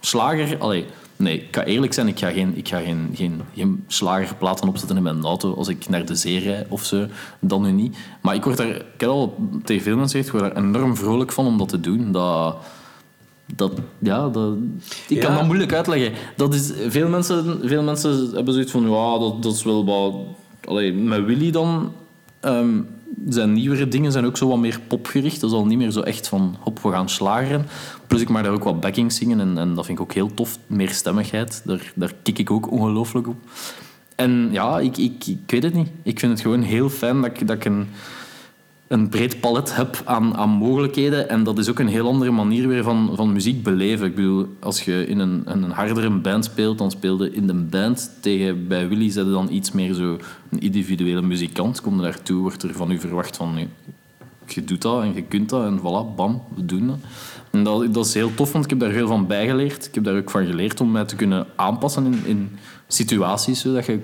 slager... 0.00 0.58
Allee, 0.58 0.86
nee, 1.16 1.40
ik 1.40 1.56
ga 1.56 1.64
eerlijk 1.64 1.92
zijn, 1.92 2.08
ik 2.08 2.18
ga 2.18 2.30
geen, 2.30 2.56
ik 2.56 2.68
ga 2.68 2.78
geen, 2.78 3.10
geen, 3.14 3.40
geen 3.54 3.84
slagerplaten 3.86 4.68
opzetten 4.68 4.96
in 4.96 5.02
mijn 5.02 5.24
auto 5.24 5.54
als 5.54 5.68
ik 5.68 5.88
naar 5.88 6.06
de 6.06 6.14
zee 6.14 6.38
rijd 6.38 6.66
of 6.68 6.84
zo. 6.84 7.06
Dan 7.40 7.62
nu 7.62 7.70
niet. 7.70 7.96
Maar 8.20 8.34
ik 8.34 8.44
word 8.44 8.56
daar... 8.56 8.68
Ik 8.68 8.84
heb 8.96 9.08
al 9.08 9.36
tegen 9.64 9.82
veel 9.82 9.96
mensen 9.96 10.18
gezegd, 10.18 10.34
ik 10.34 10.40
word 10.40 10.54
daar 10.54 10.64
enorm 10.64 10.96
vrolijk 10.96 11.32
van 11.32 11.46
om 11.46 11.58
dat 11.58 11.68
te 11.68 11.80
doen. 11.80 12.12
Dat... 12.12 12.56
Dat, 13.56 13.72
ja, 13.98 14.28
dat, 14.28 14.54
ik 15.08 15.20
kan 15.20 15.34
dat 15.34 15.44
moeilijk 15.44 15.72
uitleggen. 15.72 16.12
Dat 16.36 16.54
is, 16.54 16.72
veel, 16.88 17.08
mensen, 17.08 17.60
veel 17.62 17.82
mensen 17.82 18.30
hebben 18.34 18.54
zoiets 18.54 18.72
van, 18.72 18.90
ja, 18.90 19.18
dat, 19.18 19.42
dat 19.42 19.54
is 19.54 19.62
wel 19.62 19.84
wat... 19.84 20.14
Allee, 20.64 20.92
met 20.92 21.24
Willy 21.24 21.50
dan... 21.50 21.92
ehm, 22.40 22.80
zijn 23.28 23.52
nieuwere 23.52 23.88
dingen 23.88 24.12
zijn 24.12 24.26
ook 24.26 24.36
zo 24.36 24.48
wat 24.48 24.58
meer 24.58 24.80
popgericht. 24.88 25.40
Dat 25.40 25.50
is 25.50 25.56
al 25.56 25.66
niet 25.66 25.78
meer 25.78 25.90
zo 25.90 26.00
echt 26.00 26.28
van, 26.28 26.56
hop, 26.60 26.78
we 26.82 26.90
gaan 26.90 27.08
slageren. 27.08 27.66
Plus 28.06 28.20
ik 28.20 28.28
mag 28.28 28.42
daar 28.42 28.52
ook 28.52 28.64
wat 28.64 28.80
backing 28.80 29.12
zingen 29.12 29.40
en, 29.40 29.58
en 29.58 29.74
dat 29.74 29.86
vind 29.86 29.98
ik 29.98 30.04
ook 30.04 30.12
heel 30.12 30.34
tof. 30.34 30.58
Meer 30.66 30.90
stemmigheid, 30.90 31.62
daar, 31.64 31.92
daar 31.94 32.12
kik 32.22 32.38
ik 32.38 32.50
ook 32.50 32.70
ongelooflijk 32.70 33.28
op. 33.28 33.36
En 34.14 34.48
ja, 34.52 34.80
ik, 34.80 34.96
ik, 34.96 35.26
ik 35.26 35.38
weet 35.46 35.62
het 35.62 35.74
niet. 35.74 35.88
Ik 36.02 36.18
vind 36.18 36.32
het 36.32 36.40
gewoon 36.40 36.62
heel 36.62 36.88
fijn 36.88 37.20
dat 37.20 37.30
ik, 37.30 37.46
dat 37.46 37.56
ik 37.56 37.64
een, 37.64 37.88
een 38.92 39.08
breed 39.08 39.40
palet 39.40 39.76
heb 39.76 40.02
aan, 40.04 40.36
aan 40.36 40.48
mogelijkheden. 40.48 41.28
En 41.28 41.44
dat 41.44 41.58
is 41.58 41.70
ook 41.70 41.78
een 41.78 41.88
heel 41.88 42.06
andere 42.06 42.30
manier 42.30 42.68
weer 42.68 42.82
van, 42.82 43.10
van 43.14 43.32
muziek 43.32 43.62
beleven. 43.62 44.06
Ik 44.06 44.14
bedoel, 44.14 44.46
als 44.60 44.82
je 44.82 45.06
in 45.06 45.18
een, 45.18 45.42
een 45.44 45.70
hardere 45.70 46.10
band 46.10 46.44
speelt, 46.44 46.78
dan 46.78 46.90
speelde 46.90 47.32
in 47.32 47.46
de 47.46 47.54
band 47.54 48.10
tegen 48.20 48.68
bij 48.68 48.88
Willy 48.88 49.10
zet 49.10 49.24
je 49.24 49.30
dan 49.32 49.50
iets 49.50 49.72
meer 49.72 49.94
zo 49.94 50.18
een 50.50 50.60
individuele 50.60 51.22
muzikant. 51.22 51.80
Kom 51.80 51.96
je 51.96 52.02
daartoe, 52.02 52.40
wordt 52.40 52.62
er 52.62 52.74
van 52.74 52.90
u 52.90 52.98
verwacht 52.98 53.36
van 53.36 53.68
je 54.46 54.64
doet 54.64 54.82
dat 54.82 55.02
en 55.02 55.14
je 55.14 55.22
kunt 55.22 55.48
dat 55.48 55.64
en 55.64 55.78
voilà, 55.78 56.14
bam, 56.16 56.42
we 56.54 56.66
doen 56.66 56.86
dat. 56.86 56.98
En 57.50 57.64
dat, 57.64 57.94
dat 57.94 58.06
is 58.06 58.14
heel 58.14 58.34
tof, 58.34 58.52
want 58.52 58.64
ik 58.64 58.70
heb 58.70 58.80
daar 58.80 58.92
veel 58.92 59.06
van 59.06 59.26
bijgeleerd. 59.26 59.86
Ik 59.86 59.94
heb 59.94 60.04
daar 60.04 60.16
ook 60.16 60.30
van 60.30 60.46
geleerd 60.46 60.80
om 60.80 60.90
mij 60.90 61.04
te 61.04 61.16
kunnen 61.16 61.46
aanpassen 61.56 62.06
in, 62.06 62.22
in 62.24 62.50
situaties, 62.86 63.60
zodat 63.60 63.86
je 63.86 64.00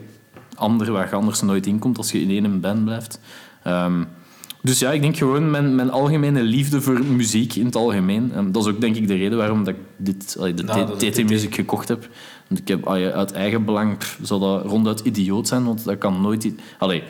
ander, 0.55 0.93
waar 0.93 1.09
je 1.09 1.15
anders 1.15 1.41
nooit 1.41 1.67
in 1.67 1.79
komt 1.79 1.97
als 1.97 2.13
je 2.13 2.21
in 2.21 2.31
één 2.31 2.61
band 2.61 2.85
blijft. 2.85 3.21
Ehm, 3.63 4.03
dus 4.63 4.79
ja, 4.79 4.93
ik 4.93 5.01
denk 5.01 5.17
gewoon 5.17 5.51
mijn, 5.51 5.75
mijn 5.75 5.91
algemene 5.91 6.43
liefde 6.43 6.81
voor 6.81 7.05
muziek 7.05 7.55
in 7.55 7.65
het 7.65 7.77
algemeen. 7.77 8.33
En 8.33 8.53
dat 8.53 8.67
is 8.67 8.73
ook 8.73 8.81
denk 8.81 8.97
ik 8.97 9.09
de 9.09 9.15
reden 9.15 9.39
waarom 9.39 9.65
dat 9.65 9.75
ik 9.75 9.81
dit, 9.97 10.37
allee, 10.39 10.55
de 10.55 10.63
Nou, 10.63 10.97
is 10.97 11.13
TT-muziek 11.13 11.55
gekocht 11.55 11.89
heb. 11.89 12.09
Want 12.49 12.61
ik 12.61 12.69
heb 12.69 12.87
allee, 12.87 13.09
uit 13.09 13.33
eigen 13.33 13.65
belang, 13.65 13.99
pff, 13.99 14.19
zou 14.23 14.41
dat 14.41 14.65
ronduit 14.65 15.01
idioot 15.01 15.49
zijn, 15.49 15.65
want 15.65 15.85
dat 15.85 15.99
kan 15.99 16.21
nooit... 16.21 16.53
Allee, 16.79 17.03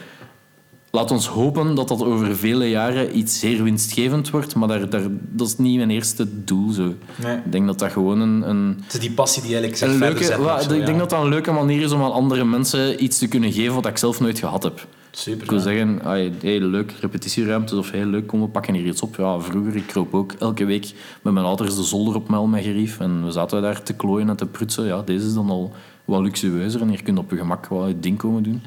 laat 0.90 1.11
ons 1.11 1.26
hopen 1.26 1.75
dat 1.75 1.88
dat 1.88 2.02
over 2.02 2.37
vele 2.37 2.71
jaren 2.71 3.18
iets 3.18 3.38
zeer 3.38 3.62
winstgevend 3.62 4.30
wordt, 4.30 4.54
maar 4.54 4.68
daar, 4.68 4.88
daar, 4.88 5.07
dat 5.11 5.47
is 5.47 5.57
niet 5.57 5.76
mijn 5.76 5.90
eerste 5.90 6.45
doel. 6.45 6.71
Zo. 6.71 6.95
Nee. 7.16 7.37
Ik 7.37 7.52
denk 7.52 7.66
dat 7.66 7.78
dat 7.78 7.92
gewoon 7.92 8.21
een... 8.21 8.49
een 8.49 8.78
Het 8.85 8.95
is 8.95 9.00
die 9.00 9.12
passie 9.12 9.42
die 9.42 9.57
eigenlijk 9.57 9.83
verder 9.83 10.09
leuke, 10.09 10.25
zet. 10.25 10.37
wa- 10.37 10.54
of 10.54 10.62
zo, 10.62 10.73
ik 10.73 10.80
ja. 10.80 10.87
denk 10.87 10.99
dat 10.99 11.11
dat 11.11 11.23
een 11.23 11.28
leuke 11.28 11.52
manier 11.52 11.83
is 11.83 11.92
om 11.92 12.02
aan 12.02 12.12
andere 12.12 12.45
mensen 12.45 13.04
iets 13.04 13.18
te 13.18 13.28
kunnen 13.28 13.52
geven 13.52 13.75
wat 13.75 13.87
ik 13.87 13.99
zelf 13.99 14.21
nooit 14.21 14.38
gehad 14.38 14.62
heb. 14.62 14.87
Super. 15.11 15.42
Ik 15.42 15.50
wil 15.50 15.59
ja. 15.59 15.64
zeggen, 15.64 16.02
ay, 16.02 16.33
hey, 16.40 16.61
leuk, 16.61 16.95
repetitieruimtes 17.00 17.78
of 17.78 17.90
heel 17.90 18.07
leuk, 18.07 18.26
kom 18.26 18.40
we 18.40 18.49
pakken 18.49 18.75
hier 18.75 18.87
iets 18.87 19.02
op. 19.02 19.16
Ja, 19.16 19.40
vroeger, 19.40 19.76
ik 19.76 19.87
kroop 19.87 20.14
ook 20.14 20.33
elke 20.38 20.64
week 20.64 20.92
met 21.23 21.33
mijn 21.33 21.47
ouders 21.47 21.76
de 21.76 21.83
zolder 21.83 22.14
op 22.14 22.28
met 22.28 22.62
gerief 22.62 23.00
en 23.00 23.25
we 23.25 23.30
zaten 23.30 23.62
daar 23.62 23.83
te 23.83 23.92
klooien 23.92 24.28
en 24.28 24.37
te 24.37 24.47
prutsen. 24.47 24.85
Ja, 24.85 25.02
deze 25.02 25.26
is 25.26 25.35
dan 25.35 25.50
al 25.50 25.73
wat 26.04 26.21
luxueuzer 26.21 26.80
en 26.80 26.88
hier 26.88 27.02
kun 27.02 27.14
je 27.14 27.21
op 27.21 27.30
je 27.30 27.37
gemak 27.37 27.66
wat 27.66 27.88
je 27.88 28.00
ding 28.00 28.18
komen 28.18 28.42
doen. 28.42 28.62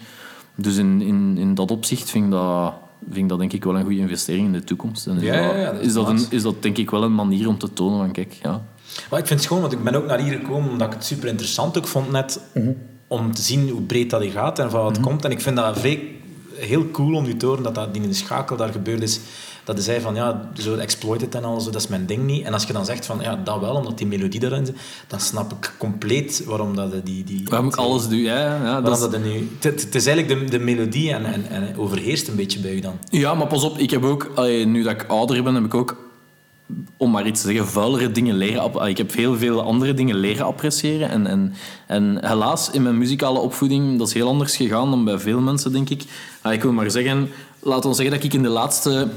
Dus 0.62 0.78
in, 0.78 1.02
in, 1.02 1.38
in 1.38 1.56
dat 1.56 1.72
opzicht 1.72 2.10
vind 2.10 2.26
ik 2.26 2.32
dat, 2.32 2.74
vind 3.06 3.18
ik 3.18 3.30
dat 3.30 3.40
denk 3.40 3.54
ik 3.54 3.64
wel 3.64 3.76
een 3.76 3.84
goede 3.84 4.00
investering 4.00 4.46
in 4.46 4.52
de 4.52 4.64
toekomst. 4.64 5.08
En 5.08 5.18
is, 5.18 5.24
Ja, 5.24 5.34
ja, 5.34 5.48
dat, 5.48 5.56
ja, 5.56 5.72
dat 5.72 5.82
is 5.82 5.88
is, 5.88 5.94
dat 5.94 6.08
een, 6.08 6.26
is 6.30 6.42
dat 6.42 6.62
denk 6.62 6.78
ik 6.78 6.92
wel 6.92 7.04
een 7.04 7.16
manier 7.16 7.48
om 7.48 7.58
te 7.58 7.74
tonen 7.74 7.98
van 7.98 8.12
kijk, 8.12 8.34
ja, 8.42 8.64
Maar 9.10 9.20
ik 9.20 9.28
vind 9.28 9.40
het 9.40 9.42
schoon, 9.42 9.62
want 9.62 9.74
ik 9.74 9.84
ben 9.84 9.96
ook 9.96 10.06
naar 10.06 10.20
hier 10.20 10.34
gekomen 10.34 10.70
omdat 10.70 10.88
ik 10.88 10.94
het 10.94 11.06
super 11.06 11.28
interessant 11.28 11.78
ook 11.78 11.88
vond 11.88 12.12
net 12.12 12.40
om 13.08 13.34
te 13.34 13.42
zien 13.42 13.70
hoe 13.70 13.82
breed 13.82 14.10
dat 14.10 14.22
hier 14.22 14.32
gaat 14.32 14.60
en 14.60 14.70
van 14.70 14.84
wat 14.84 15.00
komt. 15.00 15.26
En 15.26 15.32
ik 15.32 15.42
vind 15.42 15.56
dat 15.56 15.80
vrij, 15.80 16.16
heel 16.56 16.92
cool 16.92 17.16
om 17.16 17.24
nu 17.24 17.36
te 17.38 17.46
horen 17.46 17.64
dat 17.64 17.76
dat 17.76 17.90
in 17.92 18.02
de 18.02 18.14
schakel 18.14 18.56
daar 18.56 18.72
gebeurd 18.72 19.02
is. 19.02 19.20
Dat 19.64 19.76
hij 19.76 19.84
zei 19.84 20.00
van 20.02 20.16
ja, 20.16 20.50
zo 20.58 20.76
exploited 20.76 21.36
en 21.36 21.44
al, 21.44 21.60
zo, 21.60 21.70
dat 21.72 21.82
is 21.82 21.88
mijn 21.88 22.06
ding 22.06 22.24
niet. 22.26 22.46
En 22.46 22.54
als 22.54 22.64
je 22.64 22.74
dan 22.74 22.86
zegt 22.86 23.06
van 23.06 23.20
ja, 23.22 23.40
dat 23.44 23.60
wel, 23.60 23.76
omdat 23.76 23.98
die 23.98 24.08
melodie 24.08 24.40
daarin 24.40 24.66
zit, 24.66 24.76
dan 25.08 25.20
snap 25.20 25.52
ik 25.52 25.74
compleet 25.78 26.44
waarom 26.46 26.76
dat 26.76 26.92
hij 26.92 27.02
die... 27.04 27.24
die 27.24 27.42
waarom 27.50 27.68
ik 27.68 27.76
alles 27.76 28.08
doe. 28.08 28.22
Ja, 28.22 28.38
ja, 28.64 28.82
dat 28.82 28.94
is- 28.96 29.00
dat 29.00 29.12
hij 29.12 29.22
nu, 29.22 29.50
het, 29.60 29.82
het 29.82 29.96
is 29.96 30.06
eigenlijk 30.06 30.40
de, 30.52 30.58
de 30.58 30.64
melodie 30.64 31.14
en, 31.14 31.26
en, 31.26 31.46
en 31.50 31.78
overheerst 31.78 32.28
een 32.28 32.36
beetje 32.36 32.60
bij 32.60 32.74
u 32.74 32.80
dan. 32.80 32.94
Ja, 33.10 33.34
maar 33.34 33.48
pas 33.48 33.64
op, 33.64 33.78
ik 33.78 33.90
heb 33.92 34.04
ook, 34.04 34.32
allee, 34.36 34.66
nu 34.66 34.84
dat 34.84 34.92
ik 34.94 35.06
ouder 35.08 35.44
ben, 35.44 35.56
heb 35.56 35.64
ik 35.66 35.74
ook, 35.74 35.96
om 36.98 37.12
maar 37.12 37.28
iets 37.28 37.42
te 37.42 37.48
zeggen, 37.48 37.68
vuilere 37.68 38.12
dingen 38.12 38.36
leren. 38.36 38.88
Ik 38.88 38.98
heb 38.98 39.14
heel 39.16 39.38
veel 39.38 39.62
andere 39.62 39.94
dingen 39.94 40.16
leren 40.16 40.46
appreciëren. 40.46 41.10
En, 41.10 41.28
en, 41.28 41.54
en 41.88 42.26
helaas, 42.28 42.70
in 42.72 42.82
mijn 42.84 42.98
muzikale 42.98 43.40
opvoeding, 43.40 43.98
dat 43.98 44.08
is 44.08 44.14
heel 44.14 44.28
anders 44.28 44.56
gegaan 44.56 44.90
dan 44.90 45.04
bij 45.06 45.20
veel 45.20 45.40
mensen, 45.40 45.72
denk 45.72 45.90
ik. 45.90 46.04
Ik 46.52 46.62
wil 46.62 46.72
maar 46.72 46.92
zeggen, 46.92 47.30
laat 47.60 47.86
ons 47.86 47.98
zeggen 47.98 48.16
dat 48.16 48.24
ik 48.26 48.34
in 48.34 48.44
de 48.44 48.50
laatste... 48.50 49.08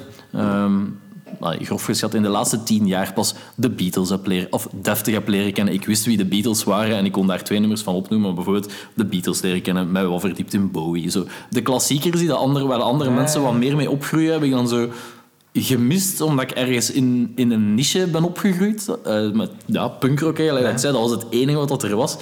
allee, 1.40 1.64
grof 1.64 1.84
geschat, 1.84 2.14
in 2.14 2.22
de 2.22 2.28
laatste 2.28 2.62
tien 2.62 2.86
jaar 2.86 3.12
pas 3.12 3.34
de 3.54 3.70
Beatles 3.70 4.10
heb 4.10 4.26
leren, 4.26 4.52
of 4.52 4.68
deftig 4.72 5.14
heb 5.14 5.28
leren 5.28 5.52
kennen. 5.52 5.74
Ik 5.74 5.86
wist 5.86 6.04
wie 6.04 6.16
de 6.16 6.24
Beatles 6.24 6.64
waren 6.64 6.96
en 6.96 7.04
ik 7.04 7.12
kon 7.12 7.26
daar 7.26 7.44
twee 7.44 7.58
nummers 7.58 7.82
van 7.82 7.94
opnoemen. 7.94 8.26
Maar 8.26 8.44
bijvoorbeeld 8.44 8.72
de 8.94 9.04
Beatles 9.04 9.40
leren 9.40 9.62
kennen, 9.62 9.92
mij 9.92 10.02
wel 10.02 10.20
verdiept 10.20 10.54
in 10.54 10.70
Bowie. 10.70 11.10
Zo. 11.10 11.26
De 11.50 11.62
klassiekers 11.62 12.18
die 12.18 12.28
de 12.28 12.34
andere, 12.34 12.66
waar 12.66 12.78
de 12.78 12.84
andere 12.84 13.10
mensen 13.10 13.42
wat 13.42 13.54
meer 13.54 13.76
mee 13.76 13.90
opgroeien, 13.90 14.32
heb 14.32 14.42
ik 14.42 14.50
dan 14.50 14.68
zo 14.68 14.88
gemist, 15.52 16.20
omdat 16.20 16.50
ik 16.50 16.56
ergens 16.56 16.90
in, 16.90 17.32
in 17.34 17.50
een 17.50 17.74
niche 17.74 18.06
ben 18.06 18.24
opgegroeid. 18.24 18.88
eh, 19.04 19.30
met 19.30 19.50
ja, 19.66 19.88
punkrock 19.88 20.36
eigenlijk. 20.36 20.64
Dat 20.64 20.74
ik 20.74 20.80
zei, 20.80 20.92
dat 20.92 21.02
was 21.02 21.10
het 21.10 21.26
enige 21.30 21.58
wat 21.58 21.82
er 21.82 21.96
was. 21.96 22.16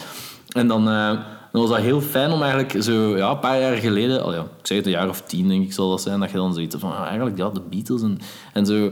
En 0.48 0.68
dan, 0.68 0.88
eh, 0.88 1.18
dan 1.52 1.60
was 1.60 1.70
dat 1.70 1.78
heel 1.78 2.00
fijn 2.00 2.30
om 2.30 2.42
eigenlijk 2.42 2.82
zo 2.82 3.16
ja, 3.16 3.30
een 3.30 3.38
paar 3.38 3.60
jaar 3.60 3.76
geleden, 3.76 4.22
al 4.22 4.34
ja, 4.34 4.40
ik 4.40 4.66
zeg 4.66 4.76
het 4.76 4.86
een 4.86 4.92
jaar 4.92 5.08
of 5.08 5.20
tien 5.20 5.48
denk 5.48 5.64
ik 5.64 5.72
zal 5.72 5.90
dat 5.90 6.02
zijn, 6.02 6.20
dat 6.20 6.30
je 6.30 6.36
dan 6.36 6.54
zoiets 6.54 6.76
van 6.78 6.94
eigenlijk 6.94 7.36
ja, 7.36 7.50
de 7.50 7.62
Beatles 7.70 8.02
en, 8.02 8.18
en 8.52 8.66
zo 8.66 8.90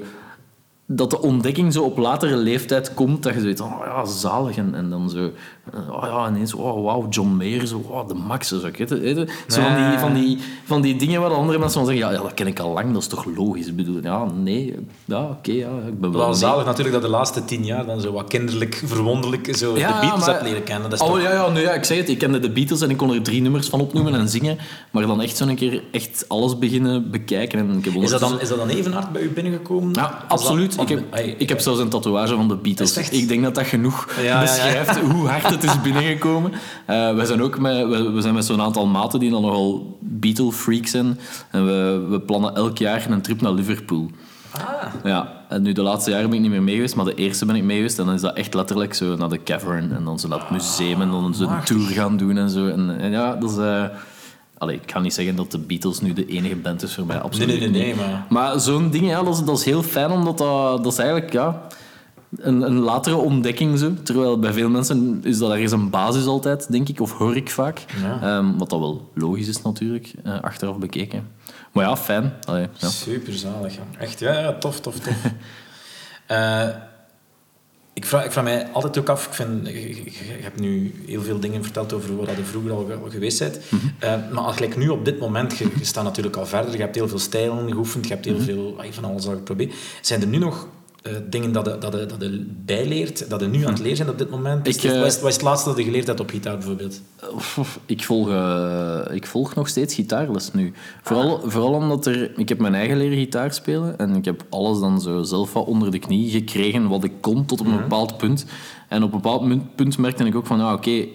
dat 0.92 1.10
de 1.10 1.20
ontdekking 1.20 1.72
zo 1.72 1.82
op 1.82 1.98
latere 1.98 2.36
leeftijd 2.36 2.94
komt, 2.94 3.22
dat 3.22 3.34
je 3.34 3.40
zoiets 3.40 3.60
van, 3.60 3.72
oh 3.72 3.84
ja, 3.84 4.04
zalig. 4.04 4.56
En, 4.56 4.90
dan 4.90 5.10
zo, 5.10 5.30
oh 5.90 6.02
ja, 6.02 6.28
ineens, 6.28 6.54
oh 6.54 6.84
wauw, 6.84 7.06
John 7.08 7.28
Mayer, 7.36 7.66
zo, 7.66 7.84
oh, 7.88 8.08
de 8.08 8.14
Max, 8.14 8.50
weet 8.50 8.76
je? 8.76 8.86
Zo 9.48 9.60
van, 9.62 9.74
die, 9.90 9.98
van, 9.98 10.14
die, 10.14 10.38
van 10.64 10.80
die 10.80 10.96
dingen 10.96 11.20
waar 11.20 11.28
de 11.30 11.34
andere 11.36 11.58
mensen 11.58 11.78
van 11.84 11.88
zeggen, 11.90 12.06
ja, 12.06 12.12
ja, 12.16 12.22
dat 12.22 12.34
ken 12.34 12.46
ik 12.46 12.58
al 12.58 12.72
lang, 12.72 12.92
dat 12.92 13.02
is 13.02 13.08
toch 13.08 13.24
logisch? 13.36 13.66
Ik 13.66 13.76
bedoel, 13.76 13.98
ja, 14.02 14.24
nee, 14.34 14.74
ja, 15.04 15.22
oké, 15.22 15.52
ja, 15.52 15.68
ik 15.86 16.00
ben 16.00 16.12
wel... 16.12 16.20
Wel 16.20 16.34
zalig 16.34 16.64
natuurlijk 16.64 16.92
dat 16.92 17.02
de 17.02 17.08
laatste 17.08 17.44
tien 17.44 17.64
jaar 17.64 17.86
dan 17.86 18.00
zo 18.00 18.12
wat 18.12 18.28
kinderlijk, 18.28 18.82
verwonderlijk 18.84 19.56
zo 19.56 19.74
de 19.74 19.80
Beatles 19.80 20.10
maar- 20.20 20.28
hebt 20.28 20.42
leren 20.42 20.62
kennen. 20.64 20.90
Dat 20.90 21.00
is 21.00 21.06
Oh, 21.06 21.12
toch- 21.12 21.22
ja, 21.22 21.32
ja, 21.32 21.48
nee, 21.48 21.62
ja, 21.62 21.72
ik 21.72 21.84
zeg 21.84 21.98
het, 21.98 22.08
ik 22.08 22.18
kende 22.18 22.38
de 22.40 22.50
Beatles 22.50 22.80
en 22.80 22.90
ik 22.90 22.96
kon 22.96 23.12
er 23.14 23.22
drie 23.22 23.40
nummers 23.42 23.68
van 23.68 23.80
opnoemen 23.80 24.14
en 24.14 24.28
zingen, 24.28 24.58
maar 24.90 25.06
dan 25.06 25.20
echt 25.22 25.36
zo'n 25.36 25.54
keer 25.54 25.82
echt 25.92 26.24
alles 26.28 26.58
beginnen 26.58 27.10
bekijken. 27.10 27.58
En 27.58 27.76
ik 27.78 27.84
heb 27.84 27.94
Is 27.94 28.10
dat, 28.10 28.20
dan, 28.20 28.40
is 28.40 28.48
dat 28.48 28.58
dan 28.58 28.68
even 28.68 28.92
hard 28.92 29.12
bij 29.12 29.22
u 29.22 29.30
binnengekomen? 29.30 29.94
Ja, 29.94 30.00
dat- 30.02 30.12
absoluut. 30.28 30.76
Ik 30.80 30.88
heb, 30.88 31.14
ik 31.38 31.48
heb 31.48 31.60
zelfs 31.60 31.80
een 31.80 31.88
tatoeage 31.88 32.34
van 32.34 32.48
de 32.48 32.56
Beatles. 32.56 32.90
Is 32.90 32.96
het 32.96 33.04
echt? 33.04 33.14
Ik 33.22 33.28
denk 33.28 33.42
dat 33.42 33.54
dat 33.54 33.66
genoeg 33.66 34.06
beschrijft 34.40 34.98
hoe 34.98 35.28
hard 35.28 35.50
het 35.50 35.59
is 35.64 35.80
binnengekomen. 35.80 36.52
Eh, 36.86 37.14
we 37.14 37.26
zijn 37.26 37.42
ook 37.42 37.58
met, 37.58 37.88
we, 37.88 38.10
we 38.10 38.20
zijn 38.20 38.34
met 38.34 38.44
zo'n 38.44 38.60
aantal 38.60 38.86
maten 38.86 39.20
die 39.20 39.30
dan 39.30 39.42
nogal 39.42 39.98
Beatle-freaks 40.00 40.90
zijn. 40.90 41.18
En 41.50 41.66
we, 41.66 42.06
we 42.10 42.20
plannen 42.20 42.54
elk 42.54 42.78
jaar 42.78 43.10
een 43.10 43.22
trip 43.22 43.40
naar 43.40 43.52
Liverpool. 43.52 44.10
Ah, 44.50 44.62
Ja, 45.04 45.32
en 45.48 45.62
nu 45.62 45.72
de 45.72 45.82
laatste 45.82 46.10
jaren 46.10 46.26
ben 46.26 46.36
ik 46.36 46.42
niet 46.42 46.50
meer 46.50 46.62
mee 46.62 46.74
geweest, 46.74 46.96
maar 46.96 47.04
de 47.04 47.14
eerste 47.14 47.46
ben 47.46 47.56
ik 47.56 47.62
mee 47.62 47.76
geweest. 47.76 47.98
En 47.98 48.04
dan 48.06 48.14
is 48.14 48.20
dat 48.20 48.36
echt 48.36 48.54
letterlijk 48.54 48.94
zo 48.94 49.16
naar 49.16 49.28
de 49.28 49.42
cavern 49.42 49.92
en 49.96 50.04
dan 50.04 50.18
zo 50.18 50.28
naar 50.28 50.38
het 50.38 50.50
museum 50.50 51.00
en 51.00 51.10
dan 51.10 51.34
zo 51.34 51.44
een 51.48 51.64
tour 51.64 51.86
gaan 51.88 52.16
doen 52.16 52.36
en 52.36 52.50
zo. 52.50 52.66
En, 52.66 52.96
en 53.00 53.10
ja, 53.10 53.34
dat 53.36 53.50
is... 53.50 53.56
eh, 53.56 53.84
Allee, 54.58 54.76
ik 54.82 54.90
ga 54.90 55.00
niet 55.00 55.14
zeggen 55.14 55.36
dat 55.36 55.50
de 55.50 55.58
Beatles 55.58 56.00
nu 56.00 56.12
de 56.12 56.26
enige 56.26 56.56
band 56.56 56.82
is 56.82 56.94
voor 56.94 57.06
mij, 57.06 57.20
absoluut 57.20 57.48
nee, 57.48 57.58
nee, 57.58 57.68
nee, 57.70 57.86
niet. 57.86 57.96
maar- 57.96 58.26
Maar 58.28 58.60
zo'n 58.60 58.90
ding, 58.90 59.06
ja, 59.08 59.22
dat, 59.22 59.34
is, 59.34 59.44
dat 59.44 59.58
is 59.58 59.64
heel 59.64 59.82
fijn, 59.82 60.10
omdat 60.10 60.38
dat, 60.38 60.84
dat 60.84 60.92
is 60.92 60.98
eigenlijk 60.98 61.32
ja, 61.32 61.60
een, 62.36 62.62
een 62.62 62.78
latere 62.78 63.16
ontdekking. 63.16 63.78
Zo. 63.78 63.92
Terwijl 64.02 64.38
bij 64.38 64.52
veel 64.52 64.68
mensen 64.68 65.20
is 65.24 65.38
dat 65.38 65.50
ergens 65.52 65.72
een 65.72 65.90
basis 65.90 66.26
altijd, 66.26 66.70
denk 66.72 66.88
ik, 66.88 67.00
of 67.00 67.12
hoor 67.12 67.36
ik 67.36 67.50
vaak. 67.50 67.84
Ja. 68.02 68.20
Ehm, 68.22 68.56
wat 68.58 68.70
dat 68.70 68.78
wel 68.78 69.10
logisch 69.14 69.48
is 69.48 69.62
natuurlijk, 69.62 70.12
eh, 70.24 70.40
achteraf 70.40 70.78
bekeken. 70.78 71.28
Maar 71.72 71.84
ja, 71.84 71.96
fijn. 71.96 72.32
Allee, 72.46 72.66
ja. 72.78 72.88
super 72.88 73.32
zalig. 73.32 73.74
ja. 73.74 73.82
Echt, 73.98 74.18
ja, 74.20 74.38
ja, 74.38 74.52
tof, 74.58 74.80
tof, 74.80 74.98
tof. 74.98 75.14
Eh, 76.26 76.68
ik, 77.92 78.04
vraag, 78.06 78.24
ik 78.24 78.32
vraag 78.32 78.44
mij 78.44 78.68
altijd 78.72 78.98
ook 78.98 79.08
af, 79.08 79.26
ik 79.26 79.32
vind, 79.32 79.66
je, 79.68 80.02
hebt 80.40 80.60
nu 80.60 80.94
heel 81.06 81.22
veel 81.22 81.40
dingen 81.40 81.62
verteld 81.62 81.92
over 81.92 82.16
wat 82.16 82.28
je 82.36 82.44
vroeger 82.44 82.72
al 82.72 82.84
ge- 82.84 83.10
geweest 83.10 83.38
bent. 83.38 83.60
Mhm. 83.70 83.86
Eh, 83.98 84.14
maar 84.32 84.52
gelijk 84.52 84.76
nu 84.76 84.88
op 84.88 85.04
dit 85.04 85.18
moment, 85.20 85.58
je, 85.58 85.68
je 85.78 85.84
staat 85.84 86.04
natuurlijk 86.04 86.36
al 86.36 86.46
verder, 86.46 86.72
je 86.72 86.80
hebt 86.80 86.94
heel 86.94 87.08
veel 87.08 87.18
stijlen 87.18 87.72
geoefend, 87.72 88.06
je 88.08 88.14
hebt 88.14 88.26
Mhm. 88.26 88.34
heel 88.36 88.44
veel 88.44 88.74
ah, 88.78 88.86
van 88.92 89.04
alles 89.04 89.26
al 89.26 89.32
geprobeerd. 89.34 89.74
Zijn 90.00 90.20
er 90.20 90.26
nu 90.26 90.38
nog 90.38 90.68
eh, 91.02 91.12
dingen 91.30 91.52
dat 91.52 91.66
je, 91.66 91.78
dat, 91.78 91.92
je, 91.92 92.06
dat 92.06 92.20
je 92.20 92.46
bijleert, 92.64 93.30
dat 93.30 93.40
je 93.40 93.46
nu 93.46 93.64
aan 93.64 93.72
het 93.72 93.82
leren 93.82 93.98
bent 93.98 94.10
op 94.10 94.18
dit 94.18 94.30
moment? 94.30 94.66
Ik, 94.66 94.82
eh, 94.82 94.98
wat, 94.98 95.06
is, 95.06 95.20
wat 95.20 95.28
is 95.28 95.34
het 95.34 95.44
laatste 95.44 95.68
dat 95.68 95.78
je 95.78 95.84
geleerd 95.84 96.06
hebt 96.06 96.20
op 96.20 96.30
gitaar 96.30 96.54
bijvoorbeeld? 96.58 97.00
Ik 97.86 98.04
volg, 98.04 98.28
eh, 98.28 99.00
ik 99.10 99.26
volg 99.26 99.54
nog 99.54 99.68
steeds 99.68 99.94
gitaarles 99.94 100.52
nu. 100.52 100.72
Vooral, 101.02 101.40
vooral 101.44 101.72
omdat 101.72 102.06
er... 102.06 102.38
Ik 102.38 102.48
heb 102.48 102.58
mijn 102.58 102.74
eigen 102.74 102.96
leren 102.96 103.18
gitaar 103.18 103.52
spelen. 103.52 103.98
En 103.98 104.14
ik 104.14 104.24
heb 104.24 104.44
alles 104.50 104.80
dan 104.80 105.00
zo 105.00 105.22
zelf 105.22 105.52
wat 105.52 105.66
onder 105.66 105.90
de 105.90 105.98
knie 105.98 106.30
gekregen 106.30 106.88
wat 106.88 107.04
ik 107.04 107.12
kon 107.20 107.44
tot 107.44 107.60
op 107.60 107.66
een 107.66 107.76
bepaald 107.76 108.16
punt. 108.16 108.44
En 108.88 109.02
op 109.02 109.12
een 109.12 109.20
bepaald 109.20 109.74
punt- 109.74 109.98
merkte 109.98 110.24
ik 110.24 110.34
ook 110.34 110.46
van... 110.46 110.58
Ja, 110.58 110.72
oké, 110.72 111.06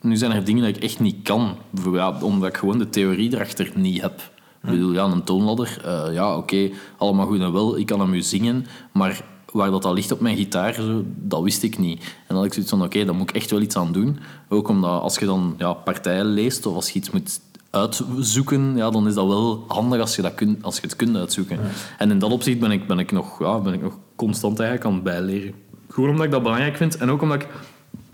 nu 0.00 0.16
zijn 0.16 0.32
er 0.32 0.44
dingen 0.44 0.64
dat 0.64 0.76
ik 0.76 0.82
echt 0.82 1.00
niet 1.00 1.16
kan. 1.22 1.56
Ja, 1.92 2.18
omdat 2.20 2.48
ik 2.48 2.56
gewoon 2.56 2.78
de 2.78 2.88
theorie 2.88 3.34
erachter 3.34 3.72
niet 3.74 4.00
heb. 4.00 4.32
Ik 4.62 4.70
bedoel, 4.70 4.92
ja, 4.92 5.04
een 5.04 5.24
toonladder. 5.24 5.80
ja, 6.12 6.36
oké, 6.36 6.70
allemaal 6.96 7.26
goed 7.26 7.40
en 7.40 7.52
wel. 7.52 7.78
Ik 7.78 7.86
kan 7.86 8.00
hem 8.00 8.10
nu 8.10 8.22
zingen. 8.22 8.66
Maar 8.92 9.24
waar 9.54 9.70
dat, 9.70 9.82
dat 9.82 9.94
ligt 9.94 10.12
op 10.12 10.20
mijn 10.20 10.36
gitaar, 10.36 10.74
zo, 10.74 11.04
dat 11.16 11.42
wist 11.42 11.62
ik 11.62 11.78
niet. 11.78 12.02
En 12.02 12.10
dan 12.26 12.36
had 12.36 12.46
ik 12.46 12.52
zoiets 12.52 12.70
van, 12.70 12.82
oké, 12.82 13.04
daar 13.04 13.14
moet 13.14 13.28
ik 13.28 13.36
echt 13.36 13.50
wel 13.50 13.60
iets 13.60 13.76
aan 13.76 13.92
doen. 13.92 14.18
Ook 14.48 14.68
omdat 14.68 15.00
als 15.02 15.18
je 15.18 15.26
dan 15.26 15.54
ja, 15.58 15.72
partijen 15.72 16.26
leest 16.26 16.66
of 16.66 16.74
als 16.74 16.90
je 16.90 16.98
iets 16.98 17.10
moet 17.10 17.40
uitzoeken, 17.70 18.76
ja, 18.76 18.90
dan 18.90 19.06
is 19.06 19.14
dat 19.14 19.26
wel 19.26 19.64
handig 19.68 20.00
als 20.00 20.16
je, 20.16 20.22
dat 20.22 20.34
kunt, 20.34 20.62
als 20.62 20.76
je 20.76 20.82
het 20.82 20.96
kunt 20.96 21.16
uitzoeken. 21.16 21.58
En 21.98 22.10
in 22.10 22.18
dat 22.18 22.30
opzicht 22.30 22.58
ben 22.58 22.70
ik, 22.70 22.86
ben, 22.86 22.98
ik 22.98 23.12
nog, 23.12 23.38
ja, 23.38 23.58
ben 23.58 23.72
ik 23.72 23.82
nog 23.82 23.98
constant 24.16 24.60
eigenlijk 24.60 24.88
aan 24.88 24.94
het 24.94 25.04
bijleren. 25.04 25.54
Gewoon 25.88 26.10
omdat 26.10 26.24
ik 26.24 26.30
dat 26.30 26.42
belangrijk 26.42 26.76
vind 26.76 26.96
en 26.96 27.10
ook 27.10 27.22
omdat 27.22 27.42
ik 27.42 27.48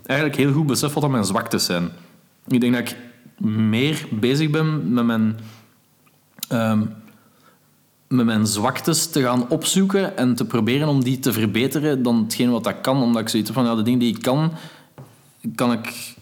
eigenlijk 0.06 0.38
heel 0.40 0.52
goed 0.52 0.66
besef 0.66 0.92
wat 0.92 1.02
dat 1.02 1.12
mijn 1.12 1.24
zwaktes 1.24 1.64
zijn. 1.64 1.90
Ik 2.46 2.60
denk 2.60 2.72
dat 2.72 2.88
ik 2.88 2.96
meer 3.46 4.06
bezig 4.10 4.50
ben 4.50 4.92
met 4.92 5.04
mijn, 5.04 5.38
ehm, 6.48 6.82
met 8.14 8.26
mijn 8.26 8.46
zwaktes 8.46 9.06
te 9.06 9.22
gaan 9.22 9.48
opzoeken 9.48 10.16
en 10.16 10.34
te 10.34 10.44
proberen 10.44 10.88
om 10.88 11.04
die 11.04 11.18
te 11.18 11.32
verbeteren 11.32 12.02
dan 12.02 12.22
hetgeen 12.22 12.50
wat 12.50 12.64
dat 12.64 12.80
kan. 12.80 13.02
Omdat 13.02 13.22
ik 13.22 13.28
zoiets 13.28 13.50
van, 13.50 13.64
ja, 13.64 13.74
de 13.74 13.82
dingen 13.82 13.98
die 13.98 14.14
ik 14.16 14.22
kan, 14.22 14.52
kan 15.54 15.72
ik 15.72 16.14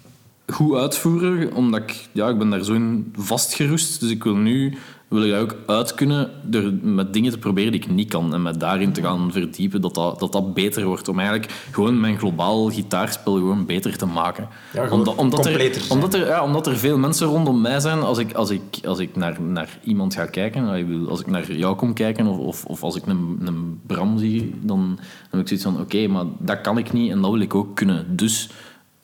goed 0.47 0.77
uitvoeren, 0.77 1.55
omdat 1.55 1.81
ik, 1.81 2.09
ja, 2.13 2.29
ik 2.29 2.39
ben 2.39 2.51
daar 2.51 2.65
zo 2.65 2.75
in 2.75 3.13
vastgeroest. 3.17 4.01
Dus 4.01 4.11
ik 4.11 4.25
wil 4.25 4.37
nu 4.37 4.77
wil 5.09 5.23
ik 5.23 5.31
dat 5.31 5.41
ook 5.41 5.57
uit 5.67 5.95
kunnen 5.95 6.31
door 6.43 6.73
met 6.83 7.13
dingen 7.13 7.31
te 7.31 7.39
proberen 7.39 7.73
die 7.73 7.81
ik 7.81 7.91
niet 7.91 8.09
kan 8.09 8.35
en 8.35 8.43
met 8.43 8.61
daarin 8.61 8.93
te 8.93 9.03
gaan 9.03 9.33
verdiepen, 9.33 9.81
dat 9.81 9.95
dat, 9.95 10.21
dat, 10.21 10.33
dat 10.33 10.55
beter 10.55 10.85
wordt. 10.85 11.09
Om 11.09 11.19
eigenlijk 11.19 11.53
gewoon 11.71 12.01
mijn 12.01 12.19
globaal 12.19 12.71
gitaarspel 12.71 13.35
gewoon 13.35 13.67
beter 13.67 13.97
te 13.97 14.07
maken. 14.07 14.49
Ja, 14.73 14.87
gewoon 14.87 15.05
completer 15.17 15.83
er, 15.83 15.93
omdat, 15.93 16.15
er, 16.15 16.27
ja, 16.27 16.45
omdat 16.45 16.67
er 16.67 16.77
veel 16.77 16.99
mensen 16.99 17.27
rondom 17.27 17.61
mij 17.61 17.81
zijn, 17.81 18.03
als 18.03 18.19
ik, 18.19 18.33
als 18.33 18.51
ik, 18.51 18.63
als 18.85 18.99
ik 18.99 19.17
naar, 19.17 19.43
naar 19.43 19.79
iemand 19.83 20.15
ga 20.15 20.27
kijken, 20.27 20.65
nou, 20.65 21.09
als 21.09 21.21
ik 21.21 21.27
naar 21.27 21.53
jou 21.53 21.77
kom 21.77 21.95
kijken 21.95 22.27
of, 22.27 22.39
of, 22.39 22.65
of 22.65 22.83
als 22.83 22.97
ik 22.97 23.07
een, 23.07 23.39
een 23.45 23.81
Bram 23.87 24.19
zie, 24.19 24.55
dan, 24.63 24.79
dan 24.97 24.99
heb 25.31 25.41
ik 25.41 25.49
zoiets 25.49 25.67
van, 25.67 25.81
oké, 25.81 26.07
maar 26.07 26.25
dat 26.39 26.61
kan 26.61 26.79
ik 26.79 26.93
niet 26.93 27.11
en 27.11 27.21
dat 27.21 27.31
wil 27.31 27.41
ik 27.41 27.55
ook 27.55 27.77
kunnen. 27.77 28.17
Dus 28.17 28.51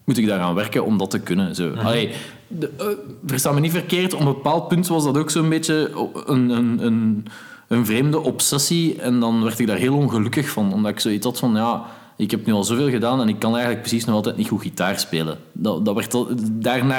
moet 0.04 0.18
ik 0.18 0.26
daaraan 0.26 0.54
werken 0.54 0.84
om 0.84 0.98
dat 0.98 1.10
te 1.10 1.20
kunnen. 1.20 1.54
Zo. 1.54 1.70
Allee, 1.70 2.10
de, 2.58 2.70
eh, 2.78 2.86
versta 3.26 3.52
me 3.52 3.60
niet 3.60 3.72
verkeerd, 3.72 4.14
op 4.14 4.20
een 4.20 4.24
bepaald 4.26 4.68
punt 4.68 4.86
was 4.86 5.04
dat 5.04 5.16
ook 5.16 5.30
zo'n 5.30 5.48
beetje 5.48 5.90
een, 6.26 6.50
een, 6.50 6.84
een, 6.86 7.26
een 7.68 7.86
vreemde 7.86 8.20
obsessie. 8.20 9.00
En 9.00 9.20
dan 9.20 9.42
werd 9.42 9.58
ik 9.58 9.66
daar 9.66 9.76
heel 9.76 9.96
ongelukkig 9.96 10.48
van, 10.48 10.72
omdat 10.72 10.90
ik 10.90 11.00
zoiets 11.00 11.26
had 11.26 11.38
van, 11.38 11.54
ja, 11.54 11.84
ik 12.16 12.30
heb 12.30 12.46
nu 12.46 12.52
al 12.52 12.64
zoveel 12.64 12.90
gedaan 12.90 13.20
en 13.20 13.28
ik 13.28 13.38
kan 13.38 13.52
eigenlijk 13.52 13.80
precies 13.80 14.04
nog 14.04 14.14
altijd 14.14 14.36
niet 14.36 14.48
goed 14.48 14.62
gitaar 14.62 14.98
spelen. 14.98 15.38
Dat, 15.52 15.84
dat 15.84 15.94
werd, 15.94 16.12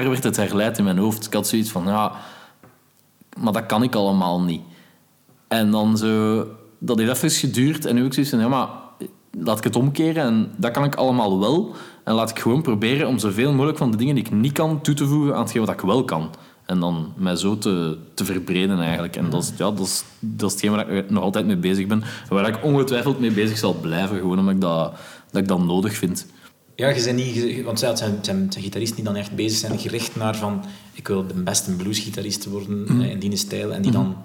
werd 0.09 0.23
het 0.23 0.37
herleid 0.37 0.77
in 0.77 0.83
mijn 0.83 0.97
hoofd. 0.97 1.25
Ik 1.25 1.33
had 1.33 1.47
zoiets 1.47 1.69
van, 1.69 1.83
ja, 1.85 2.11
maar 3.37 3.53
dat 3.53 3.65
kan 3.65 3.83
ik 3.83 3.95
allemaal 3.95 4.41
niet. 4.41 4.61
En 5.47 5.71
dan 5.71 5.97
zo, 5.97 6.47
dat 6.77 6.97
heeft 6.97 7.11
even 7.11 7.31
geduurd 7.31 7.85
en 7.85 7.93
nu 7.93 7.97
heb 7.97 8.07
ik 8.07 8.13
zoiets 8.13 8.31
van, 8.31 8.41
ja, 8.41 8.47
maar 8.47 8.67
laat 9.31 9.57
ik 9.57 9.63
het 9.63 9.75
omkeren 9.75 10.23
en 10.23 10.51
dat 10.55 10.71
kan 10.71 10.83
ik 10.83 10.95
allemaal 10.95 11.39
wel. 11.39 11.75
En 12.05 12.13
laat 12.13 12.29
ik 12.29 12.39
gewoon 12.39 12.61
proberen 12.61 13.07
om 13.07 13.19
zoveel 13.19 13.51
mogelijk 13.53 13.77
van 13.77 13.91
de 13.91 13.97
dingen 13.97 14.15
die 14.15 14.23
ik 14.23 14.31
niet 14.31 14.51
kan 14.51 14.81
toe 14.81 14.93
te 14.95 15.05
voegen 15.05 15.33
aan 15.35 15.41
hetgeen 15.41 15.65
wat 15.65 15.73
ik 15.73 15.81
wel 15.81 16.03
kan. 16.03 16.29
En 16.65 16.79
dan 16.79 17.13
mij 17.15 17.35
zo 17.35 17.57
te, 17.57 17.97
te 18.13 18.25
verbreden 18.25 18.79
eigenlijk. 18.79 19.15
En 19.15 19.29
dat 19.29 19.43
is, 19.43 19.49
ja, 19.57 19.71
dat, 19.71 19.79
is, 19.79 20.03
dat 20.19 20.47
is 20.49 20.51
hetgeen 20.55 20.71
waar 20.71 20.89
ik 20.89 21.09
nog 21.09 21.23
altijd 21.23 21.45
mee 21.45 21.57
bezig 21.57 21.87
ben. 21.87 22.01
En 22.01 22.35
waar 22.35 22.47
ik 22.47 22.63
ongetwijfeld 22.63 23.19
mee 23.19 23.31
bezig 23.31 23.57
zal 23.57 23.73
blijven, 23.73 24.17
gewoon 24.17 24.39
omdat 24.39 24.53
ik 24.55 24.61
dat, 24.61 24.93
dat, 25.31 25.41
ik 25.41 25.47
dat 25.47 25.63
nodig 25.63 25.93
vind. 25.93 26.25
Ja, 26.75 26.87
je 26.87 27.03
bent 27.03 27.15
niet, 27.15 27.63
want 27.63 27.81
het 27.81 27.97
zijn, 27.97 28.17
zijn, 28.21 28.49
gitaristen 28.57 28.95
die 28.95 29.05
dan 29.05 29.15
echt 29.15 29.35
bezig 29.35 29.57
zijn, 29.57 29.79
gericht 29.79 30.15
naar 30.15 30.35
van 30.35 30.63
ik 30.93 31.07
wil 31.07 31.27
de 31.27 31.33
beste 31.43 31.71
bluesgitarist 31.75 32.45
worden 32.45 32.85
eh, 33.01 33.09
in 33.11 33.19
die 33.19 33.35
stijl 33.35 33.73
en 33.73 33.81
die 33.81 33.91
dan 33.91 34.05
a- 34.05 34.21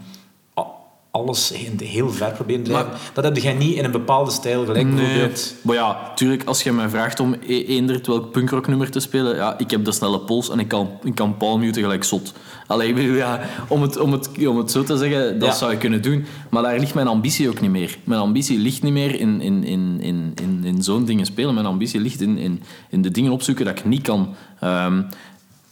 alles 1.11 1.49
he- 1.55 1.87
heel 1.87 2.11
ver 2.11 2.33
proberen 2.33 2.63
te 2.63 2.71
drijven. 2.71 2.93
Dat 3.15 3.25
heb 3.25 3.37
jij 3.37 3.53
niet 3.53 3.77
in 3.77 3.85
een 3.85 3.91
bepaalde 3.91 4.31
stijl, 4.31 4.65
gelijk 4.65 4.95
bijvoorbeeld... 4.95 5.55
Maar 5.63 5.75
ja, 5.75 6.13
tuurlijk, 6.15 6.45
als 6.45 6.63
je 6.63 6.73
mij 6.73 6.89
vraagt 6.89 7.21
om 7.21 7.35
e- 7.47 7.63
eender 7.65 8.01
welk 8.05 8.31
punkrocknummer 8.31 8.91
te 8.91 9.01
spelen, 9.01 9.37
ja, 9.37 9.59
ik 9.59 9.71
heb 9.71 9.85
de 9.85 9.93
snelle 9.93 10.21
pols 10.21 10.51
en 10.51 10.59
ik 10.59 10.69
kan, 10.69 10.91
ik 11.03 11.15
kan 11.15 11.37
palmuten 11.37 11.83
gelijk 11.83 12.05
zot. 12.05 12.33
Allee, 12.67 12.89
ik 12.89 12.95
bedoel, 12.95 13.15
ja, 13.15 13.41
om, 13.69 13.83
het, 13.83 13.99
om, 13.99 14.13
het, 14.13 14.47
om 14.47 14.57
het 14.59 14.71
zo 14.71 14.83
te 14.83 14.97
zeggen, 14.97 15.39
dat 15.39 15.49
Ja. 15.49 15.55
zou 15.55 15.73
ik 15.73 15.79
kunnen 15.79 16.03
doen. 16.03 16.25
Maar 16.51 16.63
daar 16.63 16.79
ligt 16.79 16.95
mijn 16.95 17.07
ambitie 17.09 17.49
ook 17.49 17.61
niet 17.61 17.71
meer. 17.71 17.99
Mijn 18.05 18.21
ambitie 18.21 18.59
ligt 18.59 18.83
niet 18.83 18.93
meer 18.93 19.21
in, 19.21 19.41
in, 19.41 19.65
in, 19.65 19.99
in, 20.01 20.33
in, 20.43 20.61
in 20.65 20.83
zo'n 20.83 21.05
dingen 21.05 21.27
spelen. 21.27 21.55
Mijn 21.55 21.67
ambitie 21.67 22.01
ligt 22.01 22.21
in, 22.21 22.39
in, 22.39 22.63
in 22.91 23.03
de 23.03 23.11
dingen 23.11 23.33
opzoeken 23.33 23.65
dat 23.65 23.79
ik 23.79 23.85
niet 23.85 24.03
kan. 24.03 24.35
Ehm, 24.61 25.03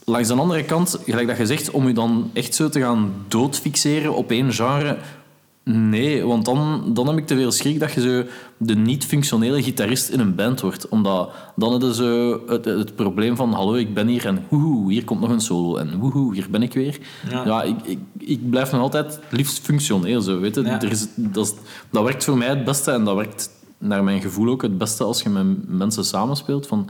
langs 0.04 0.28
de 0.28 0.34
andere 0.34 0.64
kant, 0.64 0.98
gelijk 1.06 1.28
dat 1.28 1.36
je 1.36 1.46
zegt, 1.46 1.70
om 1.70 1.86
je 1.86 1.94
dan 1.94 2.30
echt 2.32 2.54
zo 2.54 2.68
te 2.68 2.80
gaan 2.80 3.12
doodfixeren 3.28 4.14
op 4.14 4.30
één 4.30 4.52
genre... 4.52 4.96
Nee, 5.70 6.24
want 6.26 6.44
dan, 6.44 6.82
dan 6.94 7.06
heb 7.08 7.16
ik 7.18 7.26
te 7.26 7.34
veel 7.34 7.50
schrik 7.52 7.80
dat 7.80 7.92
je 7.92 8.00
zo 8.00 8.22
de 8.56 8.74
niet-functionele 8.76 9.62
gitarist 9.62 10.08
in 10.08 10.20
een 10.20 10.34
band 10.34 10.60
wordt. 10.60 10.88
Omdat 10.88 11.30
dan 11.56 11.80
je 11.80 11.94
zo 11.94 12.40
het, 12.46 12.64
het 12.64 12.96
probleem 12.96 13.36
van 13.36 13.52
hallo, 13.52 13.74
ik 13.74 13.94
ben 13.94 14.06
hier 14.06 14.26
en 14.26 14.44
woehoe, 14.48 14.92
hier 14.92 15.04
komt 15.04 15.20
nog 15.20 15.30
een 15.30 15.40
solo 15.40 15.76
en 15.76 15.98
woehoe, 15.98 16.34
hier 16.34 16.46
ben 16.50 16.62
ik 16.62 16.72
weer. 16.74 16.98
Ja. 17.30 17.44
Ja, 17.44 17.62
ik, 17.62 17.76
ik, 17.84 17.98
ik 18.18 18.50
blijf 18.50 18.72
nog 18.72 18.80
altijd 18.80 19.14
het 19.14 19.22
liefst 19.38 19.58
functioneel. 19.58 20.20
Zo, 20.20 20.40
weet 20.40 20.54
je? 20.54 20.62
Ja. 20.62 20.80
Er 20.82 20.90
is, 20.90 21.06
dat, 21.16 21.46
is- 21.46 21.54
dat 21.90 22.02
werkt 22.04 22.24
voor 22.24 22.36
mij 22.38 22.48
het 22.48 22.64
beste 22.64 22.90
en 22.90 23.04
dat 23.04 23.14
werkt 23.16 23.50
naar 23.78 24.04
mijn 24.04 24.20
gevoel 24.20 24.48
ook 24.50 24.62
het 24.62 24.78
beste 24.78 25.04
als 25.04 25.22
je 25.22 25.28
met 25.28 25.68
mensen 25.68 26.04
samenspeelt. 26.04 26.66
Van, 26.66 26.88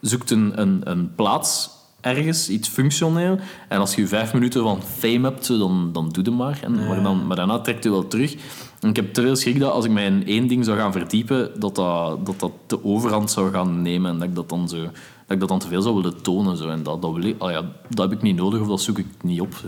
zoekt 0.00 0.30
een, 0.30 0.60
een, 0.60 0.80
een 0.84 1.14
plaats 1.14 1.70
ergens, 2.00 2.48
iets 2.48 2.68
functioneel. 2.68 3.38
En 3.68 3.78
als 3.78 3.94
je 3.94 4.06
vijf 4.06 4.32
minuten 4.32 4.62
van 4.62 4.82
fame 4.82 5.28
hebt, 5.28 5.48
dan, 5.48 5.90
dan 5.92 6.08
doe 6.08 6.24
het 6.24 6.34
maar. 6.34 6.60
En, 6.62 6.86
maar, 6.86 7.02
dan, 7.02 7.26
maar 7.26 7.36
daarna 7.36 7.58
trekt 7.60 7.84
je 7.84 7.90
wel 7.90 8.06
terug. 8.06 8.34
En 8.80 8.88
ik 8.88 8.96
heb 8.96 9.14
te 9.14 9.22
veel 9.22 9.36
schrik 9.36 9.60
dat 9.60 9.72
als 9.72 9.84
ik 9.84 9.90
mij 9.90 10.06
in 10.06 10.26
één 10.26 10.46
ding 10.46 10.64
zou 10.64 10.78
gaan 10.78 10.92
verdiepen, 10.92 11.60
dat 11.60 11.74
dat, 11.74 12.26
dat, 12.26 12.40
dat 12.40 12.52
de 12.66 12.84
overhand 12.84 13.30
zou 13.30 13.52
gaan 13.52 13.82
nemen. 13.82 14.10
En 14.10 14.18
dat 14.18 14.28
ik 14.28 14.34
dat 14.34 14.48
dan, 14.48 14.68
zo, 14.68 14.76
dat 15.30 15.38
ik 15.38 15.48
dat 15.48 15.60
dan 15.60 15.68
te 15.68 15.74
veel 15.74 15.82
zou 15.82 15.94
willen 15.94 16.22
tonen. 16.22 16.56
Zo. 16.56 16.68
En 16.68 16.82
dat, 16.82 17.02
dat, 17.02 17.12
wil 17.12 17.22
ik, 17.22 17.34
ah 17.38 17.50
ja, 17.50 17.64
dat 17.88 18.08
heb 18.08 18.18
ik 18.18 18.22
niet 18.22 18.36
nodig 18.36 18.60
of 18.60 18.68
dat 18.68 18.80
zoek 18.80 18.98
ik 18.98 19.06
niet 19.22 19.40
op. 19.40 19.54
Zo. 19.54 19.66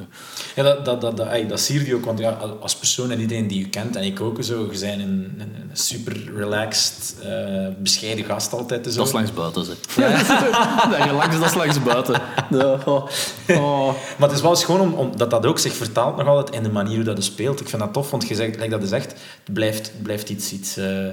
Ja, 0.54 0.62
dat, 0.62 0.84
dat, 0.84 1.00
dat, 1.00 1.16
dat, 1.16 1.26
ey, 1.26 1.46
dat 1.46 1.60
zie 1.60 1.86
je 1.86 1.94
ook, 1.94 2.04
want 2.04 2.18
ja, 2.18 2.30
als 2.60 2.76
persoon 2.76 3.10
en 3.10 3.20
iedereen 3.20 3.46
die 3.46 3.58
je 3.58 3.68
kent, 3.68 3.96
en 3.96 4.04
ik 4.04 4.20
ook 4.20 4.42
zo, 4.42 4.60
je 4.60 4.78
bent 4.78 4.82
een, 4.82 5.34
een, 5.38 5.38
een 5.38 5.70
super 5.72 6.32
relaxed, 6.34 7.16
eh, 7.22 7.66
bescheiden 7.78 8.24
gast 8.24 8.52
altijd. 8.52 8.86
Zo. 8.86 8.96
Dat 8.96 9.06
is 9.06 9.12
langs 9.12 9.32
buiten. 9.32 9.64
Zeg. 9.64 9.76
Ja. 9.96 11.04
relax, 11.10 11.38
dat 11.38 11.48
is 11.48 11.54
langs 11.54 11.82
buiten. 11.82 12.20
Ja, 12.50 12.78
oh, 12.84 13.08
oh. 13.48 13.86
Maar 14.18 14.28
het 14.28 14.32
is 14.32 14.40
wel 14.40 14.50
eens 14.50 14.64
gewoon 14.64 14.80
om, 14.80 14.92
omdat 14.92 15.30
dat 15.30 15.46
ook 15.46 15.58
zich 15.58 15.72
vertaalt 15.72 16.16
nog 16.16 16.26
altijd 16.26 16.54
in 16.56 16.62
de 16.62 16.72
manier 16.72 16.94
hoe 16.94 17.04
dat 17.04 17.16
je 17.16 17.22
speelt. 17.22 17.60
Ik 17.60 17.68
vind 17.68 17.82
dat 17.82 17.92
tof, 17.92 18.10
want 18.10 18.28
je 18.28 18.34
zegt, 18.34 18.56
like 18.56 18.68
dat 18.68 18.80
je 18.80 18.86
zegt, 18.86 19.10
het 19.44 19.52
blijft, 19.52 19.92
blijft 20.02 20.28
iets... 20.28 20.52
iets 20.52 20.76
eh, 20.76 21.08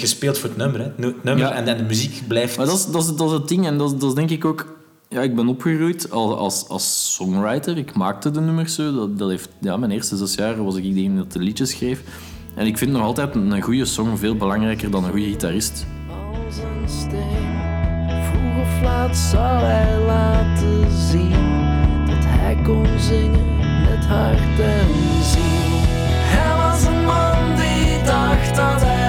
je 0.00 0.06
speelt 0.06 0.38
voor 0.38 0.48
het 0.48 0.58
nummer, 0.58 0.80
hè. 0.80 0.86
Het 0.86 0.98
nummer 0.98 1.36
Ja. 1.44 1.52
en, 1.52 1.66
en 1.68 1.76
de 1.76 1.82
muziek 1.82 2.22
blijft... 2.28 2.56
Maar 2.56 2.66
dat 2.66 2.78
is, 2.78 2.86
dat, 2.86 3.02
is, 3.02 3.14
dat 3.16 3.26
is 3.26 3.32
het 3.32 3.48
ding. 3.48 3.66
En 3.66 3.78
dat 3.78 3.92
is, 3.92 3.98
dat 3.98 4.08
is 4.08 4.14
denk 4.14 4.30
ik 4.30 4.44
ook... 4.44 4.66
Ja, 5.08 5.20
ik 5.20 5.36
ben 5.36 5.48
opgegroeid 5.48 6.10
als, 6.10 6.36
als, 6.36 6.68
als 6.68 7.14
songwriter. 7.14 7.76
Ik 7.78 7.94
maakte 7.94 8.30
de 8.30 8.40
nummers 8.40 8.74
zo. 8.74 8.94
Dat, 8.94 9.18
dat 9.18 9.28
heeft, 9.30 9.48
ja, 9.60 9.76
mijn 9.76 9.90
eerste 9.90 10.16
zes 10.16 10.34
jaar 10.34 10.64
was 10.64 10.76
ik 10.76 10.94
degene 10.94 11.16
dat 11.16 11.32
de 11.32 11.38
liedjes 11.38 11.70
schreef. 11.70 12.02
En 12.54 12.66
ik 12.66 12.78
vind 12.78 12.92
nog 12.92 13.02
altijd 13.02 13.34
een 13.34 13.62
goede 13.62 13.84
song 13.84 14.16
veel 14.16 14.36
belangrijker 14.36 14.90
dan 14.90 15.04
een 15.04 15.10
goede 15.10 15.26
gitarist. 15.26 15.86
als 16.46 16.56
een 16.56 16.88
steen. 16.88 17.50
Vroeg 18.30 18.62
of 18.62 18.82
laat 18.82 19.16
zou 19.16 19.58
hij 19.64 19.98
laten 20.06 20.90
zien 21.10 21.30
dat 22.06 22.24
hij 22.24 22.56
kon 22.64 22.86
zingen 22.98 23.56
met 23.90 24.04
hart 24.04 24.60
en 24.60 24.88
ziel. 25.22 25.80
Hij 26.34 26.56
was 26.56 26.84
een 26.84 27.04
man 27.04 27.56
die 27.56 28.02
dacht 28.04 28.56
dat 28.56 28.80
hij 28.82 29.01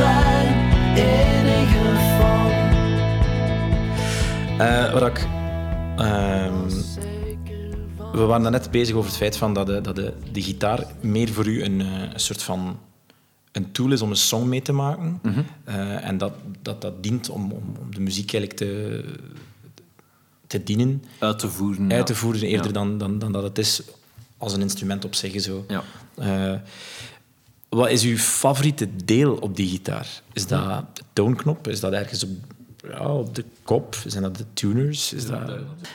zijn 0.00 0.48
enige. 0.96 1.78
Eh, 4.58 4.92
wat 4.92 5.06
ik... 5.06 5.26
ehm, 5.96 6.68
we 8.12 8.20
waren 8.26 8.42
daarnet 8.42 8.70
bezig 8.70 8.94
over 8.94 9.08
het 9.08 9.18
feit 9.18 9.36
van 9.36 9.54
dat, 9.54 9.66
de, 9.66 9.80
dat 9.80 9.96
de, 9.96 10.12
de 10.32 10.42
gitaar 10.42 10.86
meer 11.00 11.28
voor 11.28 11.46
u 11.46 11.62
een, 11.62 11.80
eh, 11.80 11.86
een 12.12 12.20
soort 12.20 12.42
van 12.42 12.78
een 13.52 13.72
tool 13.72 13.92
is 13.92 14.02
om 14.02 14.10
een 14.10 14.16
song 14.16 14.48
mee 14.48 14.62
te 14.62 14.72
maken. 14.72 15.20
Eh, 15.64 16.06
en 16.06 16.18
dat, 16.18 16.32
dat 16.62 16.80
dat 16.80 17.02
dient 17.02 17.28
om, 17.30 17.52
om, 17.52 17.62
om 17.80 17.94
de 17.94 18.00
muziek 18.00 18.32
eigenlijk 18.32 18.56
te, 18.62 19.04
te 20.46 20.62
dienen, 20.62 21.04
Uit 21.18 21.38
te 21.38 21.48
voeren. 21.48 21.82
uit 21.82 21.92
ja. 21.98 22.02
te 22.02 22.14
voeren, 22.14 22.42
eerder 22.42 22.66
Ja. 22.66 22.72
dan, 22.72 22.98
dan, 22.98 23.18
dan 23.18 23.32
dat 23.32 23.42
het 23.42 23.58
is 23.58 23.82
als 24.38 24.52
een 24.54 24.60
instrument 24.60 25.04
op 25.04 25.14
zich. 25.14 25.40
Zo. 25.42 25.64
Ja. 25.68 25.82
Eh, 26.14 26.58
wat 27.70 27.90
is 27.90 28.04
uw 28.04 28.16
favoriete 28.16 28.88
deel 29.04 29.34
op 29.34 29.56
die 29.56 29.68
gitaar? 29.68 30.22
Is 30.32 30.46
dat 30.46 30.96
de 30.96 31.02
toonknop? 31.12 31.68
Is 31.68 31.80
dat 31.80 31.92
ergens 31.92 32.24
op, 32.24 32.30
ja, 32.88 33.08
op 33.08 33.34
de 33.34 33.44
kop? 33.62 33.96
Zijn 34.06 34.22
dat 34.22 34.36
de 34.36 34.44
tuners? 34.52 35.12
Is 35.12 35.26
dat... 35.26 35.40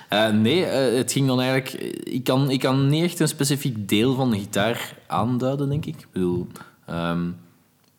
Eh, 0.09 0.29
nee, 0.29 0.65
eh, 0.65 0.97
het 0.97 1.11
ging 1.11 1.27
dan 1.27 1.41
eigenlijk... 1.41 1.83
Ik 2.03 2.23
kan, 2.23 2.49
ik 2.49 2.59
kan 2.59 2.89
niet 2.89 3.03
echt 3.03 3.19
een 3.19 3.27
specifiek 3.27 3.89
deel 3.89 4.15
van 4.15 4.31
de 4.31 4.38
gitaar 4.38 4.97
aanduiden, 5.07 5.69
denk 5.69 5.85
ik. 5.85 5.95
Ik 5.95 6.07
bedoel... 6.11 6.47
ehm, 6.85 7.27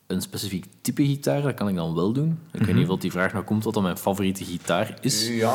een 0.06 0.22
specifiek 0.22 0.64
type 0.80 1.04
gitaar, 1.04 1.42
dat 1.42 1.54
kan 1.54 1.68
ik 1.68 1.74
dan 1.74 1.94
wel 1.94 2.12
doen. 2.12 2.38
Ik 2.52 2.62
weet 2.64 2.74
niet 2.74 2.88
of 2.88 2.98
die 2.98 3.10
vraag 3.10 3.32
nou 3.32 3.44
komt 3.44 3.64
wat 3.64 3.74
dan 3.74 3.82
mijn 3.82 3.96
favoriete 3.96 4.44
gitaar 4.44 4.98
is. 5.00 5.28
Ja, 5.28 5.54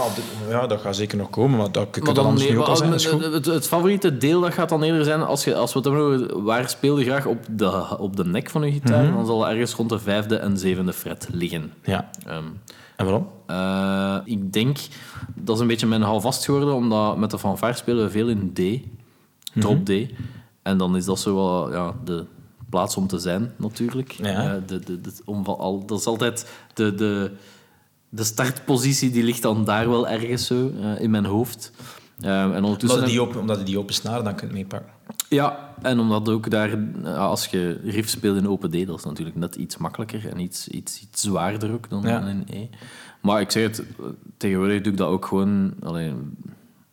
ja, 0.49 0.67
dat 0.67 0.81
gaat 0.81 0.95
zeker 0.95 1.17
nog 1.17 1.29
komen, 1.29 1.57
maar 1.57 1.71
dat 1.71 1.89
kan 1.89 2.13
dan, 2.13 2.25
anders 2.25 2.47
nee, 2.47 2.59
ook 2.59 2.65
al 2.67 2.75
zijn. 2.75 2.91
het, 2.91 3.33
het, 3.33 3.45
het 3.45 3.67
favoriete 3.67 4.17
deel 4.17 4.41
dat 4.41 4.53
gaat 4.53 4.69
dan 4.69 4.83
eerder 4.83 5.03
zijn, 5.03 5.21
als, 5.21 5.43
je, 5.43 5.55
als 5.55 5.73
we 5.73 5.79
het 5.79 5.87
hebben 5.87 6.05
over 6.05 6.43
waar 6.43 6.69
speel 6.69 6.99
je 6.99 7.05
graag 7.05 7.25
op 7.25 7.45
de, 7.51 7.97
op 7.99 8.15
de 8.15 8.25
nek 8.25 8.49
van 8.49 8.61
je 8.61 8.71
gitaar, 8.71 9.11
dan 9.11 9.25
zal 9.25 9.41
het 9.43 9.51
ergens 9.51 9.73
rond 9.73 9.89
de 9.89 9.99
vijfde 9.99 10.35
en 10.35 10.57
zevende 10.57 10.93
fret 10.93 11.27
liggen. 11.31 11.73
Ja. 11.83 12.09
Ehm, 12.25 12.43
En 12.95 13.05
waarom? 13.05 13.27
eh, 13.45 14.17
ik 14.33 14.53
denk, 14.53 14.77
dat 15.35 15.55
is 15.55 15.61
een 15.61 15.67
beetje 15.67 15.87
mijn 15.87 16.01
houvast 16.01 16.45
geworden, 16.45 16.73
omdat 16.75 17.17
met 17.17 17.31
de 17.31 17.39
fanfare 17.39 17.73
spelen 17.73 18.03
we 18.05 18.09
veel 18.11 18.27
in 18.27 18.53
D, 18.53 18.59
drop 19.59 19.85
D. 19.85 19.91
En 20.61 20.77
dan 20.77 20.95
is 20.95 21.05
dat 21.05 21.19
zo 21.19 21.35
wel 21.35 21.71
ja, 21.71 21.93
de 22.03 22.25
plaats 22.71 22.97
om 22.97 23.07
te 23.07 23.19
zijn, 23.19 23.51
natuurlijk. 23.55 24.11
Ja. 24.11 24.55
Eh, 24.55 24.61
de, 24.65 24.79
de, 24.79 25.01
de, 25.01 25.11
om 25.25 25.43
van 25.43 25.57
al, 25.57 25.85
dat 25.85 25.99
is 25.99 26.05
altijd 26.05 26.49
de, 26.73 26.95
de, 26.95 27.31
de 28.09 28.23
startpositie, 28.23 29.11
die 29.11 29.23
ligt 29.23 29.41
dan 29.41 29.65
daar 29.65 29.89
wel 29.89 30.07
ergens 30.07 30.45
zo 30.45 30.71
eh, 30.81 31.01
in 31.01 31.09
mijn 31.11 31.25
hoofd. 31.25 31.71
Eh, 32.21 32.41
en 32.43 32.63
ondertussen... 32.63 32.99
Omdat 32.99 33.11
je 33.11 33.17
die 33.17 33.27
open, 33.27 33.39
omdat 33.39 33.57
je 33.57 33.63
die 33.63 33.79
open 33.79 33.93
snaren 33.93 34.23
dan 34.23 34.35
kunt 34.35 34.51
meepakken. 34.51 34.91
Ja, 35.29 35.73
en 35.81 35.99
omdat 35.99 36.29
ook 36.29 36.49
daar, 36.49 36.77
als 37.17 37.45
je 37.45 37.79
riff 37.83 38.09
speelt 38.09 38.37
in 38.37 38.47
open 38.47 38.69
D, 38.69 38.87
dat 38.87 38.97
is 38.97 39.05
natuurlijk 39.05 39.37
net 39.37 39.55
iets 39.55 39.77
makkelijker 39.77 40.29
en 40.29 40.39
iets, 40.39 40.67
iets, 40.67 41.01
iets 41.01 41.21
zwaarder 41.21 41.71
ook 41.73 41.89
dan 41.89 42.01
Ja. 42.01 42.19
dan 42.19 42.27
in 42.27 42.45
E. 42.49 42.67
Maar 43.21 43.41
ik 43.41 43.51
zeg 43.51 43.63
het, 43.63 43.83
tegenwoordig 44.37 44.81
doe 44.81 44.91
ik 44.91 44.97
dat 44.97 45.09
ook 45.09 45.25
gewoon. 45.25 45.73
Alleen, 45.83 46.37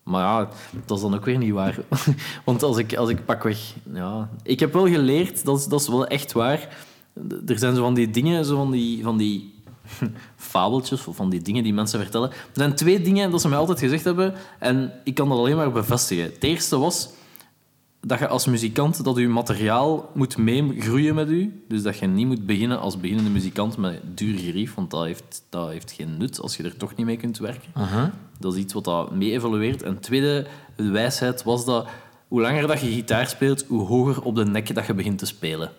maar 0.08 0.22
ja, 0.22 0.48
dat 0.86 0.96
is 0.96 1.02
dan 1.02 1.14
ook 1.14 1.24
weer 1.24 1.38
niet 1.38 1.52
waar. 1.52 1.78
Want 2.44 2.62
als 2.62 2.76
ik, 2.76 2.96
als 2.96 3.10
ik 3.10 3.24
pak 3.24 3.42
weg. 3.42 3.74
Ja, 3.92 4.28
ik 4.42 4.60
heb 4.60 4.72
wel 4.72 4.88
geleerd, 4.88 5.44
dat 5.44 5.58
is, 5.58 5.66
dat 5.66 5.80
is 5.80 5.88
wel 5.88 6.06
echt 6.06 6.32
waar. 6.32 6.76
Er 7.46 7.58
zijn 7.58 7.74
zo 7.74 7.82
van 7.82 7.94
die 7.94 8.10
dingen, 8.10 8.44
zo 8.44 8.56
van 8.56 8.70
die, 8.70 9.02
van 9.02 9.16
die 9.16 9.54
fabeltjes 10.36 11.06
of 11.06 11.16
van 11.16 11.30
die 11.30 11.42
dingen 11.42 11.62
die 11.62 11.74
mensen 11.74 12.00
vertellen. 12.00 12.30
Er 12.30 12.36
zijn 12.52 12.74
twee 12.74 13.00
dingen 13.00 13.30
dat 13.30 13.40
ze 13.40 13.48
mij 13.48 13.58
altijd 13.58 13.78
gezegd 13.78 14.04
hebben 14.04 14.34
en 14.58 14.92
ik 15.04 15.14
kan 15.14 15.28
dat 15.28 15.38
alleen 15.38 15.56
maar 15.56 15.72
bevestigen. 15.72 16.24
Het 16.24 16.44
eerste 16.44 16.78
was 16.78 17.08
dat 18.00 18.18
je 18.18 18.28
als 18.28 18.46
muzikant 18.46 19.04
dat 19.04 19.16
je 19.16 19.28
materiaal 19.28 20.10
moet 20.14 20.36
meegroeien 20.36 21.14
met 21.14 21.28
u. 21.28 21.64
Dus 21.68 21.82
dat 21.82 21.98
je 21.98 22.06
niet 22.06 22.26
moet 22.26 22.46
beginnen 22.46 22.80
als 22.80 23.00
beginnende 23.00 23.30
muzikant 23.30 23.76
met 23.76 24.00
duur 24.14 24.38
gerief, 24.38 24.74
want 24.74 24.90
dat 24.90 25.04
heeft, 25.04 25.42
dat 25.48 25.68
heeft 25.68 25.92
geen 25.92 26.16
nut 26.16 26.40
als 26.40 26.56
je 26.56 26.62
er 26.62 26.76
toch 26.76 26.94
niet 26.94 27.06
mee 27.06 27.16
kunt 27.16 27.38
werken. 27.38 27.72
Dat 28.38 28.52
is 28.52 28.58
iets 28.58 28.72
wat 28.72 28.84
dat 28.84 29.14
mee 29.14 29.32
evolueert. 29.32 29.82
En 29.82 30.00
tweede 30.00 30.46
wijsheid 30.76 31.42
was 31.42 31.64
dat 31.64 31.88
hoe 32.28 32.40
langer 32.40 32.66
dat 32.66 32.80
je 32.80 32.92
gitaar 32.92 33.26
speelt, 33.26 33.64
hoe 33.68 33.86
hoger 33.86 34.22
op 34.22 34.34
de 34.34 34.44
nek 34.44 34.74
dat 34.74 34.86
je 34.86 34.94
begint 34.94 35.18
te 35.18 35.26
spelen. 35.26 35.70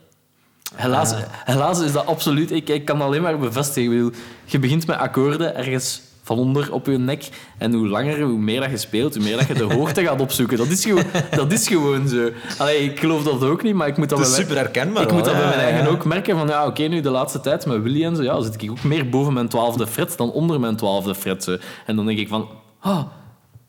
Helaas, 0.76 1.14
helaas 1.46 1.82
is 1.82 1.92
dat 1.92 2.06
absoluut... 2.06 2.52
Ik, 2.52 2.70
ik 2.70 2.86
kan 2.86 3.02
alleen 3.02 3.22
maar 3.22 3.40
bevestigen. 3.40 3.92
Ik 3.92 3.98
bedoel, 3.98 4.12
je 4.46 4.60
begint 4.60 4.88
met 4.88 4.98
akkoorden 4.98 5.56
ergens 5.56 6.02
van 6.30 6.38
onder 6.38 6.74
op 6.74 6.86
je 6.86 6.98
nek. 6.98 7.30
En 7.58 7.74
hoe 7.74 7.88
langer, 7.88 8.22
hoe 8.22 8.40
meer 8.40 8.60
dat 8.60 8.70
je 8.70 8.78
speelt, 8.78 9.16
hoe 9.16 9.24
meer 9.24 9.38
dat 9.38 9.48
je 9.48 9.54
de 9.54 9.64
hoogte 9.64 10.04
gaat 10.04 10.22
opzoeken. 10.22 10.58
Dat 10.58 10.68
is 10.68 10.86
gewoon, 10.86 11.04
dat 11.32 11.52
is 11.52 11.68
gewoon 11.68 12.08
zo. 12.08 12.30
Allee, 12.58 12.78
ik 12.78 13.00
geloof 13.00 13.24
dat 13.24 13.44
ook 13.44 13.64
niet, 13.64 13.76
maar 13.76 13.88
ik 13.88 13.98
moet 13.98 14.10
dat 14.10 14.20
is 14.20 14.30
bij 14.30 14.40
super 14.40 14.56
herkenbaar 14.56 15.04
Ik 15.04 15.12
moet 15.12 15.26
dat 15.26 15.34
bij 15.34 15.48
mijn 15.48 15.60
eigen 15.60 15.84
ja. 15.84 15.90
ook 15.90 16.06
merken. 16.06 16.38
Van 16.38 16.48
ja, 16.48 16.66
oké, 16.66 16.84
nu 16.84 17.02
de 17.02 17.10
laatste 17.10 17.40
tijd 17.40 17.66
met 17.66 17.82
Willy 17.82 18.04
en 18.04 18.16
zo, 18.16 18.24
ja, 18.24 18.42
zit 18.42 18.62
ik 18.62 18.72
ook 18.72 18.84
meer 18.84 19.10
boven 19.10 19.34
mijn 19.34 19.48
twaalfde 19.48 19.88
fret 19.88 20.18
dan 20.18 20.32
onder 20.32 20.60
mijn 20.60 20.76
twaalfde 20.76 21.16
fret. 21.16 21.44
Zo. 21.44 21.58
En 21.86 21.96
dan 21.96 22.06
denk 22.06 22.20
ik 22.20 22.28
van... 22.28 22.50
Ah, 22.80 23.04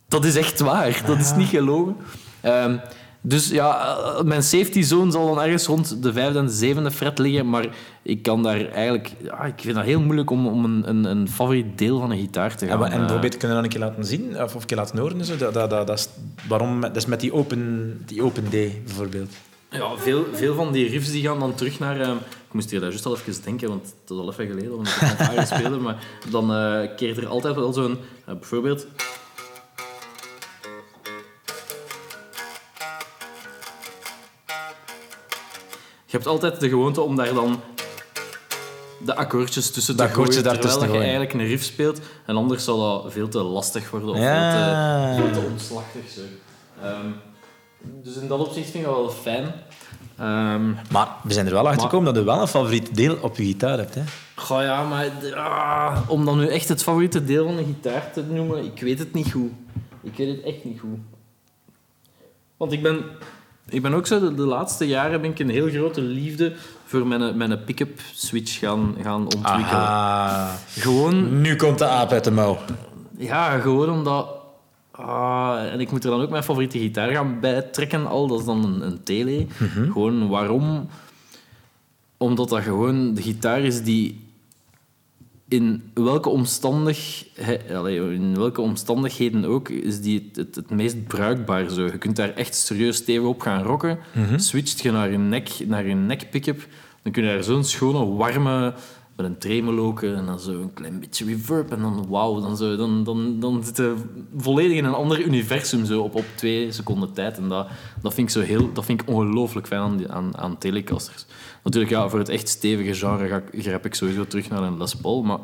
dat 0.09 0.25
is 0.25 0.37
echt 0.37 0.61
waar. 0.61 1.03
Dat 1.07 1.19
is 1.19 1.35
niet 1.35 1.49
gelogen. 1.49 1.97
Ehm, 2.41 2.77
dus 3.21 3.49
ja, 3.49 3.97
eh, 3.97 4.23
mijn 4.23 4.43
safety 4.43 4.83
zone 4.83 5.11
zal 5.11 5.35
dan 5.35 5.45
ergens 5.45 5.67
rond 5.67 6.03
de 6.03 6.13
vijfde 6.13 6.39
en 6.39 6.47
de 6.47 6.53
zevende 6.53 6.91
fret 6.91 7.19
liggen, 7.19 7.49
maar 7.49 7.67
ik 8.03 8.23
kan 8.23 8.43
daar 8.43 8.67
eigenlijk... 8.71 9.13
Ja, 9.23 9.45
ik 9.45 9.55
vind 9.61 9.75
dat 9.75 9.85
heel 9.85 10.01
moeilijk 10.01 10.31
om, 10.31 10.47
om 10.47 10.65
een, 10.65 10.89
een, 10.89 11.05
een 11.05 11.29
favoriet 11.29 11.79
deel 11.79 11.99
van 12.01 12.11
een 12.11 12.19
gitaar 12.19 12.57
te 12.57 12.65
Ja, 12.65 12.71
gaan... 12.71 12.81
maar, 12.81 12.91
en 12.91 13.01
eh, 13.01 13.21
kunnen 13.21 13.31
we 13.41 13.49
dat 13.49 13.63
een 13.65 13.69
keer 13.69 13.81
laten 13.81 14.05
zien? 14.05 14.43
Of, 14.43 14.55
of 14.55 14.61
een 14.61 14.67
keer 14.67 14.77
laten 14.77 14.99
horen? 14.99 15.19
en 15.19 15.25
Zo? 15.25 15.37
Dat, 15.37 15.55
dat, 15.55 15.71
dat, 15.71 15.87
dat 15.87 15.99
is, 15.99 16.09
waarom, 16.49 16.81
dat 16.81 16.97
is 16.97 17.07
met 17.07 17.21
die 17.21 17.33
open, 17.33 18.03
die 18.07 18.23
open 18.23 18.45
D, 18.45 18.51
bijvoorbeeld. 18.85 19.31
Ja, 19.71 19.97
veel, 19.97 20.25
veel 20.33 20.55
van 20.55 20.73
die 20.73 20.89
riffs 20.89 21.11
die 21.11 21.23
gaan 21.23 21.39
dan 21.39 21.55
terug 21.55 21.79
naar... 21.79 22.01
ehm, 22.01 22.17
ik 22.17 22.53
moest 22.57 22.71
hier 22.71 22.81
daar 22.81 22.89
juist 22.89 23.07
al 23.07 23.17
even 23.17 23.43
denken, 23.45 23.69
want 23.69 23.83
het 23.83 24.11
is 24.11 24.17
al 24.17 24.31
even 24.31 24.47
geleden 24.47 24.71
dat 24.71 24.87
ik 24.87 25.39
het 25.39 25.49
speelde, 25.59 25.77
maar 25.77 26.05
dan 26.31 26.55
eh, 26.55 26.97
keert 26.97 27.17
er 27.17 27.27
altijd 27.27 27.55
wel 27.55 27.73
zo'n... 27.73 27.99
eh, 28.27 28.35
bijvoorbeeld... 28.35 28.87
Je 36.11 36.17
hebt 36.17 36.27
altijd 36.27 36.61
de 36.61 36.69
gewoonte 36.69 37.01
om 37.01 37.17
daar 37.17 37.35
dan 37.35 37.61
de 39.05 39.17
akkoordjes 39.17 39.71
tussen 39.71 39.97
De 39.97 40.03
te 40.03 40.09
gooien, 40.09 40.37
akkoordjes 40.39 40.73
terwijl 40.73 40.93
je 40.93 40.99
eigenlijk 41.01 41.33
een 41.33 41.47
riff 41.47 41.65
speelt. 41.65 42.01
En 42.27 42.37
anders 42.37 42.65
zal 42.65 43.03
dat 43.03 43.13
veel 43.13 43.29
te 43.29 43.39
lastig 43.43 43.91
worden 43.91 44.09
of 44.09 44.19
Ja. 44.19 45.15
veel, 45.15 45.25
te, 45.25 45.33
veel 45.33 45.43
te 45.43 45.49
omslachtig. 45.49 46.09
Zo. 46.09 46.21
Ehm, 46.83 47.07
dus 48.03 48.17
in 48.17 48.29
dat 48.29 48.39
opzicht 48.39 48.71
vind 48.71 48.85
ik 48.85 48.91
dat 48.91 48.99
wel 48.99 49.11
fijn. 49.11 49.53
Ehm, 50.19 50.71
Maar 50.91 51.09
we 51.23 51.33
zijn 51.33 51.47
er 51.47 51.53
wel 51.53 51.69
achter 51.69 51.83
gekomen 51.83 52.05
dat 52.15 52.23
je 52.23 52.31
wel 52.31 52.41
een 52.41 52.49
favoriet 52.49 52.95
deel 52.97 53.17
op 53.23 53.37
je 53.37 53.45
gitaar 53.45 53.79
hebt. 53.79 53.95
Hè? 53.95 54.03
Goh 54.35 54.63
ja, 54.63 54.85
maar 54.89 55.11
ah, 55.35 55.99
om 56.09 56.25
dan 56.25 56.39
nu 56.39 56.47
echt 56.49 56.69
het 56.69 56.83
favoriete 56.83 57.25
deel 57.25 57.45
van 57.47 57.57
de 57.57 57.65
gitaar 57.65 58.13
te 58.13 58.23
noemen, 58.23 58.65
ik 58.65 58.81
weet 58.81 58.99
het 58.99 59.13
niet 59.15 59.33
goed. 59.33 59.51
Ik 60.03 60.17
weet 60.17 60.37
het 60.37 60.45
echt 60.45 60.65
niet 60.65 60.81
goed. 60.81 60.99
Want 62.57 62.73
ik 62.73 62.83
ben, 62.83 63.05
ik 63.71 63.83
ben 63.83 63.95
ook 63.95 64.07
zo, 64.07 64.21
de, 64.21 64.35
de 64.35 64.43
laatste 64.43 64.87
jaren 64.87 65.21
ben 65.21 65.31
ik 65.31 65.39
een 65.39 65.51
heel 65.51 65.69
grote 65.69 66.01
liefde 66.03 66.53
voor 66.85 67.07
mijn, 67.07 67.37
mijn 67.37 67.65
pick-up 67.65 68.01
switch 68.15 68.59
gaan, 68.59 68.95
gaan 69.03 69.23
ontwikkelen. 69.23 69.57
Aha. 69.65 70.57
Gewoon, 70.69 71.41
Nu 71.41 71.57
komt 71.57 71.79
de 71.79 71.87
aap 71.87 72.11
uit 72.13 72.25
de 72.25 72.31
mouw. 72.31 72.59
ja, 73.19 73.59
gewoon 73.59 73.91
omdat... 73.91 74.39
Ah, 74.91 75.73
en 75.73 75.81
ik 75.81 75.91
moet 75.91 76.05
er 76.05 76.11
dan 76.11 76.21
ook 76.21 76.31
mijn 76.31 76.43
favoriete 76.43 76.79
gitaar 76.79 77.11
gaan 77.11 77.41
bijtrekken 77.41 78.07
al. 78.07 78.27
Dat 78.27 78.39
is 78.41 78.45
dan 78.45 78.65
een, 78.65 78.87
een 78.87 79.03
tele. 79.03 79.47
Gewoon 79.93 80.29
waarom? 80.29 80.89
Omdat 82.17 82.49
dat 82.49 82.63
gewoon 82.63 83.15
de 83.15 83.23
gitaar 83.23 83.61
is 83.61 83.83
die 83.83 84.21
in 85.51 85.83
welke, 85.95 86.29
omstandig, 86.29 87.25
he- 87.35 87.77
allee, 87.77 87.97
in 88.15 88.37
welke 88.37 88.61
omstandigheden 88.61 89.45
ook 89.45 89.69
is 89.69 90.01
die 90.01 90.25
het, 90.29 90.37
het, 90.37 90.55
het 90.55 90.71
meest 90.71 91.07
bruikbaar. 91.07 91.69
Zo. 91.71 91.85
Je 91.85 91.99
kunt 91.99 92.17
daar 92.17 92.35
echt 92.35 92.55
serieus 92.55 92.97
stevig 92.97 93.27
op 93.27 93.41
gaan 93.41 93.63
rocken. 93.63 93.99
Switcht 94.37 94.81
je 94.81 94.91
naar 94.93 95.11
je 95.11 95.19
nek, 95.19 95.51
naar 95.67 95.87
je 95.87 95.95
nek 95.95 96.31
pick-up, 96.31 96.67
dan 97.03 97.13
kun 97.13 97.23
je 97.25 97.29
daar 97.29 97.43
zo'n 97.45 97.65
schone, 97.65 98.07
warme, 98.17 98.75
met 99.21 99.31
een 99.31 99.39
tremoloke 99.39 100.15
en 100.15 100.27
dan 100.27 100.41
zo 100.41 100.53
een 100.53 100.73
klein 100.73 101.01
beetje 101.01 101.25
reverb 101.25 101.73
en 101.73 101.81
dan 101.81 102.07
wauw, 102.09 102.41
dan, 102.41 102.57
zo, 102.57 102.77
dan, 102.77 103.05
dan, 103.05 103.41
dan 103.41 103.65
zit 103.65 103.83
volledig 104.37 104.77
in 104.77 104.85
een 104.85 104.95
ander 104.95 105.21
universum 105.21 105.85
zo 105.85 106.03
op, 106.03 106.15
op 106.15 106.25
twee 106.35 106.73
seconden 106.73 107.13
tijd. 107.13 107.39
En 107.39 107.49
dat, 107.49 107.69
dat 108.03 108.15
vind 108.15 108.29
ik, 108.29 108.35
zo 108.35 108.41
heel, 108.41 108.73
dat 108.73 108.85
vind 108.85 109.01
ik 109.01 109.09
ongelooflijk 109.09 109.67
fijn 109.67 110.11
aan, 110.11 110.37
aan, 110.37 110.59
Telecasters. 110.59 111.27
Natuurlijk, 111.63 111.93
ja, 111.93 112.09
voor 112.09 112.19
het 112.19 112.29
echt 112.29 112.49
stevige 112.49 112.95
genre 112.95 113.29
ga 113.29 113.43
ik, 113.51 113.63
grijp 113.63 113.85
ik 113.85 113.95
sowieso 113.95 114.27
terug 114.27 114.49
naar 114.49 114.63
een 114.63 114.79
Les 114.79 114.95
Paul, 114.95 115.23
maar 115.23 115.39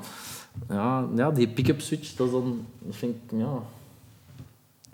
ja, 0.68 1.06
ja 1.16 1.30
die 1.30 1.48
pick-up 1.48 1.80
switch, 1.80 2.14
dat, 2.14 2.30
dan, 2.30 2.66
vind 2.90 3.14
ik 3.14 3.38
ja, 3.38 3.62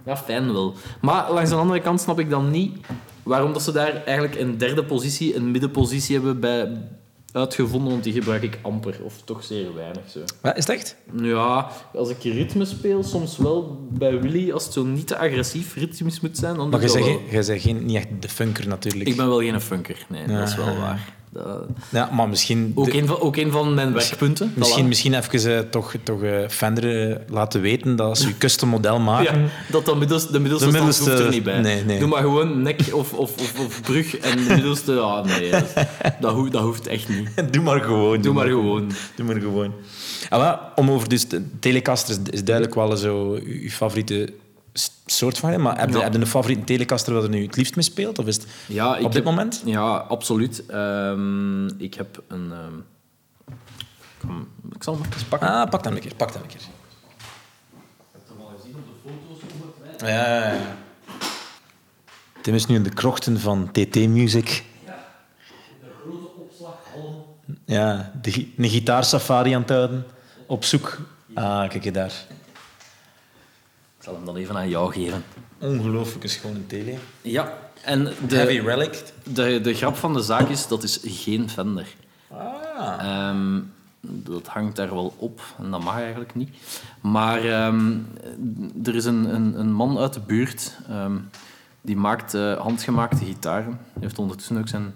ja, 0.05 0.17
fijn 0.17 0.53
wel. 0.53 0.75
Maar 1.01 1.33
langs 1.33 1.51
de 1.51 1.57
andere 1.57 1.81
kant 1.81 2.01
snap 2.01 2.19
ik 2.19 2.31
dan 2.31 2.51
niet 2.51 2.87
waarom 3.23 3.53
dat 3.53 3.63
ze 3.63 3.73
daar 3.73 4.05
eigenlijk 4.05 4.41
een 4.41 4.59
derde 4.59 4.85
positie, 4.85 5.37
een 5.37 5.51
middenpositie 5.51 6.15
hebben 6.15 6.41
bij 6.41 6.79
uitgevonden, 7.33 7.91
want 7.91 8.05
die 8.05 8.13
gebruik 8.13 8.43
ik 8.43 8.59
amper, 8.63 8.97
of 9.05 9.15
toch 9.25 9.45
zeer 9.45 9.75
weinig. 9.75 10.03
Zo. 10.11 10.19
Is 10.19 10.27
het 10.43 10.69
echt? 10.69 10.97
Ja, 11.17 11.71
als 11.95 12.09
ik 12.09 12.23
ritme 12.23 12.65
speel, 12.65 13.03
soms 13.03 13.37
wel 13.37 13.87
bij 13.91 14.21
Willy, 14.21 14.53
als 14.53 14.65
het 14.65 14.73
zo 14.73 14.85
niet 14.85 15.07
te 15.07 15.19
agressief 15.19 15.75
ritmisch 15.75 16.21
moet 16.21 16.39
zijn, 16.39 16.57
dan 16.57 16.69
Maar 16.69 16.79
jij 16.81 16.89
dat 16.89 16.97
bent 16.99 17.07
geen- 17.21 17.31
jij 17.31 17.45
bent 17.47 17.63
geen, 17.63 17.85
niet 17.85 17.97
echt 17.97 18.09
de 18.21 18.29
funker 18.29 18.69
natuurlijk. 18.69 19.09
Ik 19.11 19.17
ben 19.17 19.29
wel 19.29 19.39
geen 19.41 19.61
funker, 19.61 20.07
nee, 20.09 20.27
dat 20.27 20.49
is 20.49 20.55
wel 20.57 20.77
waar. 20.77 21.15
Dat- 21.33 21.67
Ja, 21.91 22.11
maar 22.13 22.29
misschien... 22.29 22.73
ook, 22.75 22.85
de- 22.85 22.97
een 22.99 23.07
van, 23.07 23.21
ook 23.21 23.37
een 23.37 23.51
van 23.51 23.75
mijn 23.75 23.93
werkpunten. 23.93 24.53
Misschien, 24.57 24.85
voilà. 24.85 24.89
misschien 24.89 25.15
even 25.15 25.57
eh, 25.57 25.63
toch, 25.71 25.95
toch 26.03 26.23
eh, 26.23 26.49
Fender 26.49 27.11
eh, 27.11 27.17
laten 27.29 27.61
weten 27.61 27.97
dat 27.97 28.09
als 28.09 28.21
ze 28.21 28.29
je 28.29 28.39
custom 28.39 28.69
model 28.69 29.01
maken... 29.01 29.41
Ja, 29.41 29.49
dat 29.71 29.85
de 29.87 29.95
middelste, 29.95 30.33
de 30.33 30.39
middelste, 30.41 30.67
De 30.71 30.73
stand 30.77 30.87
middelste- 30.87 31.11
hoeft 31.11 31.25
er 31.25 31.31
niet 31.35 31.43
bij. 31.43 31.61
nee, 31.61 31.85
nee. 31.85 31.99
Doe 31.99 32.09
maar 32.09 32.21
gewoon 32.23 32.63
nek 32.63 32.81
of, 32.93 33.13
of, 33.13 33.31
of, 33.41 33.59
of 33.67 33.81
brug 33.83 34.17
en 34.19 34.37
de 34.37 34.55
middelste... 34.55 34.99
Ah, 35.01 35.25
nee, 35.25 35.51
dat, 35.51 35.73
dat, 36.21 36.33
hoeft, 36.35 36.53
dat 36.53 36.63
hoeft 36.63 36.87
echt 36.87 37.09
niet. 37.09 37.29
Doe 37.53 37.63
maar 37.63 37.81
gewoon. 37.81 38.21
Doe 38.23 38.33
maar 38.35 38.47
gewoon. 38.49 38.91
Doe 39.17 39.27
maar 39.27 39.41
gewoon. 39.41 39.73
Ah, 40.31 40.41
wel, 40.41 40.59
om 40.75 40.91
over 40.91 41.09
dus 41.09 41.29
de 41.29 41.43
Telecaster 41.61 42.17
is, 42.31 42.45
duidelijk 42.45 42.75
wel 42.75 42.97
zo 42.97 43.37
je 43.63 43.71
favoriete 43.71 44.33
soort 45.07 45.39
van. 45.39 45.61
Maar 45.63 45.79
heb 45.79 45.89
je, 45.91 45.97
Ja. 45.97 46.03
heb 46.03 46.13
je 46.13 46.19
een 46.19 46.27
favoriete 46.27 46.65
Telecaster 46.65 47.13
waar 47.15 47.23
je 47.23 47.29
nu 47.29 47.43
het 47.47 47.57
liefst 47.57 47.75
mee 47.77 47.85
speelt? 47.85 48.19
Of 48.19 48.27
is 48.27 48.37
het 48.37 48.47
Ja, 48.67 48.91
op 48.93 49.03
dit 49.03 49.15
heb- 49.15 49.25
moment? 49.25 49.63
Ja, 49.65 49.97
absoluut. 49.97 50.67
Ehm, 50.67 51.67
ik 51.81 51.95
heb 51.95 52.23
een... 52.29 52.53
ehm, 52.53 52.75
kom, 54.19 54.49
ik 54.75 54.83
zal 54.83 54.95
hem 54.95 55.03
even 55.13 55.29
pakken. 55.29 55.49
Ah, 55.49 55.71
pak 55.71 55.83
dan 55.83 55.93
een 55.95 56.01
keer. 56.01 56.15
Pak 56.15 56.33
dan 56.33 56.43
een 56.43 56.49
keer. 56.49 56.61
Ja, 59.99 60.09
ja, 60.09 60.53
ja. 60.53 60.61
Tim 62.43 62.55
is 62.55 62.67
nu 62.67 62.75
in 62.75 62.83
de 62.83 62.91
krochten 62.95 63.41
van 63.41 63.71
TT 63.73 63.95
Music. 64.09 64.65
Ja, 67.67 68.13
de, 68.23 68.33
gi- 68.33 68.55
een 68.57 68.69
gitaarsafari 68.69 69.53
aan 69.53 69.61
het 69.61 69.71
houden. 69.71 70.05
Op 70.47 70.65
zoek. 70.65 70.99
Ah, 71.35 71.69
kijk 71.69 71.85
je 71.85 71.91
daar. 71.93 72.13
Ik 74.03 74.09
zal 74.09 74.17
hem 74.17 74.27
dan 74.27 74.37
even 74.37 74.57
aan 74.57 74.69
jou 74.69 74.93
geven. 74.93 75.25
Ongelooflijke 75.59 76.29
schone 76.29 76.67
tele. 76.67 76.95
Ja, 77.21 77.59
en 77.85 78.05
de, 78.29 78.37
Heavy 78.37 78.59
Relic. 78.59 79.03
de, 79.33 79.61
de 79.61 79.75
grap 79.75 79.97
van 79.97 80.13
de 80.13 80.23
zaak 80.23 80.49
is, 80.49 80.69
dat 80.69 80.83
is 80.83 81.01
geen 81.03 81.51
Fender. 81.51 81.95
Ah. 82.29 82.99
Ehm, 83.01 83.61
dat 84.01 84.47
hangt 84.47 84.77
daar 84.77 84.95
wel 84.95 85.15
op 85.17 85.41
en 85.59 85.71
dat 85.71 85.83
mag 85.83 85.99
eigenlijk 85.99 86.35
niet. 86.35 86.49
Maar 87.01 87.45
ehm, 87.45 87.99
er 88.85 88.95
is 88.95 89.05
een, 89.05 89.35
een, 89.35 89.59
een 89.59 89.73
man 89.73 89.99
uit 89.99 90.15
de 90.15 90.21
buurt 90.21 90.77
ehm, 90.89 91.17
die 91.81 91.97
maakt 91.97 92.35
eh, 92.35 92.61
handgemaakte 92.61 93.25
gitaren. 93.25 93.79
Hij 93.93 94.03
heeft 94.03 94.19
ondertussen 94.19 94.59
ook 94.59 94.69
zijn 94.69 94.95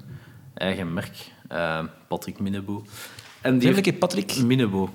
eigen 0.55 0.93
merk, 0.93 1.33
ehm, 1.49 1.87
Patrick 2.09 2.41
Minnebo. 2.41 2.85
En 3.41 3.59
die 3.59 3.69
Even 3.69 3.77
een 3.77 3.83
keer, 3.83 3.99
Patrick. 3.99 4.43
Minnebo. 4.43 4.91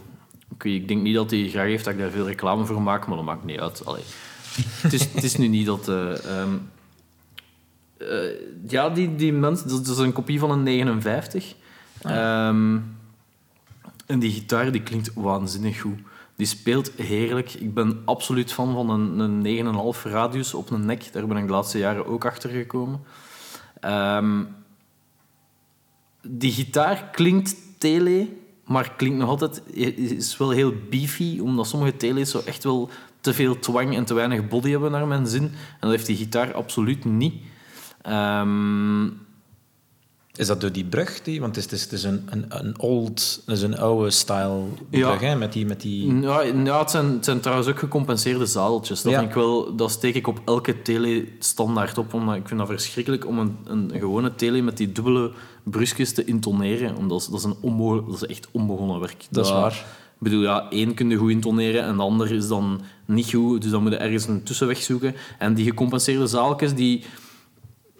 Ik, 0.56 0.64
weet- 0.64 0.82
ik 0.82 0.88
denk 0.88 1.02
niet 1.02 1.16
dat 1.16 1.32
hij 1.32 1.50
graag 1.50 1.66
heeft 1.66 1.84
dat 1.86 1.94
ik 1.94 2.00
daar 2.00 2.10
veel 2.10 2.28
reclame 2.28 2.66
voor 2.66 2.82
maak, 2.82 3.08
maar 3.08 3.16
dat 3.16 3.26
maakt 3.26 3.44
niet 3.44 3.60
uit. 3.60 3.86
Allee. 3.86 4.04
Het, 4.82 4.94
is, 4.94 5.06
het 5.14 5.24
is 5.24 5.36
nu 5.38 5.48
niet 5.48 5.66
dat... 5.66 5.88
eh, 5.90 6.40
ehm, 6.40 6.54
eh, 7.98 8.08
ja, 8.68 8.90
die, 8.90 9.16
die 9.16 9.34
mens, 9.34 9.64
dat 9.64 9.88
is 9.88 9.98
een 9.98 10.14
kopie 10.14 10.40
van 10.40 10.52
een 10.52 10.64
59. 10.64 11.56
Ehm, 12.02 12.78
en 14.06 14.20
die 14.20 14.32
gitaar 14.32 14.72
die 14.72 14.82
klinkt 14.84 15.12
waanzinnig 15.14 15.82
goed. 15.82 16.00
Die 16.36 16.46
speelt 16.48 16.92
heerlijk. 16.96 17.54
Ik 17.54 17.74
ben 17.74 18.02
absoluut 18.06 18.54
fan 18.54 18.74
van 18.74 18.90
een, 18.90 19.20
een 19.20 19.96
9,5 19.96 20.02
radius 20.12 20.54
op 20.54 20.70
een 20.70 20.86
nek. 20.86 21.14
Daar 21.14 21.28
ben 21.28 21.38
ik 21.38 21.46
de 21.46 21.52
laatste 21.52 21.78
jaren 21.78 22.06
ook 22.06 22.26
achter 22.26 22.50
gekomen. 22.50 23.02
Ehm, 23.80 24.44
die 26.22 26.52
gitaar 26.52 27.10
klinkt 27.12 27.56
tele, 27.78 28.28
maar 28.72 28.94
klinkt 28.96 29.18
nog 29.18 29.30
altijd... 29.30 29.62
is 30.18 30.38
wel 30.38 30.50
heel 30.50 30.74
beefy, 30.90 31.40
omdat 31.40 31.68
sommige 31.68 31.98
tele's 31.98 32.30
zo 32.32 32.42
echt 32.46 32.64
wel 32.64 32.90
te 33.22 33.34
veel 33.34 33.60
twang 33.60 33.96
en 33.96 34.06
te 34.06 34.14
weinig 34.14 34.48
body 34.48 34.70
hebben, 34.70 34.92
naar 34.92 35.08
mijn 35.08 35.28
zin. 35.28 35.44
En 35.44 35.52
dat 35.80 35.90
heeft 35.92 36.06
die 36.06 36.16
gitaar 36.16 36.54
absoluut 36.54 37.06
niet. 37.06 37.34
Ehm, 38.02 39.06
Is 40.42 40.48
dat 40.48 40.62
door 40.62 40.72
die 40.72 40.86
brug? 40.86 41.22
Die, 41.22 41.40
want 41.40 41.56
het 41.56 41.72
is, 41.72 41.82
het 41.82 41.92
is 41.92 42.04
een, 42.04 42.28
een, 42.30 42.46
een 42.50 42.80
old, 42.80 43.42
het 43.46 43.56
is 43.58 43.62
een 43.64 43.78
oude 43.78 44.10
style 44.10 44.62
Ja. 44.90 45.08
brug, 45.08 45.20
hè? 45.22 45.36
Met 45.36 45.54
die... 45.54 45.66
Met 45.66 45.82
die... 45.82 46.16
Ja, 46.22 46.42
ja 46.42 46.80
het, 46.80 46.92
zijn, 46.92 47.06
het 47.12 47.26
zijn 47.26 47.40
trouwens 47.40 47.70
ook 47.70 47.80
gecompenseerde 47.80 48.46
zadeltjes. 48.46 49.02
Dat, 49.02 49.12
Ja. 49.12 49.22
ik 49.22 49.34
wel, 49.34 49.76
dat 49.76 49.92
steek 49.92 50.16
ik 50.16 50.28
op 50.28 50.42
elke 50.46 50.82
tele 50.82 51.26
standaard 51.40 51.98
op. 51.98 52.14
Omdat 52.14 52.36
ik 52.36 52.48
vind 52.48 52.60
dat 52.60 52.70
verschrikkelijk 52.70 53.28
om 53.28 53.40
een, 53.40 53.58
een 53.66 53.92
gewone 53.94 54.36
tele 54.36 54.62
met 54.62 54.78
die 54.78 54.92
dubbele 54.92 55.32
brusjes 55.64 56.14
te 56.14 56.26
intoneren. 56.26 56.96
Omdat 56.96 57.28
dat, 57.32 57.40
is, 57.40 57.46
een 57.46 57.56
onmo- 57.62 58.06
dat 58.06 58.16
is 58.16 58.26
echt 58.26 58.48
onbegonnen 58.52 59.00
werk. 59.00 59.26
Dat 59.30 59.46
is 59.46 59.52
waar. 59.52 59.74
Ik 59.74 60.28
bedoel, 60.28 60.42
ja, 60.42 60.70
één 60.70 60.94
kun 60.94 61.10
je 61.10 61.16
goed 61.16 61.32
intoneren 61.32 61.84
en 61.84 61.96
de 61.96 62.02
ander 62.02 62.32
is 62.32 62.48
dan 62.48 62.82
niet 63.06 63.30
goed. 63.34 63.62
Dus 63.62 63.72
dan 63.72 63.82
moet 63.82 63.92
je 63.92 63.98
ergens 63.98 64.28
een 64.28 64.44
tussenweg 64.44 64.82
zoeken. 64.82 65.16
En 65.40 65.54
die 65.54 65.66
gecompenseerde 65.66 66.28
zaaltjes, 66.28 66.74
die... 66.74 67.04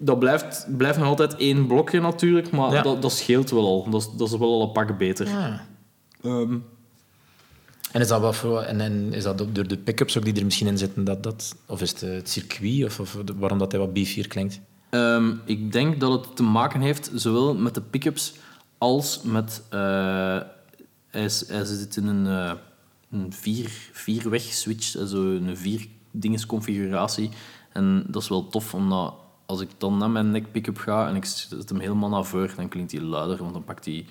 Dat 0.04 0.18
blijft, 0.18 0.66
blijft 0.76 0.98
nog 0.98 1.06
altijd 1.06 1.36
één 1.36 1.66
blokje 1.66 2.00
natuurlijk, 2.00 2.50
maar 2.50 2.72
Ja. 2.72 2.82
dat, 2.82 3.02
dat 3.02 3.12
scheelt 3.12 3.50
wel 3.50 3.66
al. 3.66 3.90
Dat 3.90 4.00
is, 4.00 4.08
dat 4.16 4.32
is 4.32 4.38
wel 4.38 4.52
al 4.52 4.62
een 4.62 4.72
pak 4.72 4.98
beter. 4.98 5.26
Ehm, 6.22 6.56
En 7.92 8.00
is 8.00 8.08
dat, 8.08 8.20
wat 8.20 8.36
voor, 8.36 8.60
en, 8.60 8.80
en 8.80 9.12
is 9.12 9.22
dat 9.22 9.42
ook 9.42 9.54
door 9.54 9.66
de 9.68 9.76
pick-ups 9.78 10.18
ook 10.18 10.24
die 10.24 10.34
er 10.34 10.44
misschien 10.44 10.66
in 10.66 10.78
zitten? 10.78 11.04
Dat, 11.04 11.22
dat, 11.22 11.56
of 11.66 11.80
is 11.82 11.90
het 11.90 12.02
eh, 12.02 12.10
het 12.12 12.28
circuit? 12.28 12.84
Of, 12.84 13.00
of 13.00 13.16
de- 13.24 13.34
waarom 13.38 13.58
dat 13.58 13.72
hij 13.72 13.80
wat 13.80 13.92
beefier 13.92 14.28
klinkt? 14.28 14.60
Ehm, 14.90 15.32
ik 15.44 15.72
denk 15.72 16.00
dat 16.00 16.12
het 16.26 16.36
te 16.36 16.42
maken 16.42 16.80
heeft 16.80 17.10
zowel 17.14 17.54
met 17.54 17.74
de 17.74 17.80
pick-ups 17.80 18.34
als 18.78 19.20
met... 19.22 19.62
eh, 19.70 19.78
hij, 21.10 21.24
is- 21.24 21.48
hij 21.48 21.64
zit 21.64 21.96
in 21.96 22.06
een, 22.06 22.26
eh, 22.26 22.52
een 23.10 23.32
vier, 23.32 23.70
vierweg 23.92 24.42
switch, 24.42 24.84
zo 25.06 25.16
een 25.30 25.56
vier 25.56 25.86
dinges 26.10 26.46
configuratie. 26.46 27.30
En 27.72 28.04
dat 28.08 28.22
is 28.22 28.28
wel 28.28 28.48
tof, 28.48 28.74
omdat 28.74 29.14
als 29.52 29.60
ik 29.60 29.70
dan 29.78 29.98
naar 29.98 30.10
mijn 30.10 30.30
neck 30.30 30.52
pick-up 30.52 30.78
ga 30.78 31.08
en 31.08 31.16
ik 31.16 31.24
zet 31.24 31.68
hem 31.68 31.80
helemaal 31.80 32.08
naar 32.08 32.24
voren, 32.24 32.56
dan 32.56 32.68
klinkt 32.68 32.92
hij 32.92 33.00
luider, 33.00 33.36
want 33.38 33.52
dan 33.52 33.64
pakt 33.64 33.84
hij 33.84 34.06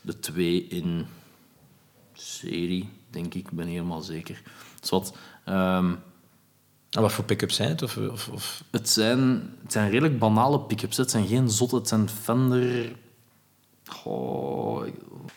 de 0.00 0.18
twee 0.18 0.66
in 0.66 1.06
serie, 2.12 2.88
denk 3.10 3.26
ik. 3.34 3.34
Ik 3.34 3.50
ben 3.50 3.66
helemaal 3.66 4.02
zeker. 4.02 4.42
Dus 4.80 4.90
wat... 4.90 5.14
ehm, 5.44 5.92
En 6.90 7.00
wat 7.02 7.12
voor 7.12 7.24
pick-ups 7.24 7.56
zijn 7.56 7.68
het? 7.68 7.82
Of, 7.82 7.96
of, 7.96 8.28
of... 8.28 8.64
het 8.70 8.88
zijn, 8.88 9.50
het 9.62 9.72
zijn 9.72 9.90
redelijk 9.90 10.18
banale 10.18 10.60
pick-ups. 10.60 10.96
Het 10.96 11.10
zijn 11.10 11.26
geen 11.26 11.50
zotte, 11.50 11.76
het 11.76 11.88
zijn 11.88 12.08
Fender... 12.08 12.96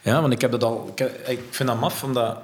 Ja, 0.01 0.21
want 0.21 0.33
ik 0.33 0.41
heb 0.41 0.51
dat 0.51 0.63
al... 0.63 0.87
Ik, 0.91 0.97
heb- 0.99 1.27
ik 1.27 1.43
vind 1.49 1.69
dat 1.69 1.79
maf, 1.79 2.03
omdat... 2.03 2.37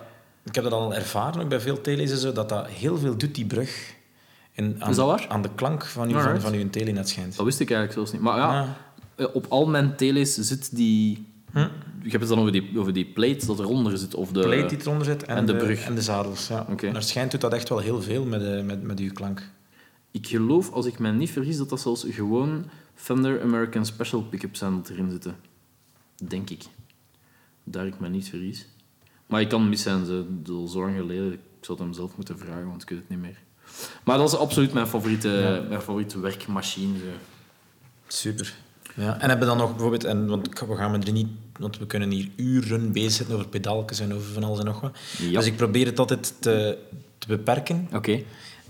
Ik 0.44 0.56
heb 0.56 0.64
dat 0.64 0.74
al 0.74 0.94
ervaren, 0.94 1.42
ook 1.42 1.50
bij 1.50 1.60
veel 1.60 1.80
zo, 2.08 2.32
dat 2.32 2.50
dat 2.50 2.68
heel 2.68 2.98
veel 2.98 3.18
doet, 3.18 3.36
die 3.36 3.46
brug. 3.46 3.94
En 4.54 4.76
aan, 4.80 4.90
Is 4.90 4.96
dat 4.96 5.08
waar? 5.08 5.26
Aan 5.30 5.42
de 5.42 5.50
klank 5.56 5.86
van 5.86 6.08
uw, 6.08 6.12
van, 6.14 6.22
Alright. 6.22 6.44
van 6.44 6.54
uw 6.54 6.70
tele 6.70 6.92
net 6.92 7.10
schijnt. 7.10 7.36
dat 7.36 7.46
wist 7.46 7.60
ik 7.60 7.72
eigenlijk 7.72 7.98
zelfs 7.98 8.12
niet. 8.12 8.22
Maar 8.22 8.38
ja, 8.38 8.54
Ja. 8.54 8.78
eh, 9.16 9.36
op 9.36 9.46
al 9.50 9.68
mijn 9.68 9.96
tele's 9.96 10.36
zit 10.36 10.76
die... 10.76 11.26
Ik 12.02 12.12
heb 12.12 12.22
het 12.22 12.30
dan 12.30 12.40
over 12.40 12.52
die, 12.52 12.80
over 12.80 12.94
die 12.94 13.06
plate 13.06 13.46
dat 13.46 13.60
eronder 13.60 13.98
zit. 13.98 14.16
Of 14.16 14.32
de, 14.32 14.40
plate 14.40 14.66
die 14.66 14.80
eronder 14.82 15.06
zit 15.06 15.24
en, 15.24 15.36
en 15.36 15.46
de 15.46 15.56
brug. 15.56 15.86
En 15.86 15.96
de 15.96 16.02
zadels, 16.02 16.48
ja. 16.48 16.66
Oké. 16.70 16.92
Naar 16.92 17.04
schijnt 17.04 17.32
doet 17.32 17.42
dat 17.42 17.54
echt 17.54 17.70
wel 17.70 17.80
heel 17.80 18.02
veel 18.02 18.26
met, 18.26 18.44
eh, 18.44 18.64
met, 18.64 18.84
met 18.84 19.00
uw 19.00 19.12
klank. 19.12 19.50
Ik 20.12 20.28
geloof, 20.28 20.72
als 20.72 20.86
ik 20.86 21.00
mij 21.00 21.12
niet 21.12 21.30
vergis, 21.32 21.58
dat 21.58 21.70
dat 21.70 21.80
zelfs 21.82 22.06
gewoon 22.10 22.66
Fender 22.96 23.42
American 23.42 23.86
Special 23.86 24.22
pick-ups 24.22 24.60
zijn 24.60 24.76
dat 24.76 24.90
erin 24.90 25.12
zitten. 25.12 25.36
Denk 26.28 26.50
ik. 26.50 26.64
Daar 27.64 27.86
ik 27.86 28.00
me 28.00 28.10
niet 28.10 28.30
vergis. 28.30 28.68
Maar 29.26 29.42
ik 29.42 29.50
kan 29.50 29.70
mis 29.70 29.82
zijn, 29.82 30.06
ze 30.06 30.26
al 30.50 30.68
zo 30.68 30.80
lang 30.80 30.96
geleden. 30.96 31.34
Ik 31.34 31.40
zou 31.62 31.78
het 31.78 31.88
hem 31.88 31.94
zelf 31.96 32.16
moeten 32.16 32.38
vragen, 32.38 32.68
want 32.68 32.82
ik 32.82 32.90
weet 32.90 33.00
het 33.00 33.10
niet 33.10 33.20
meer. 33.20 33.38
Maar 34.04 34.18
dat 34.18 34.28
is 34.34 34.38
absoluut 34.38 34.74
mijn 34.74 34.88
favoriete, 34.88 35.64
mijn 35.70 35.82
favoriete 35.82 36.20
werkmachine. 36.20 36.98
zo. 36.98 37.06
Super. 38.08 38.54
Ja. 38.96 39.20
En 39.20 39.30
hebben 39.30 39.48
dan 39.48 39.58
nog 39.58 39.70
bijvoorbeeld, 39.72 40.04
en, 40.04 40.28
want 40.28 40.60
we 40.60 40.76
gaan 40.76 40.94
er 41.04 41.12
niet, 41.12 41.28
want 41.58 41.78
we 41.78 41.86
kunnen 41.86 42.10
hier 42.12 42.30
uren 42.36 42.92
bezig 42.92 43.12
zitten 43.12 43.36
over 43.36 43.48
pedaaltjes 43.48 44.00
en 44.00 44.14
over 44.14 44.34
van 44.34 44.44
alles 44.44 44.60
en 44.60 44.66
nog 44.66 44.82
wat. 44.82 44.98
Ja. 45.18 45.32
Dus 45.38 45.46
ik 45.46 45.56
probeer 45.56 45.86
het 45.86 46.00
altijd 46.00 46.34
te, 46.40 46.78
te 47.18 47.28
beperken. 47.28 47.88
Oké. 47.94 48.12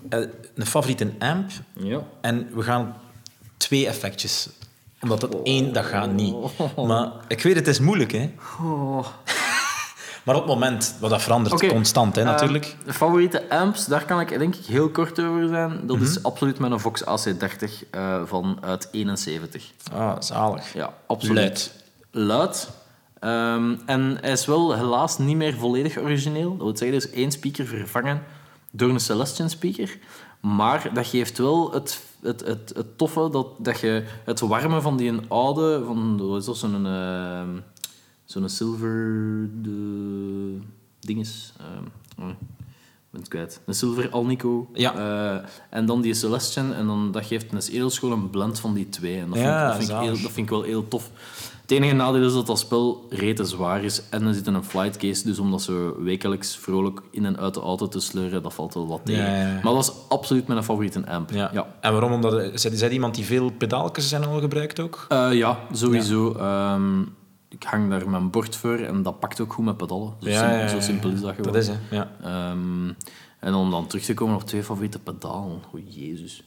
Eh, 0.09 0.19
een 0.55 0.65
favoriete 0.65 1.11
amp 1.19 1.49
Ja. 1.73 2.03
en 2.21 2.47
we 2.53 2.61
gaan 2.61 2.95
twee 3.57 3.87
effectjes. 3.87 4.49
Omdat 5.01 5.21
het 5.21 5.35
één, 5.43 5.73
dat 5.73 5.85
gaat 5.85 6.11
niet. 6.13 6.35
Maar 6.87 7.11
ik 7.27 7.41
weet, 7.41 7.55
het 7.55 7.67
is 7.67 7.79
moeilijk, 7.79 8.11
hè. 8.11 8.29
Maar 10.23 10.35
op 10.35 10.41
het 10.41 10.51
moment, 10.53 10.95
wat 10.99 11.09
dat 11.09 11.21
verandert 11.21 11.67
constant, 11.67 12.15
hè, 12.15 12.21
Eh, 12.21 12.27
natuurlijk. 12.27 12.75
de 12.85 12.93
favoriete 12.93 13.49
amps, 13.49 13.85
daar 13.85 14.05
kan 14.05 14.19
ik 14.19 14.29
denk 14.39 14.55
ik 14.55 14.65
heel 14.65 14.89
kort 14.89 15.19
over 15.19 15.47
zijn. 15.47 15.79
Dat 15.87 16.01
is 16.01 16.23
absoluut 16.23 16.59
mijn 16.59 16.79
Vox 16.79 17.05
AC30 17.05 17.83
eh 17.91 18.21
van 18.25 18.57
uit 18.61 18.87
71. 18.91 19.71
ah, 19.93 20.15
zalig. 20.19 20.73
Ja, 20.73 20.93
absoluut. 21.07 21.35
Luid. 21.35 21.71
Luid. 22.11 22.69
Ehm, 23.19 23.75
en 23.85 24.17
hij 24.21 24.31
is 24.31 24.45
wel 24.45 24.75
helaas 24.75 25.17
niet 25.17 25.35
meer 25.35 25.53
volledig 25.53 25.97
origineel. 25.97 26.49
Dat 26.49 26.65
wil 26.65 26.77
zeggen, 26.77 26.97
er 26.97 27.05
is 27.05 27.11
één 27.11 27.31
speaker 27.31 27.65
vervangen 27.65 28.23
door 28.71 28.89
een 28.89 28.99
Celestion 28.99 29.49
speaker. 29.49 29.97
Maar 30.39 30.89
dat 30.93 31.07
geeft 31.07 31.37
wel 31.37 31.71
het, 31.71 32.01
het, 32.21 32.39
het, 32.45 32.71
het 32.75 32.97
toffe 32.97 33.29
dat, 33.31 33.47
dat 33.57 33.79
je 33.79 34.03
het 34.25 34.39
warme 34.39 34.81
van 34.81 34.97
die 34.97 35.09
een 35.09 35.25
oude, 35.27 35.83
van 35.85 36.35
is 36.37 36.45
dat, 36.45 36.57
zo'n 36.57 36.85
ehm, 36.85 37.49
zo'n 38.31 38.49
silver 38.49 39.49
de, 39.61 40.57
dinges. 40.99 41.53
oh, 42.19 42.27
ik 42.29 42.35
ben 43.09 43.19
het 43.19 43.29
kwijt. 43.29 43.61
Een 43.65 43.73
silver 43.73 44.09
Alnico. 44.09 44.69
Ja. 44.73 44.95
Eh, 44.95 45.47
en 45.69 45.85
dan 45.85 46.01
die 46.01 46.13
Celestion. 46.13 46.73
En 46.73 46.85
dan, 46.85 47.11
dat 47.11 47.25
geeft 47.25 47.51
een 47.51 47.59
edels 47.75 47.99
gewoon 47.99 48.19
een 48.19 48.29
blend 48.29 48.59
van 48.59 48.73
die 48.73 48.89
twee. 48.89 49.19
En 49.19 49.29
dat, 49.29 49.37
Ja, 49.37 49.43
vind, 49.43 49.49
ik- 49.53 49.67
dat, 49.67 49.75
vind 49.77 49.89
ik 49.89 49.95
zalig. 49.95 50.05
heel, 50.13 50.21
dat 50.23 50.31
vind 50.31 50.45
ik 50.45 50.49
wel 50.53 50.61
heel 50.63 50.87
tof. 50.87 51.11
Het 51.61 51.71
enige 51.79 51.95
nadeel 51.95 52.25
is 52.27 52.33
dat 52.33 52.47
dat 52.47 52.59
spel 52.59 53.05
rete 53.09 53.43
zwaar 53.45 53.83
is. 53.83 54.01
En 54.09 54.25
er 54.27 54.33
zit 54.33 54.47
in 54.47 54.53
een 54.53 54.63
flightcase. 54.63 55.23
Dus 55.23 55.39
om 55.39 55.51
dat 55.51 55.61
zo 55.61 55.95
wekelijks 56.03 56.55
vrolijk 56.57 57.01
in 57.11 57.25
en 57.25 57.37
uit 57.37 57.53
de 57.53 57.59
auto 57.59 57.87
te 57.87 57.99
sleuren, 57.99 58.43
dat 58.43 58.53
valt 58.53 58.73
wel 58.73 58.87
wat 58.87 59.01
tegen. 59.05 59.23
Ja, 59.23 59.35
ja, 59.35 59.47
ja. 59.47 59.53
Maar 59.63 59.73
dat 59.73 59.83
is 59.83 59.91
absoluut 60.09 60.47
mijn 60.47 60.63
favoriete 60.63 61.07
amp. 61.07 61.29
Ja. 61.31 61.67
En 61.81 61.91
waarom? 61.91 62.11
Omdat, 62.11 62.33
eh, 62.37 62.49
zij, 62.53 62.75
zij 62.75 62.89
iemand 62.89 63.15
die 63.15 63.25
veel 63.25 63.51
pedaaltjes 63.51 64.09
zijn 64.09 64.23
al 64.25 64.39
gebruikt 64.39 64.79
ook? 64.79 65.05
Eh, 65.09 65.33
ja, 65.33 65.59
sowieso. 65.71 66.33
Ehm, 66.33 67.01
ik 67.51 67.63
hang 67.63 67.89
daar 67.89 68.09
mijn 68.09 68.29
bord 68.29 68.55
voor 68.55 68.77
en 68.77 69.01
dat 69.03 69.19
pakt 69.19 69.39
ook 69.39 69.53
goed 69.53 69.65
met 69.65 69.77
pedalen. 69.77 70.13
Zo, 70.21 70.29
sim- 70.29 70.67
zo 70.69 70.79
simpel 70.79 71.09
is 71.09 71.21
dat 71.21 71.35
gewoon. 71.35 71.51
Dat 71.53 71.61
is, 71.61 71.67
hè. 71.67 71.73
Ja. 71.89 72.11
Ehm, 72.23 72.91
en 73.39 73.53
om 73.53 73.71
dan 73.71 73.87
terug 73.87 74.03
te 74.05 74.13
komen 74.13 74.35
op 74.35 74.43
twee 74.43 74.63
favoriete 74.63 74.99
pedalen. 74.99 75.59
O, 75.73 75.77
jezus. 75.87 76.43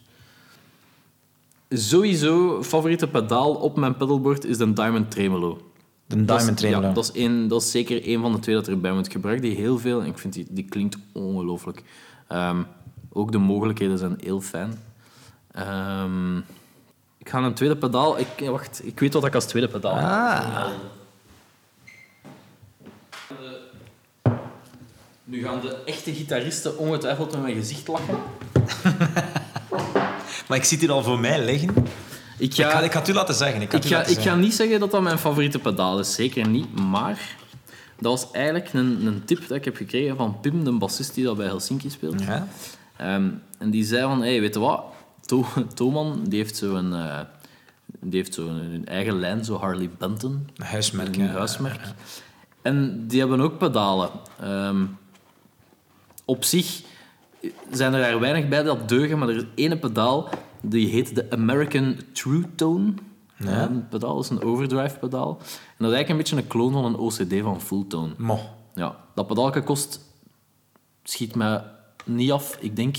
Sowieso, 1.68 2.62
favoriete 2.62 3.08
pedaal 3.08 3.54
op 3.54 3.76
mijn 3.76 3.96
pedalboard 3.96 4.44
is 4.44 4.56
de 4.58 4.72
Diamond 4.72 5.10
Tremolo. 5.10 5.70
De 6.06 6.24
Dat 6.24 6.36
is- 6.36 6.36
Diamond 6.36 6.56
Tremolo. 6.58 6.86
Ja, 6.88 6.92
dat, 6.92 7.04
is 7.04 7.12
één, 7.12 7.48
dat 7.48 7.62
is 7.62 7.70
zeker 7.70 8.08
een 8.08 8.20
van 8.20 8.32
de 8.32 8.38
twee 8.38 8.54
dat 8.54 8.68
erbij 8.68 8.92
moet. 8.92 9.06
Ik 9.06 9.12
gebruik 9.12 9.40
die 9.42 9.56
heel 9.56 9.78
veel 9.78 10.00
en 10.00 10.06
ik 10.06 10.18
vind 10.18 10.32
die, 10.34 10.46
die 10.50 10.64
klinkt 10.64 10.96
ongelooflijk. 11.12 11.82
Ehm, 12.28 12.62
ook 13.12 13.32
de 13.32 13.38
mogelijkheden 13.38 13.98
zijn 13.98 14.16
heel 14.20 14.40
fijn. 14.40 14.72
Ehm, 15.50 16.40
ik 17.24 17.30
ga 17.30 17.38
een 17.38 17.54
tweede 17.54 17.76
pedaal... 17.76 18.18
Ik, 18.18 18.40
eh, 18.40 18.48
wacht, 18.48 18.80
ik 18.82 19.00
weet 19.00 19.12
wat 19.12 19.24
ik 19.24 19.34
als 19.34 19.44
tweede 19.44 19.68
pedaal 19.68 19.92
ah. 19.92 20.70
Eh, 23.28 24.32
nu 25.24 25.42
gaan 25.42 25.60
de 25.60 25.76
echte 25.84 26.14
gitaristen 26.14 26.78
ongetwijfeld 26.78 27.32
met 27.32 27.42
mijn 27.42 27.54
gezicht 27.54 27.88
lachen. 27.88 28.18
maar 30.48 30.58
ik 30.58 30.64
zit 30.64 30.80
hier 30.80 30.92
al 30.92 31.02
voor 31.02 31.18
mij 31.18 31.44
liggen. 31.44 31.74
Ik 32.38 32.54
ga, 32.54 32.80
ik, 32.80 32.92
ga, 32.92 32.98
het 32.98 33.08
u 33.08 33.12
laten 33.12 33.34
zeggen. 33.34 33.62
Ik, 33.62 33.84
ga, 33.84 34.04
ik 34.04 34.18
ga, 34.18 34.34
niet 34.34 34.54
zeggen 34.54 34.80
dat 34.80 34.90
dat 34.90 35.02
mijn 35.02 35.18
favoriete 35.18 35.58
pedaal 35.58 35.98
is. 35.98 36.14
Zeker 36.14 36.48
niet. 36.48 36.80
Maar 36.80 37.36
dat 37.98 38.20
was 38.20 38.30
eigenlijk 38.30 38.72
een, 38.72 39.06
een 39.06 39.24
tip 39.24 39.48
dat 39.48 39.56
ik 39.56 39.64
heb 39.64 39.76
gekregen 39.76 40.16
van 40.16 40.40
Pim, 40.40 40.64
de 40.64 40.72
bassist 40.72 41.14
die 41.14 41.24
dat 41.24 41.36
bij 41.36 41.46
Helsinki 41.46 41.90
speelt. 41.90 42.20
Ja. 42.20 42.46
Ehm, 42.96 43.28
en 43.58 43.70
die 43.70 43.84
zei 43.84 44.02
van, 44.02 44.22
hey, 44.22 44.40
weet 44.40 44.54
je 44.54 44.60
wat? 44.60 44.93
To 45.26 45.44
Toman, 45.74 46.24
die 46.24 46.38
heeft 46.38 46.56
zo'n 46.56 46.94
eh 46.94 47.20
die 48.00 48.18
heeft 48.20 48.34
zo 48.34 48.50
eigen 48.84 49.18
lijn, 49.18 49.44
zo 49.44 49.56
Harley 49.56 49.90
Benton. 49.98 50.48
Een 50.56 50.64
huismerk. 50.64 51.16
Een 51.16 51.24
ja. 51.24 51.30
huismerk. 51.30 51.80
En 52.62 53.06
die 53.06 53.18
hebben 53.20 53.40
ook 53.40 53.58
pedalen. 53.58 54.10
Ehm, 54.40 54.84
op 56.24 56.44
zich 56.44 56.82
zijn 57.70 57.94
er 57.94 58.00
daar 58.00 58.20
weinig 58.20 58.48
bij 58.48 58.62
dat 58.62 58.88
deugen, 58.88 59.18
maar 59.18 59.28
er 59.28 59.36
is 59.36 59.44
ene 59.54 59.78
pedaal 59.78 60.28
die 60.60 60.88
heet 60.88 61.14
de 61.14 61.30
American 61.30 61.96
True 62.12 62.44
Tone. 62.54 62.92
Ja. 63.36 63.62
Een 63.62 63.88
pedaal 63.88 64.20
is 64.20 64.30
een 64.30 64.42
overdrive 64.42 64.98
pedaal. 64.98 65.36
En 65.38 65.84
dat 65.84 65.90
is 65.90 65.94
eigenlijk 65.94 66.08
een 66.08 66.16
beetje 66.16 66.36
een 66.36 66.46
kloon 66.46 66.72
van 66.72 66.84
een 66.84 66.96
OCD 66.96 67.42
van 67.42 67.60
Full 67.60 67.84
Tone. 67.88 68.12
Mo. 68.16 68.38
Ja, 68.74 68.96
dat 69.14 69.26
pedaalje 69.26 69.62
kost, 69.62 70.00
schiet 71.02 71.34
me 71.34 71.60
niet 72.04 72.32
af, 72.32 72.56
ik 72.60 72.76
denk 72.76 72.96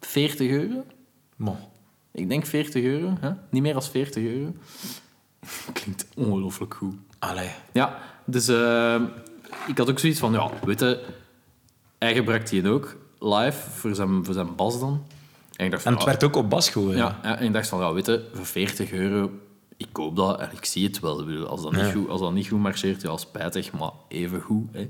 40 0.00 0.50
euro. 0.50 0.84
Mo. 1.36 1.56
Ik 2.12 2.28
denk 2.28 2.46
40 2.46 2.84
euro, 2.84 3.16
hè? 3.20 3.30
niet 3.50 3.62
meer 3.62 3.72
dan 3.72 3.82
40 3.82 4.24
euro. 4.24 4.54
Klinkt 5.72 6.06
ongelooflijk 6.16 6.74
goed. 6.74 6.94
Allee. 7.18 7.50
Ja, 7.72 7.98
dus 8.24 8.48
eh, 8.48 9.02
ik 9.66 9.78
had 9.78 9.90
ook 9.90 9.98
zoiets 9.98 10.18
van, 10.18 10.32
ja, 10.32 10.50
weet 10.64 10.80
je, 10.80 11.04
hij 11.98 12.14
gebruikt 12.14 12.50
die 12.50 12.68
ook 12.68 12.96
live 13.18 13.70
voor 13.70 13.94
zijn, 13.94 14.24
voor 14.24 14.34
zijn 14.34 14.54
bas 14.54 14.80
dan. 14.80 15.06
En 15.56 15.64
ik 15.64 15.70
dacht 15.70 15.84
En 15.84 15.94
het 15.94 16.04
werd 16.04 16.24
ook 16.24 16.36
op 16.36 16.50
bas 16.50 16.70
gehoord. 16.70 16.96
ja, 16.96 17.18
en 17.22 17.44
ik 17.44 17.52
dacht 17.52 17.68
van, 17.68 17.80
ja, 17.80 17.92
weet 17.92 18.06
je, 18.06 18.28
voor 18.32 18.46
40 18.46 18.92
euro, 18.92 19.30
ik 19.76 19.88
koop 19.92 20.16
dat 20.16 20.40
en 20.40 20.50
ik 20.52 20.64
zie 20.64 20.86
het 20.86 21.00
wel. 21.00 21.46
Als 21.46 21.62
dat, 21.62 21.72
niet, 21.72 21.92
goed, 21.92 22.08
als 22.08 22.20
dat 22.20 22.32
niet 22.32 22.48
goed 22.48 22.60
marcheert, 22.60 23.02
ja, 23.02 23.16
spijtig, 23.16 23.72
maar 23.72 23.90
even 24.08 24.40
goed. 24.40 24.68
Hè. 24.72 24.88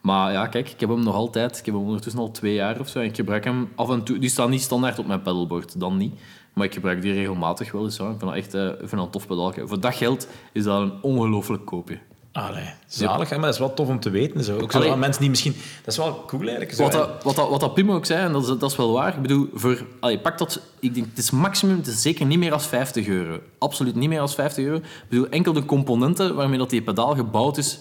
Maar 0.00 0.32
ja, 0.32 0.46
kijk, 0.46 0.70
ik 0.70 0.80
heb 0.80 0.88
hem 0.88 1.02
nog 1.02 1.14
altijd. 1.14 1.58
Ik 1.58 1.64
heb 1.64 1.74
hem 1.74 1.84
ondertussen 1.84 2.20
al 2.20 2.30
twee 2.30 2.54
jaar 2.54 2.80
of 2.80 2.88
zo. 2.88 2.98
En 2.98 3.04
ik 3.04 3.16
gebruik 3.16 3.44
hem 3.44 3.72
af 3.74 3.90
en 3.90 4.02
toe. 4.02 4.18
Die 4.18 4.30
staat 4.30 4.48
niet 4.48 4.62
standaard 4.62 4.98
op 4.98 5.06
mijn 5.06 5.22
pedalboard, 5.22 5.80
dan 5.80 5.96
niet. 5.96 6.14
Maar 6.52 6.66
ik 6.66 6.74
gebruik 6.74 7.02
die 7.02 7.12
regelmatig 7.12 7.72
wel 7.72 7.84
eens. 7.84 7.96
Ja. 7.96 8.04
Ik 8.04 8.18
vind 8.18 8.30
dat 8.30 8.34
echt 8.34 8.54
eh, 8.54 8.66
vind 8.78 8.90
dat 8.90 9.00
een 9.00 9.10
tof 9.10 9.26
pedaaltje. 9.26 9.66
Voor 9.66 9.80
dat 9.80 9.94
geld 9.94 10.28
is 10.52 10.64
dat 10.64 10.80
een 10.80 10.92
ongelooflijk 11.02 11.64
koopje. 11.64 11.98
Allee. 12.32 12.70
Zalig, 12.86 13.28
hè, 13.28 13.36
maar 13.36 13.44
dat 13.44 13.54
is 13.54 13.60
wel 13.60 13.74
tof 13.74 13.88
om 13.88 14.00
te 14.00 14.10
weten. 14.10 14.44
Zo. 14.44 14.58
Ook 14.58 14.72
zo 14.72 14.90
aan 14.90 14.98
mensen 14.98 15.20
die 15.20 15.30
misschien... 15.30 15.52
Dat 15.84 15.92
is 15.92 15.96
wel 15.96 16.24
cool 16.26 16.42
eigenlijk. 16.42 16.72
Zo, 16.72 16.82
Wat 16.82 16.92
dat, 16.92 17.22
wat, 17.22 17.36
dat, 17.36 17.48
wat 17.48 17.60
dat 17.60 17.74
Pim 17.74 17.90
ook 17.90 18.06
zei, 18.06 18.24
en 18.24 18.32
dat 18.32 18.42
is, 18.42 18.48
dat 18.48 18.70
is 18.70 18.76
wel 18.76 18.92
waar. 18.92 19.14
Ik 19.14 19.22
bedoel, 19.22 19.48
voor, 19.54 19.86
allee, 20.00 20.18
pak 20.18 20.38
dat, 20.38 20.60
ik 20.80 20.94
denk, 20.94 21.06
het 21.06 21.18
is 21.18 21.30
maximum, 21.30 21.76
het 21.76 21.86
is 21.86 22.02
zeker 22.02 22.26
niet 22.26 22.38
meer 22.38 22.50
dan 22.50 22.60
50 22.60 23.06
euro. 23.06 23.40
Absoluut 23.58 23.94
niet 23.94 24.08
meer 24.08 24.18
dan 24.18 24.28
50 24.28 24.64
euro. 24.64 24.76
Ik 24.76 25.04
bedoel, 25.08 25.28
enkel 25.28 25.52
de 25.52 25.64
componenten 25.64 26.34
waarmee 26.34 26.58
dat 26.58 26.70
die 26.70 26.82
pedaal 26.82 27.14
gebouwd 27.14 27.56
is, 27.56 27.78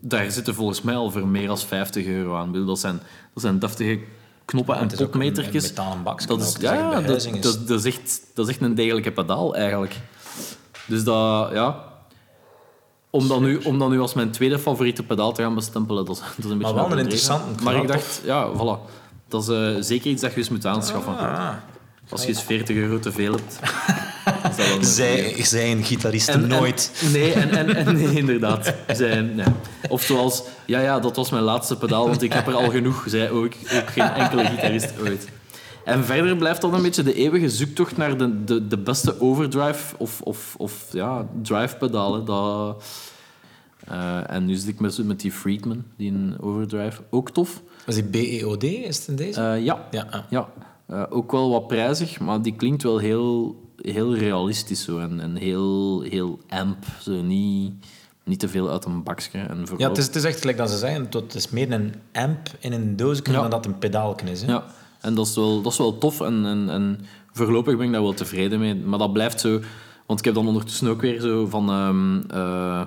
daar 0.00 0.30
zitten 0.30 0.54
volgens 0.54 0.82
mij 0.82 0.94
al 0.94 1.10
voor 1.10 1.26
meer 1.26 1.46
dan 1.46 1.58
50 1.58 2.06
euro 2.06 2.36
aan. 2.36 2.50
Bedoel, 2.50 2.66
dat, 2.66 2.78
zijn, 2.78 3.00
dat 3.34 3.42
zijn 3.42 3.58
deftige 3.58 4.00
knoppen 4.44 4.74
Ja, 4.74 4.80
en 4.80 4.88
bakje 6.02 6.26
Dat 6.26 6.40
is, 6.40 6.52
dus 6.52 6.62
ja, 6.62 7.00
dat, 7.00 7.28
dat, 7.42 7.68
dat, 7.68 7.84
is 7.84 7.84
echt, 7.84 8.20
dat 8.34 8.48
is 8.48 8.54
echt 8.54 8.62
een 8.62 8.74
degelijke 8.74 9.12
pedaal, 9.12 9.54
eigenlijk. 9.54 9.96
Dus 10.86 11.04
dat, 11.04 11.50
ja... 11.52 11.88
Om 13.12 13.28
dat, 13.28 13.40
nu, 13.40 13.56
om 13.56 13.78
dat 13.78 13.90
nu 13.90 14.00
als 14.00 14.14
mijn 14.14 14.30
tweede 14.30 14.58
favoriete 14.58 15.02
pedaal 15.02 15.32
te 15.32 15.42
gaan 15.42 15.54
bestempelen, 15.54 16.04
dat 16.04 16.16
is, 16.16 16.22
dat 16.36 16.44
is 16.44 16.50
een 16.50 16.58
beetje 16.58 16.74
wel 16.74 16.92
een 16.92 16.98
interessante. 16.98 17.62
Maar 17.62 17.74
ik 17.74 17.88
dacht, 17.88 18.20
ja, 18.24 18.50
voilà. 18.52 18.90
Dat 19.28 19.42
is 19.42 19.48
eh, 19.48 19.74
zeker 19.80 20.10
iets 20.10 20.22
dat 20.22 20.32
je 20.32 20.38
eens 20.38 20.48
moet 20.48 20.66
aanschaffen. 20.66 21.18
Ah. 21.18 21.54
Als 22.08 22.22
je 22.22 22.28
eens 22.28 22.42
40 22.42 22.76
euro 22.76 22.98
te 22.98 23.12
veel 23.12 23.32
hebt. 23.32 23.60
is 24.26 24.56
dat 24.56 24.56
wel 24.56 24.76
een 24.76 24.84
Zij, 24.84 25.34
zij 25.44 25.72
een 25.72 25.84
gitarist 25.84 26.28
en- 26.28 26.42
en- 26.42 26.48
nooit. 26.48 27.02
nee, 27.12 27.32
en, 27.32 27.50
en, 27.50 27.76
en 27.76 27.94
nee, 27.94 28.16
inderdaad. 28.18 28.74
Zij, 28.92 29.20
nee. 29.20 29.46
Of 29.88 30.02
zoals, 30.02 30.42
ja, 30.66 30.80
ja, 30.80 30.98
dat 31.00 31.16
was 31.16 31.30
mijn 31.30 31.42
laatste 31.42 31.76
pedaal, 31.76 32.06
want 32.08 32.22
ik 32.22 32.32
heb 32.32 32.46
er 32.46 32.54
al 32.54 32.70
genoeg. 32.70 33.04
Zij 33.08 33.30
ook, 33.30 33.52
ook 33.74 33.90
geen 33.90 34.10
enkele 34.10 34.44
gitarist 34.44 34.92
ooit. 35.02 35.28
En 35.84 36.04
verder 36.04 36.36
blijft 36.36 36.60
dan 36.60 36.74
een 36.74 36.82
beetje 36.82 37.02
de 37.02 37.14
eeuwige 37.14 37.48
zoektocht 37.50 37.96
naar 37.96 38.16
de, 38.18 38.44
de, 38.44 38.66
de 38.66 38.78
beste 38.78 39.20
overdrive 39.20 39.96
of, 39.98 40.20
of, 40.20 40.54
of 40.58 40.86
ja, 40.92 41.26
drive 41.42 41.76
pedalen. 41.76 42.24
Dat, 42.24 42.84
eh, 43.86 44.30
en 44.30 44.44
nu 44.44 44.54
zit 44.54 44.68
ik 44.68 44.80
met, 44.80 45.04
met 45.04 45.20
die 45.20 45.32
Friedman, 45.32 45.84
die 45.96 46.12
een 46.12 46.36
overdrive. 46.40 47.00
Ook 47.10 47.30
tof. 47.30 47.62
Was 47.86 47.94
die 47.94 48.04
BEOD? 48.04 48.62
Is 48.62 48.96
het 48.98 49.08
in 49.08 49.16
deze? 49.16 49.40
Eh, 49.40 49.64
ja, 49.64 49.86
ja. 49.90 50.06
ah. 50.10 50.20
ja. 50.30 50.48
Eh, 50.86 51.02
ook 51.08 51.32
wel 51.32 51.50
wat 51.50 51.66
prijzig, 51.66 52.20
maar 52.20 52.42
die 52.42 52.54
klinkt 52.56 52.82
wel 52.82 52.98
heel, 52.98 53.56
heel 53.82 54.16
realistisch 54.16 54.82
zo. 54.84 54.98
En, 54.98 55.20
en 55.20 55.36
heel, 55.36 56.00
heel 56.00 56.38
amp. 56.48 56.84
Zo 57.00 57.22
niet, 57.22 57.72
niet 58.24 58.38
te 58.38 58.48
veel 58.48 58.70
uit 58.70 58.84
een 58.84 59.02
bakje. 59.02 59.38
En 59.38 59.66
Ja, 59.76 59.88
het 59.88 59.98
is, 59.98 60.06
het 60.06 60.14
is 60.16 60.24
echt 60.24 60.40
gelijk 60.40 60.56
dat 60.58 60.70
ze 60.70 60.76
zeggen. 60.78 61.06
Het 61.10 61.34
is 61.34 61.50
meer 61.50 61.72
een 61.72 61.94
amp 62.12 62.48
in 62.58 62.72
een 62.72 62.96
doosje 62.96 63.22
Ja. 63.24 63.32
dan 63.40 63.50
dat 63.50 63.66
een 63.66 63.78
pedaalken 63.78 64.28
is. 64.28 64.42
Hè? 64.42 64.52
Ja, 64.52 64.64
en 65.00 65.14
dat 65.14 65.26
is 65.26 65.34
wel, 65.34 65.62
dat 65.62 65.72
is 65.72 65.78
wel 65.78 65.98
tof. 65.98 66.20
En, 66.20 66.44
en, 66.46 66.68
en 66.70 67.00
voorlopig 67.32 67.76
ben 67.76 67.86
ik 67.86 67.92
daar 67.92 68.02
wel 68.02 68.14
tevreden 68.14 68.58
mee. 68.58 68.74
Maar 68.74 68.98
dat 68.98 69.12
blijft 69.12 69.40
zo... 69.40 69.60
Want 70.06 70.18
ik 70.18 70.24
heb 70.24 70.34
dan 70.34 70.46
ondertussen 70.46 70.88
ook 70.88 71.00
weer 71.00 71.20
zo 71.20 71.46
van... 71.46 71.70
ehm 71.70 72.30
eh, 72.30 72.82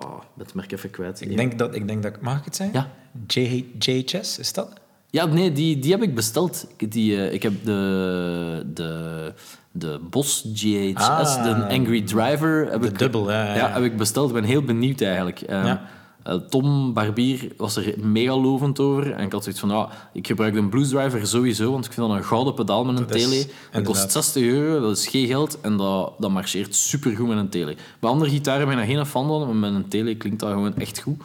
oh, 0.00 0.20
het 0.38 0.54
merk 0.54 0.72
even 0.72 0.90
kwijt. 0.90 1.20
Ik, 1.20 1.36
denk 1.36 1.58
dat, 1.58 1.74
ik 1.74 1.86
denk 1.88 2.02
dat... 2.02 2.20
Mag 2.20 2.38
ik 2.38 2.44
het 2.44 2.56
zeggen? 2.56 2.76
Ja. 2.80 2.90
J, 3.26 3.64
JHS, 3.78 4.38
is 4.38 4.52
dat? 4.52 4.72
Ja, 5.10 5.26
nee, 5.26 5.52
die, 5.52 5.78
die 5.78 5.90
heb 5.92 6.02
ik 6.02 6.14
besteld. 6.14 6.66
Ik- 6.76 6.92
Die, 6.92 7.16
eh, 7.16 7.32
ik 7.32 7.42
heb 7.42 7.64
de, 7.64 8.62
de, 8.74 9.32
de 9.78 10.00
Boss 10.10 10.44
GHS, 10.54 10.94
Ah. 11.08 11.42
de 11.42 11.68
Angry 11.74 12.02
Driver. 12.02 12.68
Heb 12.70 12.80
De 12.82 12.88
ik, 12.88 12.98
dubbel, 12.98 13.30
ja, 13.30 13.44
ja, 13.44 13.54
ja. 13.54 13.70
heb 13.70 13.82
ik 13.82 13.96
besteld. 13.96 14.28
Ik 14.28 14.34
ben 14.34 14.44
heel 14.44 14.62
benieuwd 14.62 15.00
eigenlijk. 15.00 15.40
Ehm, 15.40 15.66
Ja. 15.66 15.82
eh, 16.22 16.34
Tom 16.34 16.92
Barbier 16.92 17.52
was 17.56 17.76
er 17.76 17.94
mega 17.98 18.36
lovend 18.36 18.80
over. 18.80 19.12
En 19.12 19.24
ik 19.24 19.32
had 19.32 19.42
zoiets 19.42 19.60
van, 19.60 19.68
ja, 19.70 19.88
ik 20.12 20.26
gebruik 20.26 20.54
de 20.54 20.64
Blues 20.68 20.88
Driver 20.88 21.26
sowieso, 21.26 21.70
want 21.72 21.84
ik 21.86 21.92
vind 21.92 22.08
dat 22.08 22.16
een 22.16 22.24
gouden 22.24 22.54
pedaal 22.54 22.84
met 22.84 22.98
een 22.98 23.06
Dat 23.06 23.14
is- 23.16 23.22
tele. 23.28 23.36
Dat 23.36 23.50
inderdaad. 23.72 23.92
kost 24.02 24.12
60 24.12 24.42
euro, 24.42 24.80
dat 24.80 24.96
is 24.98 25.06
geen 25.06 25.26
geld. 25.26 25.60
En 25.60 25.76
dat, 25.76 26.12
dat 26.18 26.30
marcheert 26.30 26.74
supergoed 26.74 27.28
met 27.28 27.38
een 27.38 27.48
tele. 27.48 27.76
Bij 28.00 28.10
andere 28.10 28.30
gitaren 28.30 28.66
ben 28.68 28.78
ik 28.78 28.86
daar 28.86 28.96
geen 28.96 29.06
fan 29.06 29.26
van, 29.26 29.46
maar 29.46 29.54
met 29.70 29.74
een 29.74 29.88
tele 29.88 30.14
klinkt 30.16 30.40
dat 30.40 30.50
gewoon 30.52 30.76
echt 30.76 30.98
goed. 31.00 31.20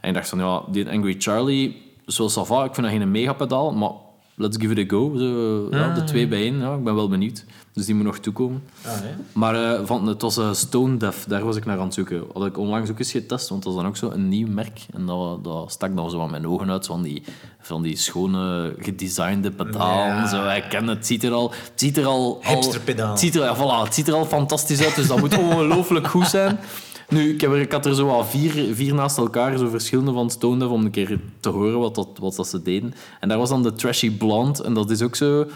En 0.00 0.08
ik 0.08 0.14
dacht 0.14 0.28
van, 0.28 0.38
ja, 0.38 0.62
die 0.70 0.90
Angry 0.90 1.14
Charlie, 1.18 1.82
zoals 2.06 2.32
Sava, 2.32 2.64
ik 2.64 2.74
vind 2.74 2.86
dat 2.86 2.96
geen 2.96 3.10
mega 3.10 3.32
pedaal, 3.32 3.72
maar 3.72 3.90
let's 4.38 4.56
give 4.56 4.74
it 4.74 4.92
a 4.92 4.96
go. 4.96 5.16
Zo, 5.16 5.68
ja, 5.70 5.94
de 5.94 6.04
twee 6.04 6.28
bij 6.28 6.40
één, 6.40 6.58
ja, 6.58 6.74
ik 6.74 6.84
ben 6.84 6.94
wel 6.94 7.08
benieuwd. 7.08 7.44
Dus 7.72 7.86
die 7.86 7.94
moet 7.94 8.04
nog 8.04 8.18
toekomen. 8.18 8.62
Ah. 8.84 8.92
Maar 9.32 9.54
eh, 9.54 9.80
van, 9.84 10.06
het 10.06 10.22
was 10.22 10.36
eh, 10.36 10.52
Stone 10.52 10.96
Deaf, 10.96 11.24
daar 11.24 11.44
was 11.44 11.56
ik 11.56 11.64
naar 11.64 11.78
aan 11.78 11.84
het 11.84 11.94
zoeken. 11.94 12.22
Had 12.32 12.46
ik 12.46 12.58
onlangs 12.58 12.90
ook 12.90 12.98
eens 12.98 13.10
getest, 13.10 13.48
want 13.48 13.62
dat 13.62 13.72
is 13.72 13.78
dan 13.78 13.88
ook 13.88 13.96
zo 13.96 14.10
een 14.10 14.28
nieuw 14.28 14.48
merk. 14.48 14.86
En 14.92 15.06
dat, 15.06 15.44
dat 15.44 15.72
stak 15.72 15.96
dan 15.96 16.10
zo 16.10 16.20
aan 16.20 16.30
mijn 16.30 16.46
ogen 16.46 16.70
uit, 16.70 16.86
van 16.86 17.02
die, 17.02 17.22
van 17.60 17.82
die 17.82 17.96
schone, 17.96 18.74
gedesignde 18.78 19.50
pedalen. 19.50 20.16
Ja. 20.16 20.26
Zo, 20.26 20.48
ik 20.48 20.64
ken 20.68 20.86
het, 20.86 20.96
het 20.96 21.06
ziet 21.06 21.24
er 21.24 21.32
al... 21.32 21.50
Het 21.50 21.80
ziet 21.80 21.96
er 21.96 22.06
al, 22.06 22.40
al. 22.44 22.54
Het 22.54 23.18
ziet, 23.18 23.34
er, 23.34 23.42
ja, 23.42 23.56
voilà, 23.56 23.84
het 23.84 23.94
ziet 23.94 24.08
er 24.08 24.14
al 24.14 24.26
fantastisch 24.26 24.82
uit, 24.84 24.94
dus 24.94 25.06
dat 25.06 25.18
moet 25.18 25.38
ongelooflijk 25.48 26.06
goed 26.08 26.26
zijn. 26.26 26.58
Nu, 27.08 27.32
ik, 27.32 27.40
heb 27.40 27.52
ik 27.54 27.72
had 27.72 27.86
er 27.86 27.94
zo 27.94 28.08
al 28.08 28.24
vier, 28.24 28.74
vier 28.74 28.94
naast 28.94 29.18
elkaar, 29.18 29.58
zo 29.58 29.68
verschillende 29.68 30.12
van 30.12 30.30
Stone 30.30 30.66
om 30.68 30.84
een 30.84 30.90
keer 30.90 31.20
te 31.40 31.48
horen 31.48 31.78
wat, 31.78 31.94
dat, 31.94 32.08
wat 32.18 32.48
ze 32.48 32.62
deden. 32.62 32.94
En 33.20 33.28
daar 33.28 33.38
was 33.38 33.48
dan 33.48 33.62
de 33.62 33.72
Trashy 33.72 34.10
Blonde, 34.16 34.64
en 34.64 34.74
dat 34.74 34.90
is 34.90 35.02
ook 35.02 35.16
zo... 35.16 35.46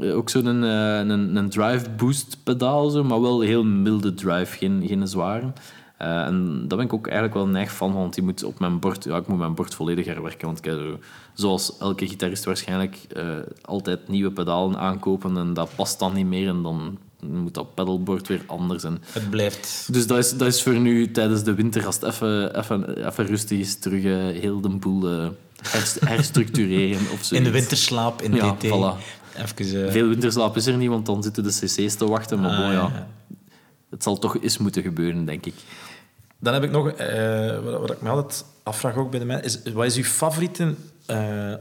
eh, 0.00 0.16
Ook 0.16 0.30
zo'n 0.30 0.46
een, 0.46 0.64
eh, 0.64 1.08
een, 1.10 1.36
een 1.36 1.48
drive 1.50 1.90
boost 1.90 2.38
pedaal, 2.44 2.90
zo, 2.90 3.04
maar 3.04 3.20
wel 3.20 3.40
heel 3.40 3.64
milde 3.64 4.14
drive, 4.14 4.56
geen, 4.56 4.82
geen 4.86 5.08
zware. 5.08 5.52
Eh, 5.96 6.22
en 6.24 6.64
daar 6.68 6.78
ben 6.78 6.86
ik 6.86 6.92
ook 6.92 7.06
eigenlijk 7.06 7.36
wel 7.36 7.46
neig 7.46 7.72
van, 7.72 7.92
want 7.94 8.14
die 8.14 8.24
moet 8.24 8.44
op 8.44 8.58
mijn 8.58 8.78
bord, 8.78 9.04
ja, 9.04 9.16
ik 9.16 9.26
moet 9.26 9.38
mijn 9.38 9.54
bord 9.54 9.74
volledig 9.74 10.06
herwerken. 10.06 10.46
Want 10.46 10.66
ik 10.66 10.72
zo, 10.72 10.98
zoals 11.34 11.76
elke 11.78 12.08
gitarist 12.08 12.44
waarschijnlijk 12.44 13.06
altijd 13.64 14.08
nieuwe 14.08 14.30
pedalen 14.32 14.78
aankopen 14.78 15.36
en 15.36 15.54
dat 15.54 15.70
past 15.76 15.98
dan 15.98 16.14
niet 16.14 16.26
meer 16.26 16.48
en 16.48 16.62
dan 16.62 16.98
moet 17.22 17.54
dat 17.54 17.74
pedalboard 17.74 18.28
weer 18.28 18.42
anders. 18.46 18.84
En, 18.84 19.02
Het 19.12 19.30
blijft... 19.30 19.88
dus 19.92 20.06
dat 20.06 20.18
is, 20.18 20.36
dat 20.36 20.48
is 20.48 20.62
voor 20.62 20.78
nu 20.80 21.10
tijdens 21.10 21.42
de 21.42 21.54
winter, 21.54 21.86
als 21.86 21.94
het 21.94 22.04
even, 22.04 22.58
even, 22.58 23.06
even 23.06 23.26
rustig 23.26 23.58
is, 23.58 23.78
terug 23.78 24.04
eh, 24.04 24.40
heel 24.40 24.60
de 24.60 24.68
boel 24.68 25.08
eh, 25.08 25.28
herst- 25.62 26.00
herstructureren 26.08 27.06
of 27.12 27.24
zo. 27.24 27.34
In 27.34 27.44
de 27.44 27.50
winterslaap, 27.50 28.22
in 28.22 28.34
Ja, 28.34 28.56
voilà. 28.56 28.96
Even... 29.36 29.84
eh, 29.86 29.92
Veel 29.92 30.08
winterslaap 30.08 30.56
is 30.56 30.66
er 30.66 30.76
niet, 30.76 30.88
want 30.88 31.06
dan 31.06 31.22
zitten 31.22 31.42
de 31.42 31.48
cc's 31.60 31.94
te 31.94 32.08
wachten. 32.08 32.40
Maar 32.40 32.50
ah, 32.50 32.56
bon, 32.58 32.66
ja, 32.66 32.72
ja. 32.72 33.08
het 33.90 34.02
zal 34.02 34.18
toch 34.18 34.42
eens 34.42 34.58
moeten 34.58 34.82
gebeuren, 34.82 35.24
denk 35.24 35.46
ik. 35.46 35.54
Dan 36.40 36.54
heb 36.54 36.62
ik 36.62 36.70
nog, 36.70 36.88
eh, 36.90 37.58
wat, 37.64 37.80
wat 37.80 37.90
ik 37.90 38.00
me 38.00 38.08
altijd 38.08 38.44
afvraag 38.62 38.96
ook 38.96 39.10
bij 39.10 39.18
de 39.20 39.24
mensen, 39.26 39.60
is 39.64 39.72
wat 39.72 39.84
is 39.84 39.96
uw 39.96 40.02
favoriete 40.04 40.74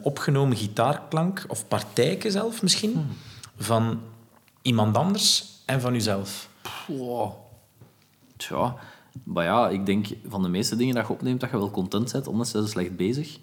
opgenomen 0.02 0.58
gitaarklank 0.58 1.46
of 1.48 1.68
partijke 1.68 2.32
zelf 2.32 2.62
misschien 2.62 2.92
Hmm. 2.94 3.08
van 3.58 4.00
iemand 4.68 4.98
anders 4.98 5.46
en 5.66 5.82
van 5.82 5.96
uzelf? 5.96 6.50
Wow. 6.88 7.34
Tja, 8.38 8.76
Maar 9.24 9.44
ja, 9.44 9.70
ik 9.70 9.86
denk 9.86 10.08
van 10.28 10.42
de 10.42 10.50
meeste 10.50 10.76
dingen 10.76 10.96
dat 10.96 11.08
je 11.08 11.14
opneemt, 11.14 11.40
dat 11.40 11.50
je 11.50 11.58
wel 11.58 11.72
content 11.72 12.12
bent, 12.12 12.28
anders 12.28 12.50
zijn 12.50 12.64
ze 12.64 12.70
slecht 12.70 12.96
bezig. 12.96 13.40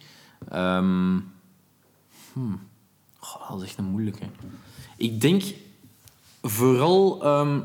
Hmm. 2.32 2.60
Goh, 3.18 3.50
dat 3.50 3.60
is 3.60 3.68
echt 3.68 3.78
een 3.78 3.84
moeilijke. 3.84 4.24
Ik 4.96 5.20
denk 5.20 5.42
vooral... 6.42 7.22
ehm, 7.24 7.60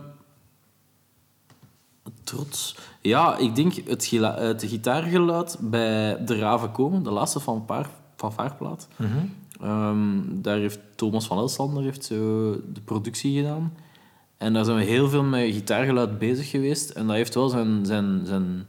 trots. 2.23 2.77
Ja, 3.01 3.37
ik 3.37 3.55
denk 3.55 3.73
het, 3.73 4.09
het 4.11 4.63
gitaargeluid 4.63 5.57
bij 5.59 6.25
De 6.25 6.37
Raven 6.37 6.71
Komen, 6.71 7.03
de 7.03 7.11
laatste 7.11 7.39
van, 7.39 7.65
paar, 7.65 7.89
van 8.15 8.33
Vaarplaat. 8.33 8.87
Ehm, 9.61 9.97
daar 10.31 10.57
heeft 10.57 10.79
Thomas 10.95 11.27
van 11.27 11.37
Elslander 11.37 11.83
heeft 11.83 12.05
zo 12.05 12.51
de 12.73 12.81
productie 12.85 13.35
gedaan. 13.35 13.73
En 14.37 14.53
daar 14.53 14.65
zijn 14.65 14.77
we 14.77 14.83
heel 14.83 15.09
veel 15.09 15.23
met 15.23 15.53
gitaargeluid 15.53 16.19
bezig 16.19 16.49
geweest. 16.49 16.89
En 16.89 17.07
dat 17.07 17.15
heeft 17.15 17.33
wel 17.35 17.49
zijn, 17.49 17.85
zijn, 17.85 18.21
zijn, 18.25 18.65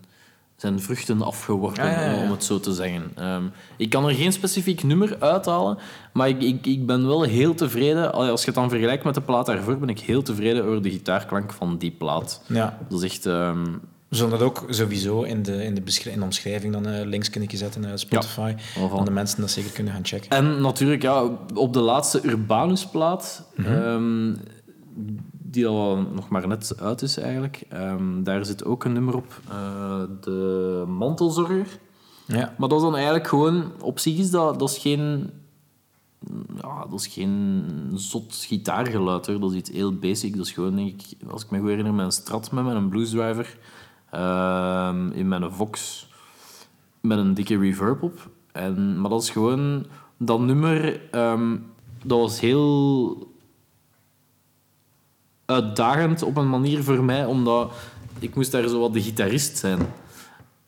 zijn 0.57 0.81
vruchten 0.81 1.23
afgeworpen, 1.23 1.85
Ja, 1.85 2.01
ja, 2.01 2.11
ja. 2.11 2.23
om 2.23 2.31
het 2.31 2.45
zo 2.45 2.61
te 2.61 2.73
zeggen. 2.73 3.11
Ehm, 3.15 3.45
ik 3.77 3.91
kan 3.91 4.09
er 4.09 4.15
geen 4.15 4.33
specifiek 4.33 4.83
nummer 4.83 5.17
uithalen, 5.21 5.79
maar 6.13 6.29
ik, 6.29 6.43
ik, 6.43 6.67
ik 6.67 6.87
ben 6.87 7.07
wel 7.07 7.23
heel 7.23 7.55
tevreden. 7.55 8.13
Als 8.13 8.41
je 8.41 8.47
het 8.47 8.55
dan 8.55 8.69
vergelijkt 8.69 9.05
met 9.05 9.15
de 9.15 9.21
plaat 9.21 9.47
daarvoor, 9.47 9.79
ben 9.79 9.89
ik 9.89 10.01
heel 10.01 10.23
tevreden 10.23 10.65
over 10.65 10.83
de 10.83 10.91
gitaarklank 10.91 11.53
van 11.53 11.79
die 11.79 11.91
plaat. 11.91 12.43
Ja. 12.47 12.79
Dat 12.89 13.03
is 13.03 13.11
echt... 13.11 13.27
ehm, 13.27 13.65
We 14.11 14.17
zullen 14.17 14.39
dat 14.39 14.43
ook 14.43 14.65
sowieso 14.69 15.23
in 15.23 15.43
de, 15.43 15.65
in 15.65 15.75
de, 15.75 15.83
in 16.11 16.19
de 16.19 16.25
omschrijving 16.25 16.73
dan 16.73 16.87
eh, 16.87 17.07
links 17.07 17.31
kunnen 17.31 17.59
zetten 17.59 17.81
naar 17.81 17.99
Spotify. 17.99 18.55
Voilà. 18.57 18.93
Om 18.93 19.05
de 19.05 19.11
mensen 19.11 19.41
dat 19.41 19.51
zeker 19.51 19.71
kunnen 19.71 19.93
gaan 19.93 20.07
checken. 20.07 20.31
En 20.31 20.61
natuurlijk, 20.61 21.03
ja, 21.03 21.23
op 21.55 21.73
de 21.73 21.81
laatste 21.81 22.21
Urbanus-plaat, 22.23 23.47
ehm, 23.57 24.35
die 25.31 25.67
al 25.67 25.97
nog 25.97 26.29
maar 26.29 26.49
net 26.49 26.81
uit 26.81 27.03
is 27.03 27.17
eigenlijk, 27.17 27.63
ehm, 27.69 28.23
daar 28.23 28.45
zit 28.45 28.65
ook 28.65 28.85
een 28.85 28.93
nummer 28.93 29.17
op, 29.17 29.41
eh, 29.49 30.03
de 30.21 30.85
Mantelzorger. 30.89 31.67
Ja. 32.27 32.55
Maar 32.59 32.69
dat 32.69 32.79
is 32.79 32.85
dan 32.85 32.95
eigenlijk 32.95 33.29
gewoon, 33.29 33.73
op 33.81 33.99
zich 33.99 34.19
is 34.19 34.31
dat, 34.31 34.59
dat 34.59 34.71
is 34.71 34.79
geen, 34.79 35.31
ja, 36.63 36.87
dat 36.91 37.01
is 37.01 37.07
geen 37.07 37.65
zot 37.95 38.35
gitaargeluid 38.35 39.27
hoor. 39.27 39.41
Dat 39.41 39.51
is 39.51 39.57
iets 39.57 39.71
heel 39.71 39.95
basic. 39.95 40.37
Dat 40.37 40.47
is 40.47 40.53
gewoon, 40.53 40.77
denk 40.77 40.89
ik, 40.89 41.29
als 41.31 41.45
ik 41.45 41.51
me 41.51 41.59
goed 41.59 41.69
herinner, 41.69 42.05
een 42.05 42.13
strat 42.13 42.53
met 42.53 42.67
een 42.67 42.89
bluesdriver, 42.89 43.59
in 45.15 45.29
mijn 45.29 45.53
Vox 45.53 46.09
met 47.01 47.19
een 47.19 47.35
dikke 47.35 47.59
reverb 47.59 48.03
op. 48.03 48.31
En, 48.53 49.01
maar 49.01 49.11
dat 49.11 49.23
is 49.23 49.31
gewoon, 49.31 49.87
dat 50.17 50.41
nummer, 50.41 51.01
ehm, 51.11 51.57
dat 52.05 52.19
was 52.19 52.41
heel 52.41 53.29
uitdagend 55.45 56.23
op 56.23 56.37
een 56.37 56.49
manier 56.49 56.83
voor 56.83 57.05
mij, 57.05 57.25
omdat 57.25 57.73
ik 58.19 58.35
moest 58.35 58.53
daar 58.53 58.69
zo 58.69 58.81
wat 58.81 58.93
de 58.93 59.03
gitarist 59.03 59.59
zijn. 59.59 59.79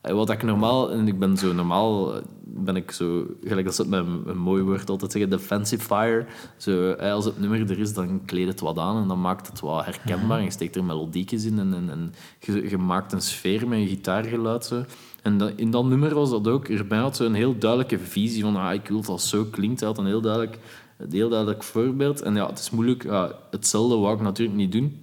En 0.03 0.15
Wat 0.15 0.29
ik 0.29 0.43
normaal, 0.43 0.91
en 0.91 1.07
ik 1.07 1.19
ben 1.19 1.37
zo 1.37 1.53
normaal, 1.53 2.15
eh, 2.15 2.21
ben 2.45 2.75
ik 2.75 2.91
zo, 2.91 3.25
gelijk 3.43 3.71
ze 3.73 3.81
het 3.81 3.89
met 3.89 4.05
een, 4.05 4.23
een 4.25 4.37
mooi 4.37 4.63
woord 4.63 4.89
altijd 4.89 5.11
zeggen, 5.11 5.29
de 5.31 5.39
fancifier. 5.39 6.25
Zo, 6.57 6.91
eh, 6.91 7.13
als 7.13 7.25
het 7.25 7.39
nummer 7.39 7.69
er 7.71 7.79
is, 7.79 7.93
dan 7.93 8.21
kleed 8.25 8.47
het 8.47 8.59
wat 8.59 8.77
aan 8.77 9.01
en 9.01 9.07
dan 9.07 9.21
maakt 9.21 9.47
het 9.47 9.59
wat 9.59 9.85
herkenbaar. 9.85 10.37
En 10.37 10.43
je 10.43 10.51
steekt 10.51 10.75
er 10.75 10.83
melodiekjes 10.83 11.45
in 11.45 11.59
en, 11.59 11.73
en, 11.73 11.89
en 11.89 12.13
je, 12.39 12.69
je 12.69 12.77
maakt 12.77 13.11
een 13.13 13.21
sfeer 13.21 13.67
met 13.67 13.79
een 13.79 13.87
gitaargeluid. 13.87 14.65
Zo. 14.65 14.83
En 15.21 15.37
dat- 15.37 15.51
in 15.55 15.71
dat 15.71 15.85
nummer 15.85 16.13
was 16.13 16.29
dat 16.29 16.47
ook, 16.47 16.67
erbij 16.67 16.97
had 16.99 17.15
ze 17.15 17.25
een 17.25 17.33
heel 17.33 17.57
duidelijke 17.57 17.99
visie 17.99 18.41
van, 18.43 18.55
ah, 18.55 18.73
ik 18.73 18.87
wil 18.87 19.01
dat 19.01 19.21
zo 19.21 19.45
klinkt. 19.51 19.79
Hij 19.79 19.89
had 19.89 19.97
een 19.97 20.05
heel 20.05 20.21
duidelijk, 20.21 20.59
een 20.97 21.11
heel 21.11 21.29
duidelijk 21.29 21.63
voorbeeld. 21.63 22.21
En 22.21 22.35
ja, 22.35 22.47
het 22.47 22.59
is 22.59 22.69
moeilijk, 22.69 23.03
ja, 23.03 23.31
hetzelfde 23.51 23.95
wou 23.95 24.15
ik 24.15 24.21
natuurlijk 24.21 24.57
niet 24.57 24.71
doen. 24.71 24.97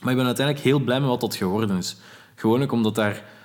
Maar 0.00 0.10
ik 0.10 0.16
ben 0.16 0.26
uiteindelijk 0.26 0.66
heel 0.66 0.78
blij 0.80 1.00
met 1.00 1.08
wat 1.08 1.20
dat 1.20 1.34
geworden 1.34 1.76
is. 1.76 1.96
Gewoon 2.34 2.62
ook 2.62 2.72
omdat 2.72 2.94
daar 2.94 3.36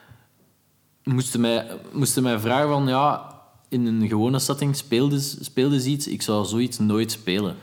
moesten 1.04 1.42
mij, 1.42 1.68
moesten 1.92 2.24
mij 2.24 2.40
vragen 2.40 2.68
van 2.70 2.88
ja, 2.88 3.32
in 3.70 3.86
een 3.86 4.08
gewone 4.08 4.40
setting 4.40 4.76
speelde, 4.76 5.20
speelde 5.20 5.82
ze 5.82 5.90
iets, 5.90 6.08
ik 6.08 6.22
zou 6.22 6.46
zoiets 6.46 6.80
nooit 6.80 7.12
spelen. 7.12 7.56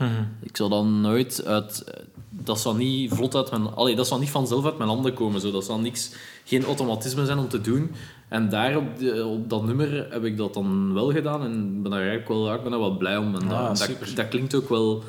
Ik 0.43 0.57
zou 0.57 0.70
dan 0.70 1.01
nooit 1.01 1.45
uit... 1.45 1.84
Dat 2.32 2.61
zou 2.61 2.76
niet 2.76 3.12
vlot 3.14 3.34
uit 3.34 3.51
mijn... 3.51 3.74
Allee, 3.74 3.97
dat 3.97 4.07
zou 4.07 4.20
niet 4.20 4.30
vanzelf 4.30 4.64
uit 4.64 4.78
mijn 4.78 4.91
handen 4.91 5.14
komen. 5.14 5.41
Zo. 5.41 5.51
Dat 5.51 5.64
zou 5.64 5.80
niks, 5.80 6.11
geen 6.45 6.64
automatisme 6.64 7.24
zijn 7.24 7.38
om 7.38 7.49
te 7.49 7.61
doen. 7.61 7.91
En 8.28 8.49
daar 8.49 8.76
op, 8.76 8.99
de- 8.99 9.24
op 9.26 9.51
dat 9.51 9.64
nummer 9.64 10.07
heb 10.12 10.24
ik 10.24 10.36
dat 10.36 10.55
dan 10.55 10.95
wel 10.95 11.12
gedaan 11.12 11.43
en 11.43 11.82
ben 11.82 11.91
daar 11.91 12.01
eigenlijk 12.01 12.28
wel, 12.28 12.55
ik 12.55 12.62
ben 12.62 12.70
daar 12.70 12.80
wel 12.80 12.97
blij 12.97 13.16
om. 13.16 13.34
En 13.34 13.49
dat, 13.49 13.59
Ah, 13.59 13.76
dat, 13.76 13.91
dat 14.14 14.28
klinkt 14.28 14.55
ook 14.55 14.68
wel 14.68 15.03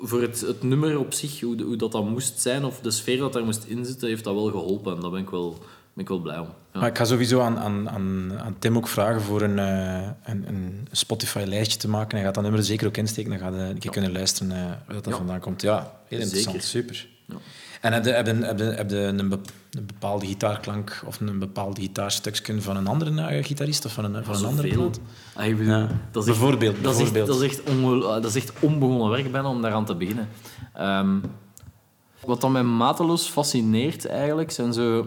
voor 0.00 0.20
het, 0.22 0.40
het 0.40 0.62
nummer 0.62 0.98
op 0.98 1.12
zich, 1.12 1.40
hoe, 1.40 1.62
hoe 1.62 1.76
dat, 1.76 1.92
dat 1.92 2.08
moest 2.08 2.40
zijn, 2.40 2.64
of 2.64 2.80
de 2.80 2.90
sfeer 2.90 3.18
dat 3.18 3.32
daar 3.32 3.44
moest 3.44 3.64
inzitten, 3.64 4.08
heeft 4.08 4.24
dat 4.24 4.34
wel 4.34 4.50
geholpen. 4.50 4.94
En 4.94 5.00
daar 5.00 5.10
ben 5.10 5.20
ik 5.20 5.30
wel, 5.30 5.58
ben 5.98 6.06
ik 6.06 6.08
wel 6.08 6.18
blij 6.22 6.38
om. 6.38 6.48
Ja. 6.72 6.80
Maar 6.80 6.88
ik 6.88 6.98
ga 6.98 7.04
sowieso 7.04 7.40
aan, 7.40 7.58
aan, 7.58 7.90
aan, 7.90 8.32
aan 8.40 8.56
Tim 8.58 8.76
ook 8.76 8.88
vragen 8.88 9.20
voor 9.22 9.42
een, 9.42 9.58
eh, 9.58 10.08
een, 10.24 10.44
een 10.48 10.88
Spotify-lijstje 10.92 11.78
te 11.78 11.88
maken. 11.88 12.16
Hij 12.16 12.24
gaat 12.24 12.34
dat 12.34 12.42
nummer 12.42 12.60
er 12.60 12.66
zeker 12.66 12.86
ook 12.86 12.96
insteken. 12.96 13.30
Dan 13.30 13.38
gaat 13.38 13.52
hij 13.54 13.70
een 13.70 13.78
keer 13.78 13.90
kunnen 13.90 14.12
luisteren 14.12 14.52
eh, 14.52 14.62
waar 14.86 14.94
dat 14.94 15.04
Ja. 15.06 15.12
vandaan 15.16 15.40
komt. 15.40 15.62
Ja, 15.62 15.92
heel 16.08 16.20
interessant. 16.20 16.64
Zeker. 16.64 16.94
Super. 16.94 17.08
Ja. 17.26 17.34
En 17.80 17.92
heb 17.92 18.04
je, 18.04 18.10
heb 18.10 18.26
je, 18.26 18.32
heb 18.34 18.58
je, 18.58 18.64
heb 18.64 18.90
je 18.90 18.96
een, 18.96 19.28
bep- 19.28 19.50
een 19.70 19.86
bepaalde 19.86 20.26
gitaarklank 20.26 21.02
of 21.06 21.20
een 21.20 21.38
bepaald 21.38 21.78
gitaarstukje 21.78 22.62
van 22.62 22.76
een 22.76 22.86
andere 22.86 23.22
eh, 23.22 23.44
gitarist 23.44 23.84
of 23.84 23.92
van 23.92 24.04
een, 24.14 24.24
van 24.24 24.34
een 24.36 24.44
andere 24.44 24.68
plaat? 24.68 25.00
Ah, 25.34 25.46
Ja. 25.66 25.88
dat 26.10 26.22
is 26.22 26.28
echt- 26.30 26.38
Bijvoorbeeld, 26.38 26.82
Dat 26.82 26.94
is 26.94 27.00
echt, 27.00 27.12
bijvoorbeeld. 27.12 27.26
dat 27.40 27.50
is 27.50 27.56
echt, 27.58 27.76
onge- 27.76 28.04
ah, 28.06 28.22
dat 28.22 28.24
is 28.24 28.36
echt 28.36 28.52
onbegonnen 28.60 29.10
werk 29.10 29.32
bijna 29.32 29.48
om 29.48 29.62
daaraan 29.62 29.84
te 29.84 29.94
beginnen. 29.94 30.28
Ehm, 30.74 31.16
wat 32.26 32.40
dan 32.40 32.52
mij 32.52 32.62
mateloos 32.62 33.26
fascineert 33.28 34.06
eigenlijk, 34.06 34.50
zijn 34.50 34.72
zo 34.72 35.06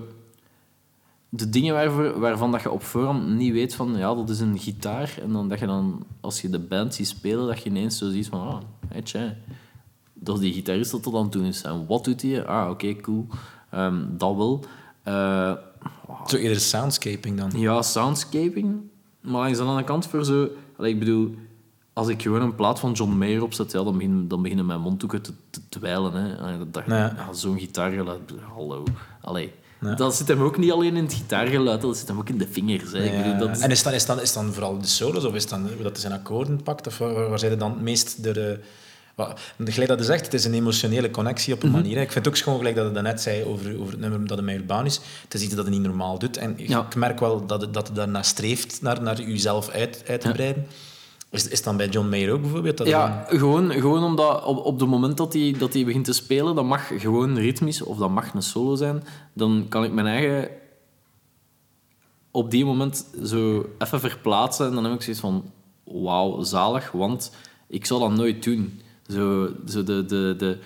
de 1.34 1.50
dingen 1.50 1.74
waarvoor, 1.74 2.20
waarvan 2.20 2.52
dat 2.52 2.62
je 2.62 2.72
op 2.72 2.84
voorhand 2.84 3.28
niet 3.28 3.52
weet 3.54 3.76
van, 3.76 3.98
ja, 3.98 4.16
dat 4.16 4.30
is 4.30 4.40
een 4.40 4.60
gitaar. 4.60 5.18
En 5.22 5.32
dan 5.32 5.50
dat 5.50 5.60
je 5.60 5.66
dan, 5.66 6.06
als 6.20 6.42
je 6.42 6.50
de 6.50 6.60
band 6.60 6.94
ziet 6.96 7.08
spelen, 7.08 7.48
dat 7.48 7.62
je 7.64 7.70
ineens 7.70 7.98
zo 7.98 8.10
ziet 8.10 8.28
van, 8.28 8.40
ah, 8.48 8.58
hey, 8.88 9.38
dat 10.14 10.36
is 10.36 10.42
die 10.42 10.54
gitarist 10.54 10.92
dat 10.92 11.06
er 11.06 11.12
dan 11.12 11.30
toen 11.30 11.44
is. 11.46 11.62
En 11.62 11.86
wat 11.88 12.04
doet 12.04 12.22
hij? 12.22 12.46
Ah, 12.46 12.70
oké, 12.70 12.96
cool. 12.96 13.28
Ehm, 13.70 14.00
dat 14.18 14.36
wel. 14.36 14.64
Eh, 15.04 15.54
Zo 16.28 16.36
eerder 16.38 16.60
soundscaping 16.60 17.38
dan. 17.38 17.52
ja, 17.56 17.82
soundscaping. 17.82 18.82
Maar 19.22 19.42
langs 19.42 19.58
de 19.58 19.64
andere 19.64 19.84
kant 19.86 20.08
voor 20.08 20.26
zo... 20.26 20.48
Ik 20.80 21.00
bedoel, 21.00 21.36
als 21.94 22.08
ik 22.08 22.22
gewoon 22.22 22.42
een 22.42 22.56
plaat 22.56 22.80
van 22.80 22.92
John 22.92 23.12
Mayer 23.18 23.44
opzet, 23.44 23.72
ja, 23.72 23.84
dan, 23.84 23.94
begin, 23.98 24.28
dan 24.28 24.42
beginnen 24.42 24.66
mijn 24.66 24.82
mondhoeken 24.82 25.22
te, 25.22 25.34
te 25.50 25.62
dweilen. 25.70 26.14
Hè. 26.14 26.58
Dat, 26.58 26.74
dat, 26.74 26.84
Ja. 26.88 26.98
ja, 26.98 27.34
Zo'n 27.34 27.60
gitaargeluid, 27.60 28.34
hallo. 28.54 28.84
Allee. 29.22 29.52
Ja. 29.82 29.94
Dat 29.96 30.16
zit 30.16 30.28
hem 30.28 30.42
ook 30.42 30.58
niet 30.58 30.72
alleen 30.72 30.96
in 30.96 31.04
het 31.04 31.14
gitaargeluid, 31.14 31.82
dat 31.82 31.98
zit 31.98 32.08
hem 32.08 32.18
ook 32.18 32.30
in 32.30 32.38
de 32.38 32.48
vingers. 32.52 32.92
Hè. 32.92 33.04
Ik 33.04 33.12
Ja, 33.12 33.18
bedoel, 33.22 33.48
dat 33.48 33.58
is- 33.58 33.64
En 33.64 33.72
is 33.72 33.84
dan, 33.84 33.94
is, 33.94 34.06
dan, 34.06 34.22
is 34.22 34.34
dan 34.34 34.54
vooral 34.54 34.78
de 34.80 34.88
solos 34.88 35.24
of 35.26 35.34
is 35.34 35.48
dan 35.48 35.62
hoe 35.62 35.84
dat 35.84 35.92
hij 35.92 36.02
zijn 36.02 36.14
akkoorden 36.14 36.64
pakt? 36.64 36.88
Of 36.88 36.98
waar, 36.98 37.30
waar 37.30 37.40
zijn 37.40 37.58
dan 37.58 37.72
het 37.72 37.82
meest 37.82 38.24
de... 38.24 38.32
de 38.32 38.60
wat- 39.16 39.40
gelijk 39.66 39.90
dat 39.90 40.00
je 40.00 40.06
zegt, 40.06 40.26
het 40.26 40.34
is 40.34 40.46
een 40.46 40.54
emotionele 40.54 41.12
connectie 41.12 41.54
op 41.54 41.64
een 41.64 41.72
manier. 41.72 41.96
hè. 41.96 42.02
Ik 42.02 42.12
vind 42.12 42.26
het 42.26 42.34
ook 42.34 42.40
schoon, 42.40 42.58
gelijk 42.58 42.76
dat 42.76 42.96
je 42.96 43.02
net 43.02 43.22
zei 43.22 43.44
over, 43.44 43.80
over 43.80 43.92
het 43.92 44.00
nummer 44.00 44.28
dat 44.28 44.38
hij 44.38 44.46
met 44.46 44.56
Urban 44.56 44.86
is. 44.86 45.00
Het 45.24 45.34
is 45.34 45.42
iets 45.42 45.56
dat 45.56 45.66
hij 45.66 45.74
niet 45.74 45.84
normaal 45.84 46.20
doet. 46.20 46.38
En 46.38 46.54
ik- 46.60 46.68
Ja. 46.68 46.80
ik 46.90 46.96
merk 46.96 47.20
wel 47.20 47.46
dat 47.46 47.62
het, 47.62 47.74
dat 47.74 47.88
het 47.88 47.96
daarna 47.96 48.24
streeft 48.24 48.82
naar, 48.82 49.02
naar 49.02 49.22
jezelf 49.22 49.70
uit, 49.70 50.04
uit 50.08 50.22
te 50.22 50.28
Ja. 50.28 50.34
breiden. 50.34 50.66
Is, 51.32 51.48
is 51.48 51.58
het 51.58 51.64
dan 51.64 51.78
bij 51.78 51.88
John 51.88 52.10
Mayer 52.10 52.32
ook 52.34 52.42
bijvoorbeeld? 52.42 52.78
Dat 52.78 52.88
Ja, 52.88 53.26
gewoon, 53.28 53.72
gewoon 53.72 54.04
omdat 54.04 54.44
op, 54.44 54.66
op 54.66 54.80
het 54.80 54.90
moment 54.90 55.18
dat 55.18 55.34
hij, 55.34 55.56
dat 55.58 55.74
hij 55.74 55.86
begint 55.86 56.06
te 56.06 56.14
spelen, 56.14 56.56
dat 56.56 56.66
mag 56.66 57.02
gewoon 57.02 57.38
ritmisch 57.38 57.82
of 57.82 57.98
dat 57.98 58.10
mag 58.10 58.34
een 58.34 58.42
solo 58.42 58.76
zijn, 58.76 59.04
dan 59.34 59.66
kan 59.70 59.84
ik 59.84 59.92
mijn 59.92 60.08
eigen 60.08 60.50
op 62.32 62.52
die 62.52 62.66
moment 62.66 63.06
zo 63.24 63.66
even 63.78 64.00
verplaatsen 64.00 64.68
en 64.68 64.74
dan 64.74 64.84
heb 64.84 64.94
ik 64.94 65.02
zoiets 65.02 65.22
van 65.22 65.52
wauw, 65.84 66.44
zalig, 66.44 66.92
want 66.92 67.32
ik 67.68 67.86
zou 67.86 68.00
dat 68.00 68.12
nooit 68.12 68.44
doen. 68.44 68.82
Zo, 69.08 69.50
zo 69.68 69.84
de, 69.84 70.06
de, 70.06 70.36
de, 70.38 70.58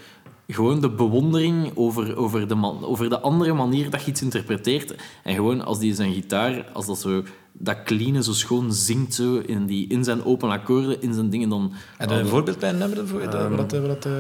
gewoon 0.47 0.81
de 0.81 0.89
bewondering 0.89 1.71
over, 1.75 2.15
over, 2.17 2.47
de 2.47 2.55
man, 2.55 2.83
over 2.85 3.09
de 3.09 3.19
andere 3.19 3.53
manier 3.53 3.89
dat 3.89 4.03
je 4.03 4.11
iets 4.11 4.21
interpreteert. 4.21 4.95
En 5.23 5.35
gewoon 5.35 5.65
als 5.65 5.79
die 5.79 5.93
zijn 5.95 6.13
gitaar, 6.13 6.65
als 6.73 6.85
dat 6.85 6.99
zo 6.99 7.23
dat 7.57 7.83
clean 7.83 8.23
zo 8.23 8.33
schoon 8.33 8.73
zingt 8.73 9.13
zo 9.13 9.37
in, 9.37 9.65
die, 9.65 9.87
in 9.87 10.03
zijn 10.03 10.23
open 10.23 10.49
akkoorden, 10.49 11.01
in 11.01 11.13
zijn 11.13 11.29
dingen, 11.29 11.49
dan... 11.49 11.71
Heb 11.97 12.09
je 12.09 12.15
een 12.15 12.27
voorbeeld 12.27 12.59
bij 12.59 12.69
een 12.69 12.77
nummer? 12.77 12.99
Ehm, 13.21 13.29
Dat- 13.31 13.49
wat 13.49 13.69
dat, 13.69 13.81
wat 13.87 14.01
dat, 14.03 14.11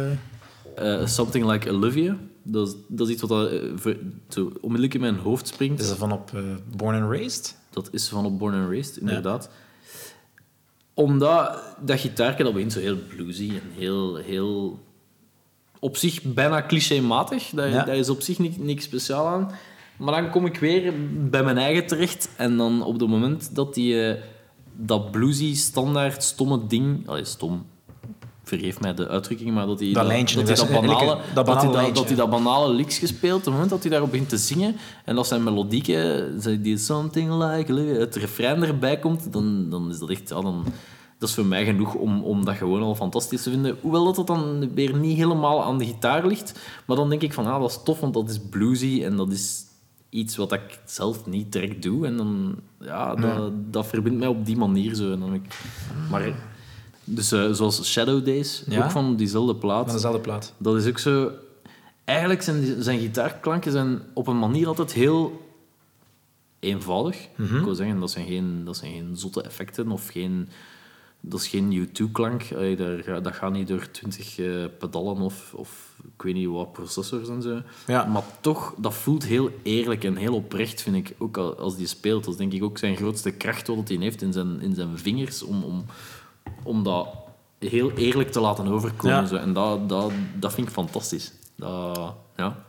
eh, 0.75 1.01
eh, 1.01 1.07
Something 1.07 1.45
Like 1.51 1.71
Olivia, 1.71 2.17
dat 2.43 2.67
is, 2.67 2.73
dat 2.87 3.07
is 3.07 3.13
iets 3.13 3.21
wat 3.21 3.29
dat, 3.29 3.51
eh, 3.51 3.59
ver- 3.75 3.97
zo 4.29 4.51
onmiddellijk 4.61 4.93
in 4.93 4.99
mijn 5.01 5.17
hoofd 5.17 5.47
springt. 5.47 5.79
is 5.81 5.87
dat 5.87 5.97
van 5.97 6.11
op 6.11 6.31
eh, 6.33 6.41
Born 6.75 7.01
and 7.01 7.11
Raised? 7.11 7.57
Dat 7.69 7.87
is 7.91 8.07
van 8.07 8.25
op 8.25 8.39
Born 8.39 8.53
and 8.55 8.69
Raised, 8.69 8.97
inderdaad. 8.97 9.49
Omdat 10.93 11.61
dat 11.85 11.99
gitaarke, 11.99 12.43
dat 12.43 12.53
begint 12.53 12.71
zo 12.73 12.79
heel 12.79 12.97
bluesy 13.15 13.49
en 13.49 13.61
heel, 13.77 14.15
heel... 14.15 14.79
Op 15.85 15.97
zich 15.97 16.21
bijna 16.21 16.65
clichématig. 16.65 17.49
Dat, 17.53 17.69
Ja. 17.71 17.83
dat 17.83 17.95
is 17.95 18.09
op 18.09 18.21
zich 18.21 18.39
niks, 18.39 18.55
niks 18.57 18.83
speciaal 18.83 19.27
aan. 19.27 19.51
Maar 19.97 20.21
dan 20.21 20.31
kom 20.31 20.45
ik 20.45 20.57
weer 20.57 20.93
bij 21.29 21.43
mijn 21.43 21.57
eigen 21.57 21.85
terecht. 21.87 22.29
En 22.37 22.57
dan 22.57 22.83
op 22.83 22.99
het 22.99 23.09
moment 23.09 23.55
dat 23.55 23.73
die... 23.73 24.07
eh, 24.07 24.21
dat 24.77 25.11
bluesy, 25.11 25.55
standaard, 25.55 26.23
stomme 26.23 26.67
ding... 26.67 27.07
Allee, 27.07 27.25
stom. 27.25 27.65
vergeef 28.43 28.79
mij 28.79 28.93
de 28.93 29.07
uitdrukking, 29.07 29.51
maar 29.53 29.65
dat 29.65 29.79
hij 29.79 29.91
Dat 29.91 30.05
lijntje, 30.05 30.35
dat, 30.43 30.47
dat 30.47 30.57
dat, 30.57 30.69
banale, 30.81 31.17
dat 31.33 31.45
dat, 31.45 31.45
banale 31.45 31.85
dat, 31.85 31.95
dat 31.95 32.07
hij 32.07 32.15
dat 32.15 32.29
banale 32.29 32.73
licks 32.73 32.97
gespeeld, 32.97 33.37
op 33.39 33.43
het 33.43 33.53
moment 33.53 33.69
dat 33.69 33.81
hij 33.81 33.91
daarop 33.91 34.11
begint 34.11 34.29
te 34.29 34.37
zingen, 34.37 34.75
en 35.05 35.17
als 35.17 35.27
zijn 35.27 35.43
melodieke, 35.43 36.31
zei 36.39 36.61
die 36.61 36.77
something 36.77 37.43
like, 37.43 37.73
het 37.73 38.15
refrein 38.15 38.63
erbij 38.63 38.99
komt, 38.99 39.33
dan, 39.33 39.69
dan 39.69 39.89
is 39.91 39.99
dat 39.99 40.09
echt, 40.09 40.29
ja, 40.29 40.41
dan, 40.41 40.65
dat 41.17 41.29
is 41.29 41.35
voor 41.35 41.45
mij 41.45 41.65
genoeg 41.65 41.93
om, 41.93 42.23
om 42.23 42.45
dat 42.45 42.55
gewoon 42.55 42.81
al 42.81 42.95
fantastisch 42.95 43.43
te 43.43 43.49
vinden. 43.49 43.77
Hoewel 43.81 44.05
dat 44.05 44.17
het 44.17 44.27
dan 44.27 44.73
weer 44.73 44.95
niet 44.97 45.17
helemaal 45.17 45.63
aan 45.63 45.77
de 45.77 45.85
gitaar 45.85 46.27
ligt, 46.27 46.59
maar 46.85 46.97
dan 46.97 47.09
denk 47.09 47.21
ik 47.21 47.33
van, 47.33 47.45
ah, 47.45 47.61
dat 47.61 47.69
is 47.69 47.79
tof, 47.83 47.99
want 47.99 48.13
dat 48.13 48.29
is 48.29 48.39
bluesy 48.49 49.01
en 49.03 49.15
dat 49.15 49.31
is 49.31 49.63
iets 50.09 50.35
wat 50.35 50.51
ik 50.51 50.79
zelf 50.85 51.25
niet 51.25 51.51
direct 51.51 51.83
doe. 51.83 52.05
En 52.05 52.17
dan, 52.17 52.55
ja, 52.79 53.15
dat, 53.15 53.51
dat 53.71 53.87
verbindt 53.87 54.19
mij 54.19 54.27
op 54.27 54.45
die 54.45 54.57
manier 54.57 54.93
zo. 54.93 55.11
En 55.11 55.19
dan 55.19 55.33
ik, 55.33 55.59
maar, 56.09 56.33
dus 57.03 57.31
eh, 57.31 57.51
zoals 57.51 57.83
Shadow 57.83 58.25
Days, 58.25 58.63
Ja? 58.67 58.83
ook 58.83 58.91
van 58.91 59.15
diezelfde 59.15 59.55
plaat. 59.55 59.85
Van 59.85 59.93
dezelfde 59.93 60.19
plaat. 60.19 60.53
Dat 60.57 60.75
is 60.75 60.87
ook 60.87 60.99
zo... 60.99 61.31
Eigenlijk 62.05 62.41
zijn 62.41 62.83
zijn 62.83 62.99
gitaarklanken 62.99 63.71
zijn 63.71 64.01
op 64.13 64.27
een 64.27 64.39
manier 64.39 64.67
altijd 64.67 64.93
heel 64.93 65.41
eenvoudig. 66.59 67.27
Mhm. 67.35 67.57
Ik 67.57 67.63
wil 67.63 67.75
zeggen, 67.75 67.99
dat 67.99 68.11
zijn, 68.11 68.25
geen, 68.25 68.61
dat 68.65 68.77
zijn 68.77 68.91
geen 68.91 69.17
zotte 69.17 69.41
effecten 69.41 69.91
of 69.91 70.07
geen... 70.07 70.49
Dat 71.27 71.39
is 71.39 71.47
geen 71.47 71.87
U2-klank. 71.87 72.43
Allee, 72.53 72.75
daar 72.75 72.97
ga- 73.03 73.19
Dat 73.19 73.33
gaat 73.35 73.51
niet 73.51 73.67
door 73.67 73.91
twintig 73.91 74.39
eh, 74.39 74.65
pedalen 74.79 75.17
of, 75.21 75.53
of 75.53 75.93
ik 76.15 76.21
weet 76.21 76.33
niet 76.33 76.47
wat 76.47 76.71
processors 76.73 77.29
en 77.29 77.41
zo. 77.41 77.61
Ja. 77.87 78.05
Maar 78.05 78.23
toch, 78.41 78.73
dat 78.77 78.93
voelt 78.93 79.25
heel 79.25 79.49
eerlijk 79.63 80.03
en 80.03 80.15
heel 80.15 80.33
oprecht, 80.35 80.81
vind 80.81 80.95
ik. 80.95 81.15
Ook 81.17 81.37
al- 81.37 81.55
als 81.57 81.75
die 81.75 81.87
speelt. 81.87 82.23
Dat 82.23 82.33
is 82.33 82.39
denk 82.39 82.53
ik 82.53 82.63
ook 82.63 82.77
zijn 82.77 82.95
grootste 82.95 83.31
kracht 83.31 83.67
wat 83.67 83.87
hij 83.87 83.97
heeft 83.97 84.21
in 84.21 84.33
zijn, 84.33 84.61
in 84.61 84.75
zijn 84.75 84.97
vingers. 84.97 85.43
Om, 85.43 85.63
om, 85.63 85.85
om 86.63 86.83
dat 86.83 87.07
heel 87.59 87.91
eerlijk 87.91 88.31
te 88.31 88.39
laten 88.39 88.67
overkomen. 88.67 89.15
Ja. 89.15 89.25
Zo. 89.25 89.35
En 89.35 89.53
dat, 89.53 89.89
dat, 89.89 90.11
dat 90.39 90.53
vind 90.53 90.67
ik 90.67 90.73
fantastisch. 90.73 91.31
Dat, 91.55 92.13
ja. 92.35 92.63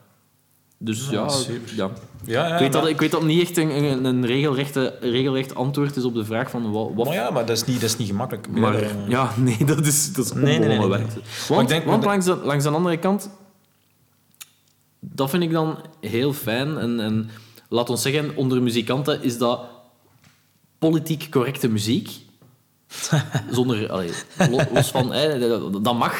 Dus 0.78 1.08
ja, 1.10 1.28
super. 1.28 1.74
ja. 1.76 1.90
Ja, 2.24 2.46
ja, 2.46 2.54
ik, 2.54 2.60
weet 2.60 2.72
maar- 2.72 2.80
dat, 2.80 2.90
ik 2.90 3.00
weet 3.00 3.10
dat 3.10 3.22
niet 3.22 3.42
echt 3.42 3.56
een, 3.56 3.70
een, 3.84 4.04
een 4.04 4.26
regelrechte, 4.26 4.96
regelrecht 5.00 5.54
antwoord 5.54 5.96
is 5.96 6.04
op 6.04 6.14
de 6.14 6.24
vraag 6.24 6.50
van 6.50 6.70
wat... 6.72 6.90
wat 6.94 7.04
Maar 7.06 7.14
ja, 7.14 7.30
maar 7.30 7.46
dat 7.46 7.56
is 7.56 7.64
niet, 7.64 7.80
dat 7.80 7.90
is 7.90 7.96
niet 7.96 8.08
gemakkelijk. 8.08 8.48
maar 8.48 8.74
Eh, 8.74 8.90
ja, 9.08 9.32
nee, 9.36 9.64
dat 9.64 9.86
is, 9.86 10.12
dat 10.12 10.24
is 10.24 10.32
Nee, 10.32 10.58
nee, 10.58 10.68
nee, 10.78 10.78
Want, 11.48 11.62
ik 11.62 11.68
denk- 11.68 11.84
want 11.84 12.04
langs, 12.04 12.24
de, 12.26 12.36
langs 12.36 12.64
de 12.64 12.70
andere 12.70 12.96
kant, 12.98 13.30
dat 15.00 15.30
vind 15.30 15.42
ik 15.42 15.52
dan 15.52 15.78
heel 16.00 16.32
fijn. 16.32 16.78
En, 16.78 17.00
en 17.00 17.30
laat 17.68 17.90
ons 17.90 18.02
zeggen, 18.02 18.36
onder 18.36 18.62
muzikanten 18.62 19.22
is 19.22 19.38
dat 19.38 19.60
politiek 20.78 21.26
correcte 21.30 21.68
muziek. 21.68 22.10
Zonder, 23.50 23.90
allee, 23.90 24.10
lo- 24.50 24.66
los 24.72 24.90
van, 24.90 25.12
hè, 25.12 25.38
dat 25.80 25.94
mag. 25.98 26.14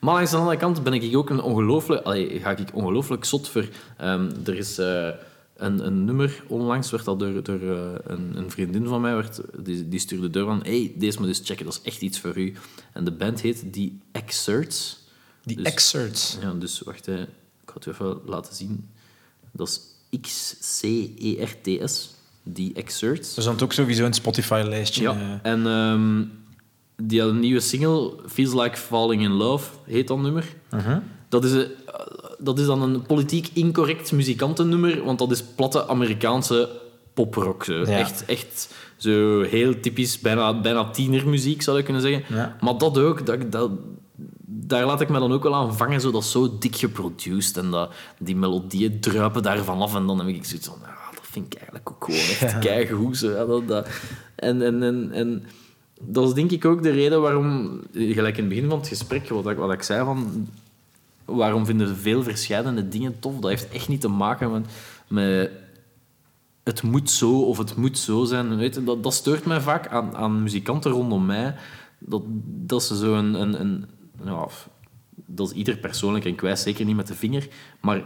Maar 0.00 0.14
langs 0.14 0.30
de 0.30 0.36
andere 0.36 0.56
kant 0.56 0.82
ben 0.82 0.92
ik 0.92 1.16
ook 1.16 1.30
een 1.30 1.40
ongelooflijk, 1.42 2.04
allee, 2.04 2.40
ga 2.40 2.50
ik 2.50 2.74
ongelooflijk 2.74 3.24
zot 3.24 3.48
voor. 3.48 3.68
ehm, 3.96 4.30
er 4.44 4.54
is 4.56 4.78
eh, 4.78 5.08
een, 5.56 5.86
een 5.86 6.04
nummer, 6.04 6.42
onlangs 6.48 6.90
werd 6.90 7.04
dat 7.04 7.18
door, 7.18 7.42
door 7.42 7.60
eh, 7.60 7.78
een, 8.04 8.32
een 8.36 8.50
vriendin 8.50 8.86
van 8.86 9.00
mij, 9.00 9.14
werd, 9.14 9.40
die, 9.58 9.88
die 9.88 9.98
stuurde 9.98 10.30
door 10.30 10.46
van, 10.46 10.60
hey, 10.62 10.92
deze 10.96 11.18
moet 11.18 11.28
eens 11.28 11.40
checken, 11.44 11.64
dat 11.64 11.74
is 11.74 11.88
echt 11.92 12.00
iets 12.00 12.20
voor 12.20 12.38
u. 12.38 12.54
En 12.92 13.04
de 13.04 13.10
band 13.12 13.40
heet 13.40 13.72
The 13.72 13.92
Excerts. 14.12 14.98
Die 15.44 15.56
Dus- 15.56 15.66
excerts. 15.66 16.38
Ja, 16.42 16.52
dus 16.52 16.80
wacht, 16.80 17.06
hè. 17.06 17.20
ik 17.22 17.28
ga 17.66 17.74
het 17.74 17.86
u 17.86 17.90
even 17.90 18.18
laten 18.26 18.54
zien. 18.54 18.88
Dat 19.52 19.68
is 19.68 19.80
X-C-E-R-T-S, 20.20 22.10
The 22.54 22.70
Excerts. 22.74 23.36
Er 23.36 23.42
stond 23.42 23.62
ook 23.62 23.72
sowieso 23.72 24.04
een 24.04 24.14
Spotify-lijstje. 24.14 25.02
Ja, 25.02 25.40
eh. 25.42 25.50
en 25.52 25.66
ehm, 25.66 26.22
die 27.02 27.20
had 27.20 27.30
een 27.30 27.40
nieuwe 27.40 27.60
single, 27.60 28.12
Feels 28.26 28.52
Like 28.54 28.76
Falling 28.76 29.22
in 29.22 29.30
Love, 29.32 29.70
heet 29.84 30.08
dat 30.08 30.18
nummer. 30.18 30.44
Mhm. 30.70 30.98
dat, 31.28 31.44
is, 31.44 31.52
een- 31.52 31.70
dat 32.38 32.58
is 32.58 32.66
dan 32.66 32.82
een 32.82 33.02
politiek 33.02 33.50
incorrect 33.52 34.12
muzikantennummer, 34.12 35.04
want 35.04 35.18
dat 35.18 35.30
is 35.30 35.42
platte 35.42 35.86
Amerikaanse 35.88 36.68
poprock. 37.14 37.64
Zo. 37.64 37.82
Echt, 37.82 38.24
echt 38.24 38.74
zo 38.96 39.42
heel 39.42 39.80
typisch, 39.80 40.18
bijna, 40.18 40.60
bijna 40.60 40.90
tienermuziek 40.90 41.62
zou 41.62 41.76
je 41.76 41.82
kunnen 41.82 42.02
zeggen. 42.02 42.34
Ja. 42.36 42.56
Maar 42.60 42.78
dat 42.78 42.98
ook, 42.98 43.26
dat, 43.26 43.52
dat, 43.52 43.70
daar 44.46 44.86
laat 44.86 45.00
ik 45.00 45.08
me 45.08 45.18
dan 45.18 45.32
ook 45.32 45.42
wel 45.42 45.54
aan 45.54 45.76
vangen, 45.76 46.00
zo, 46.00 46.10
dat 46.10 46.22
is 46.22 46.30
zo 46.30 46.58
dik 46.58 46.76
geproduced 46.76 47.56
en 47.56 47.70
dat, 47.70 47.92
die 48.18 48.36
melodieën 48.36 49.00
druipen 49.00 49.42
daarvan 49.42 49.80
af 49.82 49.94
en 49.94 50.06
dan 50.06 50.18
heb 50.18 50.28
ik 50.28 50.44
zoiets 50.44 50.66
van, 50.66 50.76
ah, 50.82 51.12
dat 51.14 51.22
vind 51.30 51.46
ik 51.46 51.54
eigenlijk 51.54 51.90
ook 51.90 52.04
gewoon 52.04 52.20
echt 52.20 52.58
keigoed. 52.58 53.16
Zo, 53.16 53.30
ja, 53.30 53.44
dat, 53.44 53.68
dat. 53.68 53.88
En, 54.36 54.62
en, 54.62 54.82
en, 54.82 55.10
en 55.12 55.44
dat 56.00 56.28
is 56.28 56.34
denk 56.34 56.50
ik 56.50 56.64
ook 56.64 56.82
de 56.82 56.90
reden 56.90 57.20
waarom, 57.20 57.80
gelijk 57.92 58.36
in 58.36 58.44
het 58.44 58.48
begin 58.48 58.68
van 58.68 58.78
het 58.78 58.88
gesprek, 58.88 59.28
wat 59.28 59.48
ik, 59.48 59.56
wat 59.56 59.72
ik 59.72 59.82
zei 59.82 60.04
van, 60.04 60.48
waarom 61.24 61.66
vinden 61.66 61.96
veel 61.96 62.22
verschillende 62.22 62.88
dingen 62.88 63.18
tof? 63.18 63.38
Dat 63.38 63.50
heeft 63.50 63.68
echt 63.68 63.88
niet 63.88 64.00
te 64.00 64.08
maken 64.08 64.52
met, 64.52 64.66
met 65.08 65.50
het 66.62 66.82
moet 66.82 67.10
zo 67.10 67.42
of 67.42 67.58
het 67.58 67.76
moet 67.76 67.98
zo 67.98 68.24
zijn. 68.24 68.56
Weet 68.56 68.74
je, 68.74 68.84
dat, 68.84 69.02
dat 69.02 69.14
steurt 69.14 69.46
mij 69.46 69.60
vaak 69.60 69.88
aan, 69.88 70.16
aan 70.16 70.42
muzikanten 70.42 70.90
rondom 70.90 71.26
mij. 71.26 71.54
Dat, 71.98 72.22
dat 72.44 72.82
ze 72.82 72.96
zo 72.96 73.14
een... 73.14 73.34
een, 73.34 73.60
een 73.60 73.86
ja, 74.24 74.46
dat 75.32 75.50
is 75.50 75.56
ieder 75.56 75.76
persoonlijk 75.76 76.24
en 76.24 76.30
ik 76.30 76.40
wijs 76.40 76.62
zeker 76.62 76.84
niet 76.84 76.96
met 76.96 77.06
de 77.06 77.14
vinger. 77.14 77.48
Maar 77.80 78.02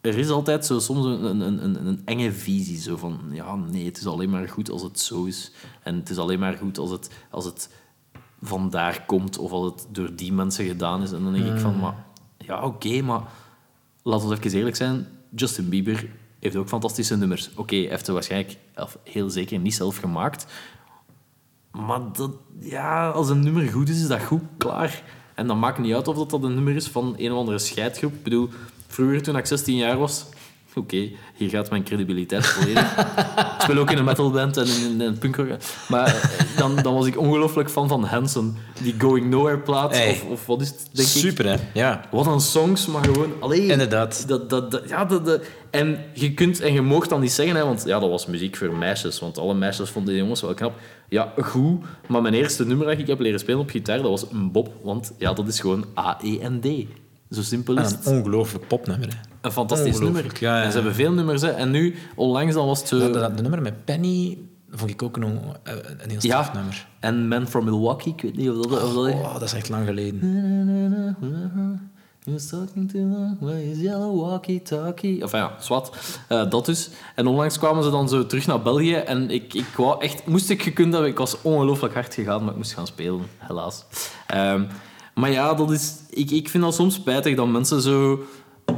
er 0.00 0.18
is 0.18 0.28
altijd 0.28 0.66
zo 0.66 0.78
soms 0.78 1.04
een, 1.04 1.24
een, 1.24 1.64
een, 1.64 1.86
een 1.86 2.02
enge 2.04 2.32
visie. 2.32 2.78
Zo 2.78 2.96
van, 2.96 3.20
ja, 3.32 3.54
nee, 3.54 3.84
het 3.84 3.98
is 3.98 4.06
alleen 4.06 4.30
maar 4.30 4.48
goed 4.48 4.70
als 4.70 4.82
het 4.82 5.00
zo 5.00 5.24
is. 5.24 5.52
En 5.82 5.94
het 5.94 6.10
is 6.10 6.18
alleen 6.18 6.38
maar 6.38 6.56
goed 6.56 6.78
als 6.78 6.90
het, 6.90 7.10
als 7.30 7.44
het 7.44 7.70
vandaar 8.42 9.04
komt 9.06 9.38
of 9.38 9.50
als 9.50 9.72
het 9.72 9.86
door 9.92 10.14
die 10.14 10.32
mensen 10.32 10.66
gedaan 10.66 11.02
is. 11.02 11.12
En 11.12 11.22
dan 11.22 11.32
denk 11.32 11.46
ik 11.46 11.58
van, 11.58 11.78
maar, 11.78 12.04
ja, 12.38 12.64
oké, 12.64 13.02
maar 13.02 13.22
laten 14.02 14.28
we 14.28 14.36
even 14.36 14.58
eerlijk 14.58 14.76
zijn. 14.76 15.06
Justin 15.34 15.68
Bieber 15.68 16.08
heeft 16.38 16.56
ook 16.56 16.68
fantastische 16.68 17.16
nummers. 17.16 17.50
Oké, 17.54 17.76
hij 17.76 17.88
heeft 17.88 18.06
ze 18.06 18.12
waarschijnlijk, 18.12 18.58
of 18.76 18.98
heel 19.04 19.30
zeker, 19.30 19.58
niet 19.58 19.74
zelf 19.74 19.96
gemaakt. 19.96 20.46
Maar 21.70 22.00
dat, 22.12 22.30
ja, 22.60 23.10
als 23.10 23.28
een 23.28 23.40
nummer 23.40 23.68
goed 23.68 23.88
is, 23.88 24.00
is 24.00 24.08
dat 24.08 24.22
goed, 24.22 24.42
klaar. 24.58 25.02
En 25.34 25.46
dan 25.46 25.58
maakt 25.58 25.78
niet 25.78 25.94
uit 25.94 26.08
of 26.08 26.16
dat, 26.16 26.30
dat 26.30 26.42
een 26.42 26.54
nummer 26.54 26.76
is 26.76 26.88
van 26.88 27.14
een 27.18 27.32
of 27.32 27.38
andere 27.38 27.58
scheidgroep. 27.58 28.12
Ik 28.12 28.22
bedoel, 28.22 28.48
vroeger 28.90 29.22
toen 29.22 29.36
ik 29.36 29.46
16 29.46 29.76
jaar 29.76 29.98
was... 29.98 30.24
Oké, 30.74 31.08
hier 31.36 31.48
gaat 31.48 31.70
mijn 31.70 31.82
credibiliteit 31.84 32.46
volledig. 32.46 32.96
ik 32.98 33.54
speel 33.58 33.76
ook 33.78 33.90
in 33.90 33.98
een 33.98 34.04
metalband 34.04 34.56
en 34.56 34.66
in, 34.66 34.90
in 34.92 35.00
een 35.00 35.18
punkrock. 35.18 35.48
Maar 35.88 36.06
eh, 36.06 36.56
dan, 36.56 36.76
dan 36.76 36.94
was 36.94 37.06
ik 37.06 37.18
ongelooflijk 37.18 37.70
fan 37.70 37.88
van 37.88 38.04
Hanson. 38.04 38.56
Die 38.82 38.94
Going 38.98 39.30
Nowhere 39.30 39.58
plaat. 39.58 39.96
Hey. 39.96 40.10
Of, 40.10 40.24
of 40.24 40.46
wat 40.46 40.60
is 40.60 40.68
het, 40.68 40.78
denk 40.92 41.08
ik? 41.08 41.14
Super, 41.14 41.44
hè? 41.46 41.56
Ja. 41.74 42.04
Wat 42.10 42.26
een 42.26 42.40
songs, 42.40 42.86
maar 42.86 43.04
gewoon... 43.04 43.32
Allee, 43.40 43.66
Inderdaad. 43.66 44.28
Dat, 44.28 44.50
dat, 44.50 44.70
dat, 44.70 44.82
ja, 44.88 45.04
dat, 45.04 45.24
dat- 45.24 45.42
en 45.70 46.04
je 46.12 46.34
kunt 46.34 46.60
en 46.60 46.72
je 46.72 46.82
moogt 46.82 47.08
dan 47.08 47.20
niet 47.20 47.32
zeggen, 47.32 47.56
hè, 47.56 47.64
want 47.64 47.82
ja, 47.86 47.98
dat 47.98 48.10
was 48.10 48.26
muziek 48.26 48.56
voor 48.56 48.72
meisjes. 48.72 49.20
Want 49.20 49.38
alle 49.38 49.54
meisjes 49.54 49.90
vonden 49.90 50.12
die 50.12 50.22
jongens 50.22 50.40
wel 50.40 50.54
knap. 50.54 50.78
Ja, 51.08 51.32
goed. 51.36 51.84
Maar 52.08 52.22
mijn 52.22 52.34
eerste 52.34 52.66
nummer 52.66 52.86
dat 52.86 52.98
ik 52.98 53.06
heb 53.06 53.20
leren 53.20 53.40
spelen 53.40 53.60
op 53.60 53.70
gitaar, 53.70 53.96
dat 53.98 54.10
was 54.10 54.24
een 54.32 54.52
bob. 54.52 54.72
Want 54.82 55.12
ja, 55.18 55.32
dat 55.32 55.48
is 55.48 55.60
gewoon 55.60 55.84
A-E-N-D. 55.98 56.86
Zo 57.30 57.42
simpel 57.42 57.78
is 57.78 57.90
het. 57.90 58.06
een 58.06 58.16
ongelooflijk 58.16 58.66
popnummer, 58.66 59.08
hè. 59.08 59.14
Een 59.40 59.52
fantastisch 59.52 59.98
nummer. 59.98 60.24
Ja, 60.40 60.56
ja, 60.56 60.62
En 60.62 60.70
ze 60.70 60.76
hebben 60.76 60.94
veel 60.94 61.12
nummers. 61.12 61.42
Hè. 61.42 61.48
En 61.48 61.70
nu, 61.70 61.94
onlangs, 62.16 62.54
dan 62.54 62.66
was 62.66 62.78
het 62.78 62.88
zo... 62.88 62.98
Dat, 62.98 63.12
dat, 63.12 63.22
dat 63.22 63.40
nummer 63.40 63.62
met 63.62 63.84
Penny 63.84 64.38
vond 64.70 64.90
ik 64.90 65.02
ook 65.02 65.16
een, 65.16 65.40
eh, 65.62 65.74
een 65.98 66.10
heel 66.10 66.20
straf 66.20 66.52
nummer. 66.52 66.86
en 67.00 67.28
Man 67.28 67.48
from 67.48 67.64
Milwaukee, 67.64 68.12
ik 68.12 68.22
weet 68.22 68.36
niet 68.36 68.50
of 68.50 68.66
dat... 68.66 68.82
Of 68.82 68.94
dat 68.94 69.14
Oh, 69.14 69.32
dat 69.32 69.42
is 69.42 69.52
echt 69.52 69.68
lang 69.68 69.86
geleden. 69.86 70.18
He 72.24 72.32
was 72.32 72.46
talking 72.46 72.90
too 72.90 73.00
long, 73.00 73.36
where 73.40 73.70
is 73.70 73.78
yellow 73.78 74.20
walkie-talkie? 74.20 75.22
Enfin 75.22 75.38
ja, 75.38 75.54
zwart. 75.60 75.90
Eh, 76.28 76.50
dat 76.50 76.66
dus. 76.66 76.90
En 77.14 77.26
onlangs 77.26 77.58
kwamen 77.58 77.84
ze 77.84 77.90
dan 77.90 78.08
zo 78.08 78.26
terug 78.26 78.46
naar 78.46 78.62
België 78.62 78.94
en 78.94 79.30
ik, 79.30 79.54
ik 79.54 79.66
wou 79.76 80.02
echt... 80.02 80.26
Moest 80.26 80.50
ik 80.50 80.62
gekund 80.62 80.92
hebben, 80.92 81.10
ik 81.10 81.18
was 81.18 81.42
ongelooflijk 81.42 81.94
hard 81.94 82.14
gegaan, 82.14 82.40
maar 82.40 82.50
ik 82.50 82.56
moest 82.56 82.72
gaan 82.72 82.86
spelen, 82.86 83.22
helaas. 83.38 83.84
Ehm, 84.26 84.64
maar 85.20 85.30
ja, 85.30 85.54
dat 85.54 85.70
is, 85.70 85.94
ik, 86.10 86.30
ik 86.30 86.48
vind 86.48 86.62
dat 86.62 86.74
soms 86.74 86.94
spijtig 86.94 87.36
dat 87.36 87.48
mensen 87.48 87.80
zo... 87.80 88.24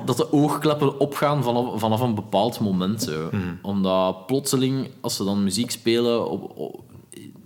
Dat 0.05 0.17
de 0.17 0.33
oogkleppen 0.33 1.01
opgaan 1.01 1.43
vanaf, 1.43 1.81
vanaf 1.81 2.01
een 2.01 2.15
bepaald 2.15 2.61
moment. 2.61 3.03
Zo. 3.03 3.31
Omdat 3.63 4.27
plotseling, 4.27 4.91
als 5.01 5.17
ze 5.17 5.25
dan 5.25 5.45
muziek 5.45 5.71
spelen 5.71 6.31
op, 6.31 6.59
op- 6.59 6.85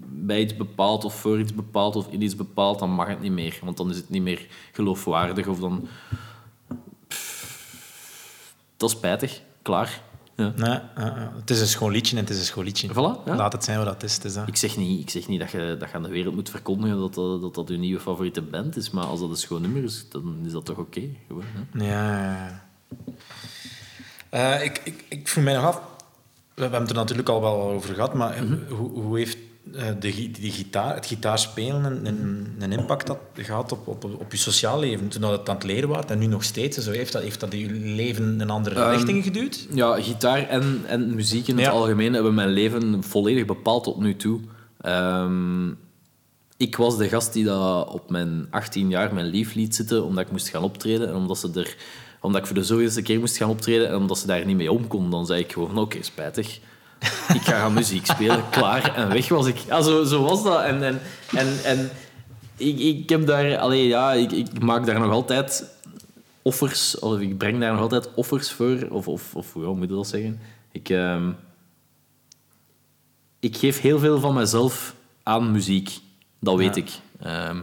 bij 0.00 0.40
iets 0.40 0.56
bepaald 0.56 1.04
of 1.04 1.14
voor 1.14 1.38
iets 1.38 1.54
bepaald 1.54 1.96
of 1.96 2.06
in 2.10 2.22
iets 2.22 2.36
bepaald, 2.36 2.78
dan 2.78 2.90
mag 2.90 3.08
het 3.08 3.20
niet 3.20 3.32
meer. 3.32 3.58
Want 3.62 3.76
dan 3.76 3.90
is 3.90 3.96
het 3.96 4.10
niet 4.10 4.22
meer 4.22 4.46
geloofwaardig 4.72 5.46
of 5.46 5.58
dan... 5.58 5.88
Pff, 7.08 8.34
dat 8.76 8.90
is 8.90 8.96
spijtig. 8.96 9.40
Klaar. 9.62 10.02
Ja. 10.36 10.52
Nee, 10.56 10.78
het 11.40 11.50
is 11.50 11.60
een 11.60 11.66
schoon 11.66 11.90
liedje 11.92 12.16
en 12.16 12.22
het 12.22 12.30
is 12.32 12.38
een 12.38 12.44
schoon 12.44 12.64
liedje. 12.64 12.88
Voilà, 12.88 13.24
ja. 13.24 13.36
Laat 13.36 13.52
het 13.52 13.64
zijn 13.64 13.78
wat 13.78 13.86
het 13.86 14.02
is. 14.02 14.14
Het 14.14 14.24
is 14.24 14.34
dat. 14.34 14.48
Ik 14.48 14.56
zeg 14.56 14.76
niet, 14.76 15.00
ik 15.00 15.10
zeg 15.10 15.28
niet 15.28 15.40
dat, 15.40 15.50
je, 15.50 15.76
dat 15.78 15.88
je 15.90 15.94
aan 15.96 16.02
de 16.02 16.08
wereld 16.08 16.34
moet 16.34 16.50
verkondigen 16.50 16.98
dat 16.98 17.14
dat, 17.14 17.40
dat, 17.40 17.54
dat 17.54 17.68
je 17.68 17.76
nieuwe 17.76 18.00
favoriete 18.00 18.42
band 18.42 18.76
is, 18.76 18.90
maar 18.90 19.04
als 19.04 19.20
dat 19.20 19.30
een 19.30 19.36
schoon 19.36 19.60
nummer 19.62 19.84
is, 19.84 20.06
dan 20.08 20.38
is 20.44 20.52
dat 20.52 20.64
toch 20.64 20.78
oké. 20.78 21.02
gewoon, 21.26 21.44
hè. 21.72 21.84
Ja. 21.86 22.64
Eh, 24.30 24.64
ik, 24.64 24.80
ik, 24.84 25.04
ik 25.08 25.28
vroeg 25.28 25.44
mij 25.44 25.54
nog 25.54 25.64
af... 25.64 25.80
We 26.54 26.62
hebben 26.62 26.80
het 26.80 26.90
er 26.90 26.96
natuurlijk 26.96 27.28
al 27.28 27.40
wel 27.40 27.60
over 27.62 27.94
gehad, 27.94 28.14
maar 28.14 28.44
Mhm. 28.44 28.74
hoe, 28.74 28.90
hoe 28.90 29.18
heeft 29.18 29.38
de, 29.98 30.12
gi- 30.12 30.30
die 30.30 30.50
gitaar, 30.50 30.94
het 30.94 31.06
gitaarspelen 31.06 31.84
een, 31.84 32.06
een, 32.06 32.46
een 32.58 32.72
impact 32.72 33.08
had 33.08 33.18
gehad 33.34 33.72
op, 33.72 33.86
op, 33.88 34.04
op 34.04 34.32
je 34.32 34.36
sociaal 34.38 34.78
leven. 34.78 35.08
Toen 35.08 35.20
dat 35.20 35.30
het 35.38 35.48
aan 35.48 35.54
het 35.54 35.64
leren 35.64 35.88
was 35.88 36.04
en 36.04 36.18
nu 36.18 36.26
nog 36.26 36.44
steeds. 36.44 36.76
Zo 36.78 36.90
heeft, 36.90 37.12
dat, 37.12 37.22
heeft 37.22 37.40
dat 37.40 37.52
je 37.52 37.70
leven 37.70 38.40
een 38.40 38.50
andere 38.50 38.80
Ehm, 38.80 38.90
richting 38.90 39.24
geduwd? 39.24 39.66
Ja, 39.74 40.00
gitaar 40.02 40.48
en, 40.48 40.80
en 40.86 41.14
muziek 41.14 41.48
in 41.48 41.58
het 41.58 41.68
algemeen 41.68 42.12
hebben 42.12 42.34
mijn 42.34 42.48
leven 42.50 43.04
volledig 43.04 43.44
bepaald 43.44 43.84
tot 43.84 43.98
nu 44.00 44.16
toe. 44.16 44.40
Ehm, 44.80 45.68
ik 46.56 46.76
was 46.76 46.96
de 46.96 47.08
gast 47.08 47.32
die 47.32 47.44
dat 47.44 47.88
op 47.88 48.10
mijn 48.10 48.46
18 48.50 48.88
jaar 48.90 49.14
mijn 49.14 49.26
lief 49.26 49.54
liet 49.54 49.74
zitten 49.74 50.04
omdat 50.04 50.24
ik 50.24 50.30
moest 50.30 50.48
gaan 50.48 50.62
optreden. 50.62 51.08
En 51.08 51.14
omdat, 51.14 51.38
ze 51.38 51.50
er, 51.54 51.76
omdat 52.20 52.40
ik 52.40 52.46
voor 52.46 52.56
de 52.56 52.64
zoveelste 52.64 53.02
keer 53.02 53.18
moest 53.20 53.36
gaan 53.36 53.50
optreden 53.50 53.88
en 53.88 53.96
omdat 53.96 54.18
ze 54.18 54.26
daar 54.26 54.46
niet 54.46 54.56
mee 54.56 54.72
om 54.72 54.86
kon, 54.86 55.10
dan 55.10 55.26
zei 55.26 55.40
ik 55.40 55.52
gewoon, 55.52 55.78
oké, 55.78 56.02
spijtig. 56.02 56.58
Ik 57.34 57.42
ga 57.42 57.58
gaan 57.58 57.72
muziek 57.72 58.06
spelen, 58.06 58.44
klaar. 58.50 58.94
En 58.94 59.08
weg 59.08 59.28
was 59.28 59.46
ik. 59.46 59.56
Ja, 59.58 59.82
zo, 59.82 60.04
zo 60.04 60.22
was 60.22 60.42
dat. 60.42 60.62
En, 60.62 60.82
en, 60.82 61.00
en, 61.34 61.64
en 61.64 61.90
ik, 62.56 62.78
ik 62.78 63.08
heb 63.08 63.26
daar... 63.26 63.58
Allee, 63.58 63.86
ja, 63.86 64.12
ik, 64.12 64.32
ik 64.32 64.60
maak 64.62 64.86
daar 64.86 65.00
nog 65.00 65.10
altijd 65.12 65.64
offers, 66.42 66.98
of 66.98 67.18
ik 67.20 67.38
breng 67.38 67.60
daar 67.60 67.72
nog 67.72 67.80
altijd 67.80 68.14
offers 68.14 68.52
voor, 68.52 68.86
of, 68.90 69.08
of, 69.08 69.34
of 69.34 69.52
hoe 69.52 69.74
moet 69.76 69.88
je 69.88 69.94
dat 69.94 70.06
zeggen? 70.08 70.40
Ik, 70.72 70.88
ehm, 70.88 71.30
ik 73.40 73.56
geef 73.56 73.80
heel 73.80 73.98
veel 73.98 74.20
van 74.20 74.34
mezelf 74.34 74.94
aan 75.22 75.50
muziek. 75.52 75.98
Dat 76.40 76.56
weet 76.56 76.74
Ja. 76.76 76.82
ik. 76.82 76.90
Ehm, 77.20 77.62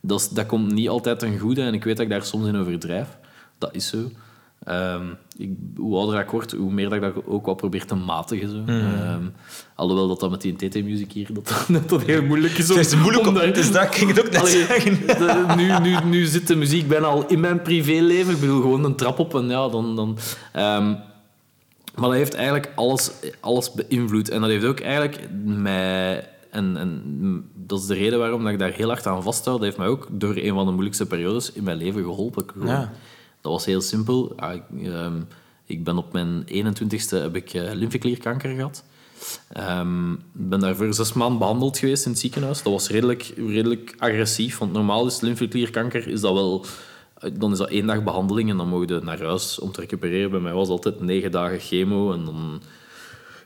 dat, 0.00 0.30
dat 0.32 0.46
komt 0.46 0.72
niet 0.72 0.88
altijd 0.88 1.18
ten 1.18 1.38
goede 1.38 1.62
en 1.62 1.74
ik 1.74 1.84
weet 1.84 1.96
dat 1.96 2.04
ik 2.04 2.10
daar 2.12 2.24
soms 2.24 2.46
in 2.46 2.56
overdrijf. 2.56 3.08
Dat 3.58 3.74
is 3.74 3.86
zo. 3.86 4.10
Ehm, 4.64 5.02
ik, 5.36 5.50
hoe 5.76 5.96
ouder 5.96 6.20
ik 6.20 6.28
word, 6.30 6.52
hoe 6.52 6.72
meer 6.72 6.84
dat 6.88 6.94
ik 6.94 7.14
dat 7.14 7.26
ook 7.26 7.44
wel 7.46 7.54
probeer 7.54 7.84
te 7.86 7.94
matigen. 7.94 8.50
Zo. 8.50 8.72
Ehm, 8.72 9.22
alhoewel 9.74 10.08
dat, 10.08 10.20
dat 10.20 10.30
met 10.30 10.40
die 10.40 10.56
TT-muziek 10.56 11.12
hier 11.12 11.28
dat, 11.32 11.64
dat, 11.68 11.88
dat 11.88 12.02
heel 12.02 12.22
moeilijk 12.22 12.58
is. 12.58 12.70
om- 12.70 12.76
Het 12.76 12.86
is 12.86 12.96
moeilijk 12.96 13.26
om... 13.26 13.34
daar- 13.34 13.52
Dus 13.52 13.72
dat 13.72 13.94
ging 13.94 14.10
het 14.10 14.18
ook 14.26 14.30
net 14.30 14.40
Allee, 14.40 14.64
zeggen. 14.64 15.06
de- 15.06 15.54
nu, 15.56 15.78
nu, 15.90 15.96
nu 16.04 16.24
zit 16.24 16.46
de 16.46 16.56
muziek 16.56 16.88
bijna 16.88 17.06
al 17.06 17.26
in 17.26 17.40
mijn 17.40 17.62
privéleven. 17.62 18.34
Ik 18.34 18.40
bedoel, 18.40 18.60
gewoon 18.60 18.84
een 18.84 18.96
trap 18.96 19.18
op 19.18 19.34
en 19.34 19.48
ja, 19.48 19.68
dan... 19.68 19.96
dan 19.96 20.18
ehm, 20.52 20.94
maar 21.94 22.08
dat 22.08 22.18
heeft 22.18 22.34
eigenlijk 22.34 22.72
alles, 22.74 23.10
alles 23.40 23.72
beïnvloed. 23.72 24.28
En 24.28 24.40
dat 24.40 24.50
heeft 24.50 24.64
ook 24.64 24.80
eigenlijk 24.80 25.28
mij... 25.44 26.28
En, 26.50 26.76
en 26.76 27.02
dat 27.54 27.80
is 27.80 27.86
de 27.86 27.94
reden 27.94 28.18
waarom 28.18 28.42
dat 28.42 28.52
ik 28.52 28.58
daar 28.58 28.70
heel 28.72 28.88
hard 28.88 29.06
aan 29.06 29.22
vasthoud. 29.22 29.56
Dat 29.56 29.64
heeft 29.64 29.76
mij 29.78 29.86
ook 29.86 30.06
door 30.10 30.36
een 30.36 30.54
van 30.54 30.64
de 30.66 30.70
moeilijkste 30.72 31.06
periodes 31.06 31.52
in 31.52 31.64
mijn 31.64 31.76
leven 31.76 32.02
geholpen. 32.02 32.44
Gewoon. 32.52 32.66
Ja. 32.68 32.92
Dat 33.44 33.52
was 33.52 33.64
heel 33.64 33.80
simpel. 33.80 34.32
Ja, 34.36 34.52
ik, 34.52 34.62
ehm, 34.82 35.20
ik 35.64 35.84
ben 35.84 35.98
op 35.98 36.12
mijn 36.12 36.44
21ste 36.46 37.16
heb 37.16 37.36
ik 37.36 37.52
eh, 37.54 37.72
lymfeklierkanker 37.72 38.54
gehad. 38.54 38.84
Ik 39.48 40.48
ben 40.48 40.60
daarvoor 40.60 40.94
zes 40.94 41.12
maanden 41.12 41.38
behandeld 41.38 41.78
geweest 41.78 42.04
in 42.04 42.10
het 42.10 42.20
ziekenhuis. 42.20 42.62
Dat 42.62 42.72
was 42.72 42.88
redelijk, 42.88 43.32
redelijk 43.36 43.94
agressief, 43.98 44.58
want 44.58 44.72
normaal 44.72 45.06
is 45.06 45.20
lymfeklierkanker 45.20 46.08
is 46.08 46.20
dat 46.20 46.32
wel... 46.32 46.64
Dan 47.32 47.52
is 47.52 47.58
dat 47.58 47.68
één 47.68 47.86
dag 47.86 48.02
behandeling 48.02 48.50
en 48.50 48.56
dan 48.56 48.68
mogen 48.68 48.94
je 48.94 49.00
naar 49.02 49.22
huis 49.22 49.58
om 49.58 49.72
te 49.72 49.80
recupereren. 49.80 50.30
Bij 50.30 50.40
mij 50.40 50.52
was 50.52 50.68
altijd 50.68 51.00
negen 51.00 51.30
dagen 51.30 51.60
chemo 51.60 52.12
en 52.12 52.24
dan 52.24 52.62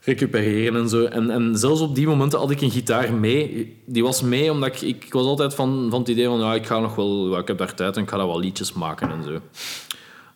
recupereren 0.02 0.80
en 0.80 0.88
zo. 0.88 1.04
En, 1.04 1.30
en 1.30 1.56
zelfs 1.56 1.80
op 1.80 1.94
die 1.94 2.06
momenten 2.06 2.38
had 2.38 2.50
ik 2.50 2.60
een 2.60 2.70
gitaar 2.70 3.14
mee. 3.14 3.76
Die 3.84 4.02
was 4.02 4.22
mee 4.22 4.52
omdat 4.52 4.68
ik... 4.68 4.80
Ik 4.80 5.12
was 5.12 5.26
altijd 5.26 5.54
van, 5.54 5.86
van 5.90 6.00
het 6.00 6.08
idee 6.08 6.26
van, 6.26 6.38
ja, 6.38 6.54
ik 6.54 6.66
ga 6.66 6.78
nog 6.78 6.94
wel... 6.94 7.38
ik 7.38 7.48
heb 7.48 7.58
daar 7.58 7.74
tijd 7.74 7.96
en 7.96 8.02
ik 8.02 8.08
ga 8.08 8.16
daar 8.16 8.26
wel 8.26 8.40
liedjes 8.40 8.72
maken 8.72 9.10
en 9.10 9.24
zo. 9.24 9.40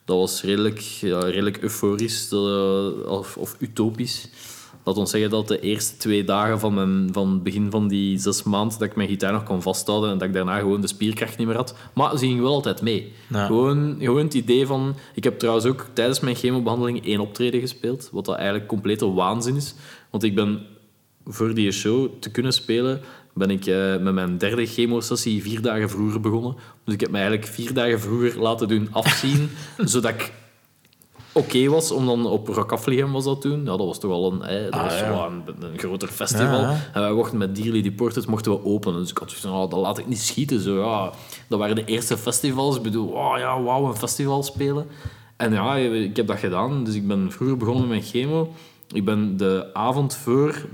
Dat 0.04 0.16
was 0.16 0.42
redelijk, 0.42 0.78
ja, 0.80 1.18
redelijk 1.18 1.58
euforisch 1.62 2.28
dat- 2.28 3.04
of, 3.06 3.36
of 3.36 3.56
utopisch. 3.58 4.28
Laat 4.84 4.96
ons 4.96 5.10
zeggen 5.10 5.30
dat 5.30 5.48
de 5.48 5.60
eerste 5.60 5.96
twee 5.96 6.24
dagen 6.24 6.60
van, 6.60 6.74
mijn, 6.74 7.08
van 7.12 7.30
het 7.32 7.42
begin 7.42 7.70
van 7.70 7.88
die 7.88 8.18
zes 8.18 8.42
maanden 8.42 8.78
dat 8.78 8.88
ik 8.88 8.96
mijn 8.96 9.08
gitaar 9.08 9.32
nog 9.32 9.42
kon 9.42 9.62
vasthouden 9.62 10.10
en 10.10 10.18
dat 10.18 10.28
ik 10.28 10.34
daarna 10.34 10.58
gewoon 10.58 10.80
de 10.80 10.86
spierkracht 10.86 11.38
niet 11.38 11.46
meer 11.46 11.56
had. 11.56 11.74
Maar 11.92 12.18
ze 12.18 12.26
ging 12.26 12.40
wel 12.40 12.52
altijd 12.52 12.82
mee. 12.82 13.12
Ja. 13.28 13.46
Gewoon, 13.46 13.96
gewoon 13.98 14.24
het 14.24 14.34
idee 14.34 14.66
van... 14.66 14.94
Ik 15.14 15.24
heb 15.24 15.38
trouwens 15.38 15.66
ook 15.66 15.86
tijdens 15.92 16.20
mijn 16.20 16.36
chemobehandeling 16.36 17.04
één 17.06 17.20
optreden 17.20 17.60
gespeeld, 17.60 18.08
wat 18.12 18.24
dat 18.24 18.34
eigenlijk 18.36 18.66
complete 18.66 19.12
waanzin 19.12 19.56
is. 19.56 19.74
Want 20.10 20.22
ik 20.22 20.34
ben 20.34 20.66
voor 21.26 21.54
die 21.54 21.70
show 21.72 22.10
te 22.20 22.30
kunnen 22.30 22.52
spelen, 22.52 23.00
ben 23.34 23.50
ik 23.50 23.66
eh, 23.66 23.96
met 23.96 24.14
mijn 24.14 24.38
derde 24.38 24.66
chemosessie 24.66 25.42
vier 25.42 25.62
dagen 25.62 25.90
vroeger 25.90 26.20
begonnen. 26.20 26.56
Dus 26.84 26.94
ik 26.94 27.00
heb 27.00 27.10
me 27.10 27.18
eigenlijk 27.18 27.46
vier 27.46 27.74
dagen 27.74 28.00
vroeger 28.00 28.40
laten 28.40 28.68
doen 28.68 28.88
afzien, 28.90 29.50
zodat 29.76 30.10
ik 30.10 30.32
oké 31.32 31.68
was 31.68 31.90
om 31.90 32.06
dan 32.06 32.26
op 32.26 32.48
Rock 32.48 32.72
Afligem 32.72 33.12
was 33.12 33.24
dat 33.24 33.40
toen. 33.40 33.58
Ja, 33.58 33.76
dat 33.76 33.86
was 33.86 34.00
toch 34.00 34.10
al 34.10 34.32
een, 34.32 34.70
dat 34.70 34.80
was 34.80 34.98
ja. 34.98 35.08
wel 35.08 35.26
een, 35.26 35.42
een 35.60 35.78
groter 35.78 36.08
festival. 36.08 36.60
Ja. 36.60 36.90
En 36.92 37.00
wij 37.00 37.12
mochten 37.12 37.38
met 37.38 37.56
Dearly 37.56 37.82
Deported 37.82 38.26
mochten 38.26 38.52
we 38.52 38.64
openen. 38.64 39.00
Dus 39.00 39.10
ik 39.10 39.18
had 39.18 39.28
zoiets 39.28 39.46
van, 39.46 39.56
oh, 39.56 39.70
dat 39.70 39.78
laat 39.78 39.98
ik 39.98 40.06
niet 40.06 40.20
schieten. 40.20 40.60
Zo, 40.60 40.80
ja. 40.80 41.12
Dat 41.48 41.58
waren 41.58 41.76
de 41.76 41.84
eerste 41.84 42.18
festivals. 42.18 42.76
Ik 42.76 42.82
bedoel, 42.82 43.08
oh 43.08 43.34
ja, 43.38 43.62
wauw, 43.62 43.86
een 43.86 43.96
festival 43.96 44.42
spelen. 44.42 44.86
En 45.36 45.52
ja, 45.52 45.76
ik 45.76 46.16
heb 46.16 46.26
dat 46.26 46.38
gedaan. 46.38 46.84
Dus 46.84 46.94
ik 46.94 47.06
ben 47.06 47.32
vroeger 47.32 47.56
begonnen 47.56 47.82
met 47.82 47.90
mijn 47.90 48.02
chemo. 48.02 48.52
Ik 48.92 49.04
ben 49.04 49.36
de 49.36 49.70
avond 49.72 50.14
voor... 50.14 50.66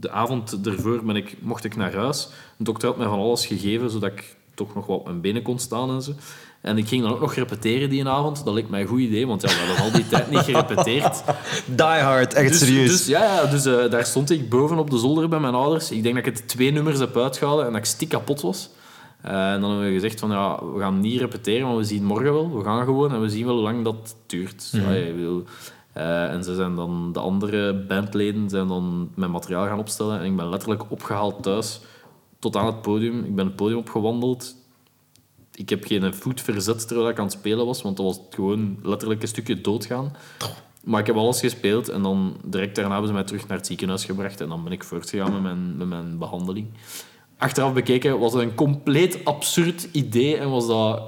De 0.00 0.10
avond 0.10 0.66
ervoor 0.66 1.04
ben 1.04 1.16
ik, 1.16 1.36
mocht 1.40 1.64
ik 1.64 1.76
naar 1.76 1.94
huis. 1.94 2.28
De 2.56 2.64
dokter 2.64 2.88
had 2.88 2.96
mij 2.96 3.06
van 3.06 3.18
alles 3.18 3.46
gegeven, 3.46 3.90
zodat 3.90 4.12
ik 4.12 4.36
toch 4.54 4.74
nog 4.74 4.86
wat 4.86 4.98
op 4.98 5.04
mijn 5.04 5.20
benen 5.20 5.42
kon 5.42 5.58
staan 5.58 5.90
en 5.90 6.02
zo. 6.02 6.12
En 6.60 6.78
ik 6.78 6.88
ging 6.88 7.02
dan 7.02 7.12
ook 7.12 7.20
nog 7.20 7.34
repeteren 7.34 7.90
die 7.90 8.08
avond. 8.08 8.44
Dat 8.44 8.54
leek 8.54 8.68
mij 8.68 8.80
een 8.80 8.86
goed 8.86 9.00
idee, 9.00 9.26
want 9.26 9.42
ja, 9.42 9.48
we 9.48 9.54
hadden 9.54 9.84
al 9.84 9.92
die 9.92 10.08
tijd 10.16 10.30
niet 10.30 10.40
gerepeteerd. 10.40 11.22
Die 11.66 11.86
Hard, 11.86 12.34
echt 12.34 12.48
Dus, 12.48 12.58
serieus. 12.58 12.90
dus, 12.90 13.06
ja, 13.06 13.44
dus 13.44 13.64
eh, 13.64 13.90
daar 13.90 14.06
stond 14.06 14.30
ik 14.30 14.48
boven 14.50 14.78
op 14.78 14.90
de 14.90 14.98
zolder 14.98 15.28
bij 15.28 15.40
mijn 15.40 15.54
ouders. 15.54 15.90
Ik 15.90 16.02
denk 16.02 16.14
dat 16.14 16.26
ik 16.26 16.34
het 16.34 16.48
twee 16.48 16.70
nummers 16.70 16.98
heb 16.98 17.16
uitgehouden 17.16 17.66
en 17.66 17.72
dat 17.72 17.80
ik 17.80 17.86
stik 17.86 18.08
kapot 18.08 18.40
was. 18.40 18.70
Eh, 19.22 19.52
en 19.52 19.60
dan 19.60 19.70
hebben 19.70 19.88
we 19.88 19.94
gezegd 19.94 20.20
van 20.20 20.30
ja, 20.30 20.64
we 20.74 20.80
gaan 20.80 21.00
niet 21.00 21.20
repeteren, 21.20 21.66
maar 21.66 21.76
we 21.76 21.84
zien 21.84 22.04
morgen 22.04 22.32
wel. 22.32 22.56
We 22.56 22.64
gaan 22.64 22.84
gewoon 22.84 23.12
en 23.14 23.20
we 23.20 23.28
zien 23.28 23.44
wel 23.46 23.54
hoe 23.54 23.62
lang 23.62 23.84
dat 23.84 24.16
duurt. 24.26 24.70
Bedoel, 25.16 25.44
eh, 25.96 26.32
en 26.32 26.44
ze 26.44 26.54
zijn 26.54 26.74
dan, 26.74 27.12
de 27.12 27.20
andere 27.20 27.74
bandleden 27.74 28.50
zijn 28.50 28.68
dan 28.68 29.10
mijn 29.14 29.30
materiaal 29.30 29.66
gaan 29.66 29.78
opstellen. 29.78 30.18
En 30.18 30.24
ik 30.24 30.36
ben 30.36 30.48
letterlijk 30.48 30.90
opgehaald 30.90 31.42
thuis 31.42 31.80
tot 32.38 32.56
aan 32.56 32.66
het 32.66 32.82
podium. 32.82 33.24
Ik 33.24 33.34
ben 33.34 33.46
het 33.46 33.56
podium 33.56 33.78
opgewandeld. 33.78 34.54
Ik 35.52 35.68
heb 35.68 35.84
geen 35.84 36.14
voet 36.14 36.40
verzet 36.40 36.88
terwijl 36.88 37.08
ik 37.08 37.18
aan 37.18 37.24
het 37.24 37.32
spelen 37.32 37.66
was, 37.66 37.82
want 37.82 37.96
dat 37.96 38.06
was 38.06 38.20
gewoon 38.30 38.78
letterlijk 38.82 39.22
een 39.22 39.28
stukje 39.28 39.60
doodgaan. 39.60 40.16
Maar 40.84 41.00
ik 41.00 41.06
heb 41.06 41.16
alles 41.16 41.40
gespeeld 41.40 41.88
en 41.88 42.02
dan 42.02 42.36
direct 42.44 42.74
daarna 42.74 42.90
hebben 42.90 43.08
ze 43.08 43.14
mij 43.14 43.24
terug 43.24 43.48
naar 43.48 43.56
het 43.56 43.66
ziekenhuis 43.66 44.04
gebracht 44.04 44.40
en 44.40 44.48
dan 44.48 44.64
ben 44.64 44.72
ik 44.72 44.84
voortgegaan 44.84 45.32
met 45.32 45.42
mijn, 45.42 45.76
met 45.76 45.88
mijn 45.88 46.18
behandeling. 46.18 46.66
Achteraf 47.38 47.72
bekeken 47.72 48.18
was 48.18 48.32
het 48.32 48.42
een 48.42 48.54
compleet 48.54 49.24
absurd 49.24 49.88
idee 49.92 50.36
en 50.36 50.50
was 50.50 50.66
dat 50.66 51.02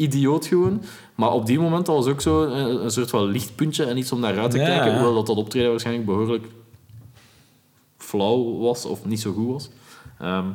idioot 0.00 0.46
gewoon. 0.46 0.82
Maar 1.14 1.30
op 1.32 1.46
die 1.46 1.58
moment 1.60 1.86
was 1.86 2.06
ook 2.06 2.20
zo 2.20 2.42
een, 2.42 2.84
een 2.84 2.90
soort 2.90 3.10
van 3.10 3.24
lichtpuntje 3.24 3.84
en 3.84 3.96
iets 3.96 4.12
om 4.12 4.20
naar 4.20 4.38
uit 4.38 4.50
te 4.50 4.58
Ja, 4.58 4.64
kijken, 4.64 4.92
hoewel 4.92 5.14
dat, 5.14 5.26
dat 5.26 5.36
optreden 5.36 5.70
waarschijnlijk 5.70 6.06
behoorlijk 6.06 6.46
flauw 7.96 8.58
was 8.58 8.84
of 8.84 9.04
niet 9.04 9.20
zo 9.20 9.32
goed 9.32 9.46
was. 9.52 9.70
Ehm, 10.18 10.46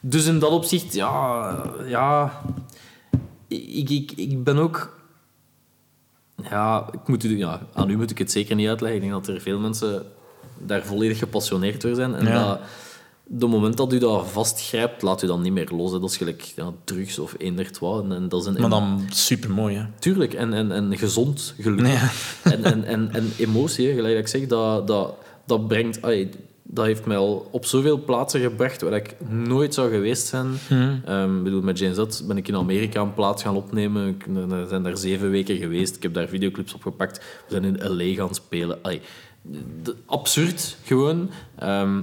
dus 0.00 0.26
in 0.26 0.38
dat 0.38 0.50
opzicht, 0.50 0.94
ja, 0.94 1.62
ja 1.86 2.40
ik, 3.48 3.90
ik, 3.90 4.12
ik 4.12 4.44
ben 4.44 4.56
ook. 4.58 4.98
Ja, 6.50 6.88
ik 6.92 7.08
moet 7.08 7.24
u, 7.24 7.38
ja, 7.38 7.60
aan 7.72 7.90
u 7.90 7.96
moet 7.96 8.10
ik 8.10 8.18
het 8.18 8.30
zeker 8.30 8.56
niet 8.56 8.68
uitleggen. 8.68 9.02
Ik 9.02 9.08
denk 9.10 9.24
dat 9.24 9.34
er 9.34 9.40
veel 9.40 9.58
mensen 9.58 10.06
daar 10.58 10.84
volledig 10.84 11.18
gepassioneerd 11.18 11.80
door 11.80 11.94
zijn. 11.94 12.14
En 12.14 12.26
Ja. 12.26 12.46
dat, 12.48 12.60
de 13.32 13.46
moment 13.46 13.76
dat 13.76 13.92
u 13.92 13.98
dat 13.98 14.30
vastgrijpt, 14.30 15.02
laat 15.02 15.22
u 15.22 15.26
dan 15.26 15.42
niet 15.42 15.52
meer 15.52 15.68
los. 15.70 15.92
hè. 15.92 16.00
Dat 16.00 16.10
is 16.10 16.16
gelijk 16.16 16.42
ja, 16.42 16.72
drugs 16.84 17.18
of 17.18 17.34
eendert 17.38 17.78
wat. 17.78 18.04
En, 18.04 18.12
en 18.12 18.28
dat 18.28 18.40
is 18.40 18.46
een, 18.46 18.60
Maar 18.60 18.70
dan 18.70 19.06
supermooi, 19.10 19.76
hè. 19.76 19.84
Tuurlijk, 19.98 20.34
en, 20.34 20.52
en, 20.52 20.72
en 20.72 20.98
gezond 20.98 21.54
geluk. 21.60 21.86
Ja. 21.86 22.10
En, 22.52 22.64
en, 22.64 22.84
en, 22.84 23.12
en 23.12 23.32
emotie, 23.38 23.88
hè, 23.88 23.94
gelijk 23.94 24.14
dat 24.14 24.22
ik 24.22 24.28
zeg, 24.28 24.46
dat, 24.46 24.86
dat, 24.86 25.14
dat 25.46 25.68
brengt... 25.68 26.00
dat 26.62 26.84
heeft 26.84 27.06
mij 27.06 27.16
al 27.16 27.48
op 27.50 27.64
zoveel 27.64 28.04
plaatsen 28.04 28.40
gebracht 28.40 28.82
waar 28.82 28.92
ik 28.92 29.16
nooit 29.28 29.74
zou 29.74 29.90
geweest 29.90 30.26
zijn. 30.26 30.58
Ehm, 31.04 31.36
ik 31.36 31.42
bedoel, 31.42 31.62
met 31.62 31.78
Jane 31.78 31.94
Z 31.94 32.22
ben 32.22 32.36
ik 32.36 32.48
in 32.48 32.56
Amerika 32.56 33.00
een 33.00 33.14
plaats 33.14 33.42
gaan 33.42 33.56
opnemen. 33.56 34.08
Ik 34.08 34.24
we 34.26 34.66
zijn 34.68 34.82
daar 34.82 34.96
zeven 34.96 35.30
weken 35.30 35.56
geweest. 35.56 35.96
Ik 35.96 36.02
heb 36.02 36.14
daar 36.14 36.28
videoclips 36.28 36.74
opgepakt. 36.74 37.18
We 37.18 37.60
zijn 37.60 37.64
in 37.64 37.96
L.A. 37.96 38.14
gaan 38.14 38.34
spelen. 38.34 38.78
De- 39.82 39.96
absurd, 40.06 40.76
gewoon. 40.84 41.30
Ehm, 41.58 42.00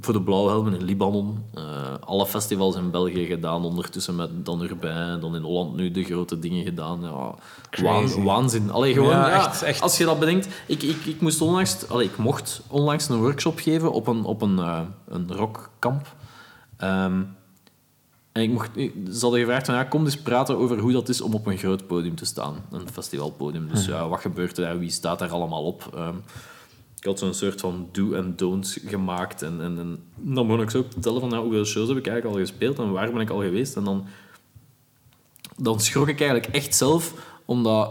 voor 0.00 0.12
de 0.12 0.22
Blauwhelmen 0.22 0.74
in 0.74 0.84
Libanon. 0.84 1.38
Eh, 1.54 1.62
alle 2.00 2.26
festivals 2.26 2.76
in 2.76 2.90
België 2.90 3.26
gedaan. 3.26 3.64
Ondertussen 3.64 4.16
met 4.16 4.30
Dan 4.46 4.62
Urbain. 4.62 5.20
Dan 5.20 5.36
in 5.36 5.42
Holland 5.42 5.76
nu 5.76 5.90
de 5.90 6.04
grote 6.04 6.38
dingen 6.38 6.64
gedaan. 6.64 7.00
Ja, 7.02 7.34
waan- 7.82 8.24
waanzin. 8.24 8.70
Allee, 8.70 8.92
gewoon, 8.92 9.10
Ja, 9.10 9.28
ja, 9.28 9.34
echt, 9.46 9.62
echt. 9.62 9.80
Als 9.82 9.98
je 9.98 10.04
dat 10.04 10.18
bedenkt. 10.18 10.48
Ik, 10.66 10.82
ik, 10.82 11.04
ik, 11.04 11.20
moest 11.20 11.40
onlangs, 11.40 11.88
allee, 11.88 12.06
ik 12.06 12.16
mocht 12.16 12.60
onlangs 12.68 13.08
een 13.08 13.18
workshop 13.20 13.58
geven 13.58 13.92
op 13.92 14.06
een, 14.06 14.24
op 14.24 14.42
een, 14.42 14.58
eh, 14.58 14.80
een 15.08 15.32
rockkamp. 15.32 16.06
Ehm, 16.76 17.22
en 18.32 18.42
ik 18.42 18.50
mocht, 18.50 18.70
ze 19.12 19.18
hadden 19.20 19.40
gevraagd 19.40 19.66
van, 19.66 19.74
ja, 19.74 19.84
kom 19.84 20.04
eens 20.04 20.16
praten 20.22 20.56
over 20.56 20.78
hoe 20.78 20.92
dat 20.92 21.08
is 21.08 21.20
om 21.20 21.34
op 21.34 21.46
een 21.46 21.58
groot 21.58 21.86
podium 21.86 22.14
te 22.14 22.24
staan. 22.24 22.54
Een 22.70 22.88
festivalpodium. 22.92 23.68
Dus 23.68 23.86
ja, 23.86 24.08
wat 24.08 24.20
gebeurt 24.20 24.58
er 24.58 24.64
daar? 24.64 24.78
Wie 24.78 24.90
staat 24.90 25.18
daar 25.18 25.30
allemaal 25.30 25.64
op? 25.64 25.90
Ehm, 25.94 26.14
ik 26.98 27.04
had 27.04 27.18
zo'n 27.18 27.34
soort 27.34 27.60
van 27.60 27.88
do 27.92 28.12
en 28.12 28.36
don'ts 28.36 28.78
gemaakt. 28.86 29.42
En, 29.42 29.60
en, 29.60 29.78
en 29.78 30.02
dan 30.16 30.46
begon 30.46 30.62
ik 30.62 30.70
zo 30.70 30.78
ook 30.78 30.90
te 30.90 31.00
tellen 31.00 31.20
van 31.20 31.30
ja, 31.30 31.40
hoeveel 31.40 31.64
shows 31.64 31.88
heb 31.88 31.96
ik 31.96 32.06
eigenlijk 32.06 32.36
al 32.36 32.46
gespeeld 32.46 32.78
en 32.78 32.92
waar 32.92 33.12
ben 33.12 33.20
ik 33.20 33.30
al 33.30 33.40
geweest. 33.40 33.76
En 33.76 33.84
dan, 33.84 34.06
dan 35.56 35.80
schrok 35.80 36.08
ik 36.08 36.20
eigenlijk 36.20 36.54
echt 36.54 36.74
zelf, 36.74 37.14
omdat 37.44 37.90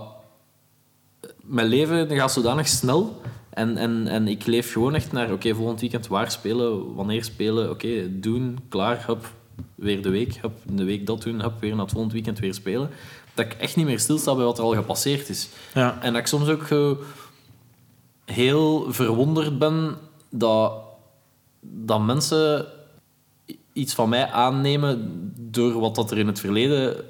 mijn 1.43 1.67
leven 1.67 2.09
gaat 2.09 2.33
zodanig 2.33 2.67
snel. 2.67 3.21
En, 3.49 3.77
en, 3.77 4.07
en 4.07 4.27
ik 4.27 4.45
leef 4.45 4.71
gewoon 4.71 4.95
echt 4.95 5.11
naar, 5.11 5.31
oké, 5.31 5.55
volgend 5.55 5.79
weekend 5.79 6.07
waar 6.07 6.31
spelen, 6.31 6.95
wanneer 6.95 7.23
spelen, 7.23 7.69
oké, 7.69 8.19
doen, 8.19 8.57
klaar, 8.69 9.03
hup, 9.05 9.31
weer 9.75 10.01
de 10.01 10.09
week, 10.09 10.35
hup, 10.41 10.57
de 10.71 10.83
week 10.83 11.05
dat 11.05 11.21
doen, 11.21 11.41
hup, 11.41 11.59
weer 11.59 11.71
naar 11.71 11.79
het 11.79 11.91
volgend 11.91 12.13
weekend 12.13 12.39
weer 12.39 12.53
spelen. 12.53 12.89
Dat 13.33 13.45
ik 13.45 13.53
echt 13.53 13.75
niet 13.75 13.85
meer 13.85 13.99
stilsta 13.99 14.35
bij 14.35 14.45
wat 14.45 14.57
er 14.57 14.63
al 14.63 14.75
gepasseerd 14.75 15.29
is. 15.29 15.49
Ja. 15.73 15.97
En 16.01 16.11
dat 16.11 16.21
ik 16.21 16.27
soms 16.27 16.47
ook 16.47 16.63
heel 18.31 18.85
verwonderd 18.89 19.59
ben 19.59 19.97
dat, 20.29 20.73
dat 21.61 22.01
mensen 22.01 22.65
iets 23.73 23.93
van 23.93 24.09
mij 24.09 24.29
aannemen 24.31 25.31
door 25.37 25.79
wat 25.79 25.95
dat 25.95 26.11
er 26.11 26.17
in 26.17 26.27
het 26.27 26.39
verleden 26.39 27.05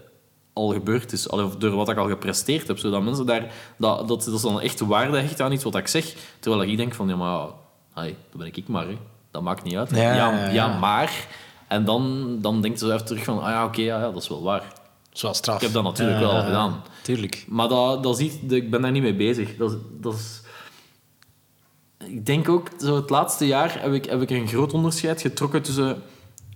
al 0.53 0.67
gebeurd 0.67 1.11
is, 1.11 1.27
of 1.27 1.55
door 1.55 1.75
wat 1.75 1.89
ik 1.89 1.97
al 1.97 2.07
gepresteerd 2.07 2.67
heb. 2.67 2.77
Zodat 2.77 3.03
mensen 3.03 3.25
daar, 3.25 3.53
dat, 3.77 4.07
dat, 4.07 4.23
dat 4.23 4.33
is 4.33 4.41
dan 4.41 4.61
echt 4.61 4.79
waarde 4.79 5.17
hecht 5.17 5.41
aan 5.41 5.51
iets 5.51 5.63
wat 5.63 5.75
ik 5.75 5.87
zeg. 5.87 6.15
Terwijl 6.39 6.63
ik 6.63 6.77
denk 6.77 6.93
van, 6.93 7.07
ja 7.07 7.15
maar, 7.15 7.47
hey, 7.93 8.15
dat 8.29 8.39
ben 8.39 8.47
ik 8.47 8.67
maar. 8.67 8.87
Hè. 8.87 8.97
Dat 9.31 9.41
maakt 9.41 9.63
niet 9.63 9.75
uit. 9.75 9.89
Ja, 9.89 9.97
ja, 9.97 10.15
ja, 10.15 10.45
ja, 10.45 10.49
ja. 10.49 10.77
maar. 10.79 11.27
En 11.67 11.85
dan, 11.85 12.37
dan 12.41 12.61
denkt 12.61 12.79
ze 12.79 12.93
even 12.93 13.05
terug 13.05 13.23
van, 13.23 13.39
ah 13.39 13.49
ja, 13.49 13.65
oké, 13.65 13.81
ja, 13.81 13.99
ja, 13.99 14.11
dat 14.11 14.21
is 14.21 14.27
wel 14.27 14.43
waar. 14.43 14.73
Zoals 15.11 15.37
straf. 15.37 15.55
Ik 15.55 15.61
heb 15.61 15.73
dat 15.73 15.83
natuurlijk 15.83 16.19
wel 16.19 16.31
al 16.31 16.43
gedaan. 16.43 16.83
Tuurlijk. 17.03 17.45
Maar 17.47 17.67
dat, 17.67 18.03
dat 18.03 18.19
is 18.19 18.25
iets, 18.25 18.53
ik 18.53 18.71
ben 18.71 18.81
daar 18.81 18.91
niet 18.91 19.01
mee 19.01 19.15
bezig. 19.15 19.57
Dat, 19.57 19.77
dat 20.01 20.13
is... 20.13 20.41
Ik 21.97 22.25
denk 22.25 22.49
ook, 22.49 22.69
zo 22.79 22.95
het 22.95 23.09
laatste 23.09 23.47
jaar 23.47 23.81
heb 23.81 23.93
ik, 23.93 24.05
heb 24.05 24.21
ik 24.21 24.29
een 24.29 24.47
groot 24.47 24.73
onderscheid 24.73 25.21
getrokken 25.21 25.61
tussen... 25.61 26.01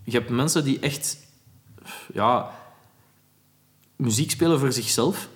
Je 0.03 0.11
hebt 0.11 0.29
mensen 0.29 0.63
die 0.63 0.79
echt 0.79 1.27
ja, 2.13 2.51
muziek 3.95 4.31
spelen 4.31 4.59
voor 4.59 4.71
zichzelf. 4.71 5.29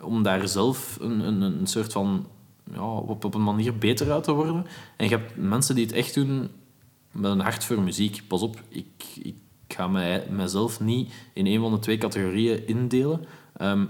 Om 0.00 0.22
daar 0.22 0.48
zelf 0.48 0.98
een, 1.00 1.20
een, 1.20 1.40
een 1.40 1.66
soort 1.66 1.92
van... 1.92 2.26
Ja, 2.72 2.90
op, 2.90 3.24
op 3.24 3.34
een 3.34 3.42
manier 3.42 3.78
beter 3.78 4.12
uit 4.12 4.24
te 4.24 4.32
worden. 4.32 4.66
En 4.96 5.08
je 5.08 5.16
hebt 5.16 5.36
mensen 5.36 5.74
die 5.74 5.84
het 5.84 5.94
echt 5.94 6.14
doen 6.14 6.50
met 7.10 7.30
een 7.30 7.40
hart 7.40 7.64
voor 7.64 7.80
muziek. 7.80 8.22
Pas 8.26 8.42
op, 8.42 8.62
ik, 8.68 9.04
ik 9.22 9.36
ga 9.68 9.88
mij, 9.88 10.26
mijzelf 10.30 10.80
niet 10.80 11.12
in 11.32 11.46
een 11.46 11.60
van 11.60 11.72
de 11.72 11.78
twee 11.78 11.98
categorieën 11.98 12.66
indelen. 12.66 13.24
Ehm, 13.56 13.84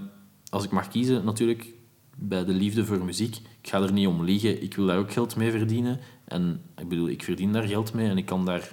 als 0.49 0.63
ik 0.63 0.71
mag 0.71 0.87
kiezen, 0.87 1.25
natuurlijk 1.25 1.73
bij 2.19 2.45
de 2.45 2.53
liefde 2.53 2.85
voor 2.85 3.05
muziek. 3.05 3.35
Ik 3.35 3.69
ga 3.69 3.81
er 3.81 3.91
niet 3.91 4.07
om 4.07 4.23
liegen. 4.23 4.63
Ik 4.63 4.75
wil 4.75 4.85
daar 4.85 4.97
ook 4.97 5.11
geld 5.11 5.35
mee 5.35 5.51
verdienen. 5.51 5.99
En 6.25 6.61
ik 6.77 6.87
bedoel, 6.87 7.09
ik 7.09 7.23
verdien 7.23 7.53
daar 7.53 7.63
geld 7.63 7.93
mee 7.93 8.09
en 8.09 8.17
ik 8.17 8.25
kan 8.25 8.45
daar 8.45 8.69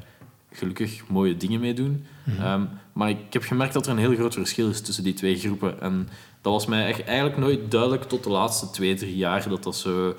gelukkig 0.50 1.08
mooie 1.08 1.36
dingen 1.36 1.60
mee 1.60 1.74
doen. 1.74 2.04
Ehm, 2.38 2.64
maar 2.92 3.10
ik 3.10 3.32
heb 3.32 3.42
gemerkt 3.42 3.72
dat 3.72 3.86
er 3.86 3.92
een 3.92 3.98
heel 3.98 4.14
groot 4.14 4.34
verschil 4.34 4.68
is 4.68 4.80
tussen 4.80 5.04
die 5.04 5.14
twee 5.14 5.38
groepen. 5.38 5.80
En 5.80 6.08
dat 6.40 6.52
was 6.52 6.66
mij 6.66 6.86
echt 6.86 7.04
eigenlijk 7.04 7.38
nooit 7.38 7.70
duidelijk 7.70 8.02
tot 8.02 8.24
de 8.24 8.30
laatste 8.30 8.70
twee, 8.70 8.94
drie 8.94 9.16
jaar. 9.16 9.48
Dat 9.48 9.62
dat 9.62 9.76
zo... 9.76 10.14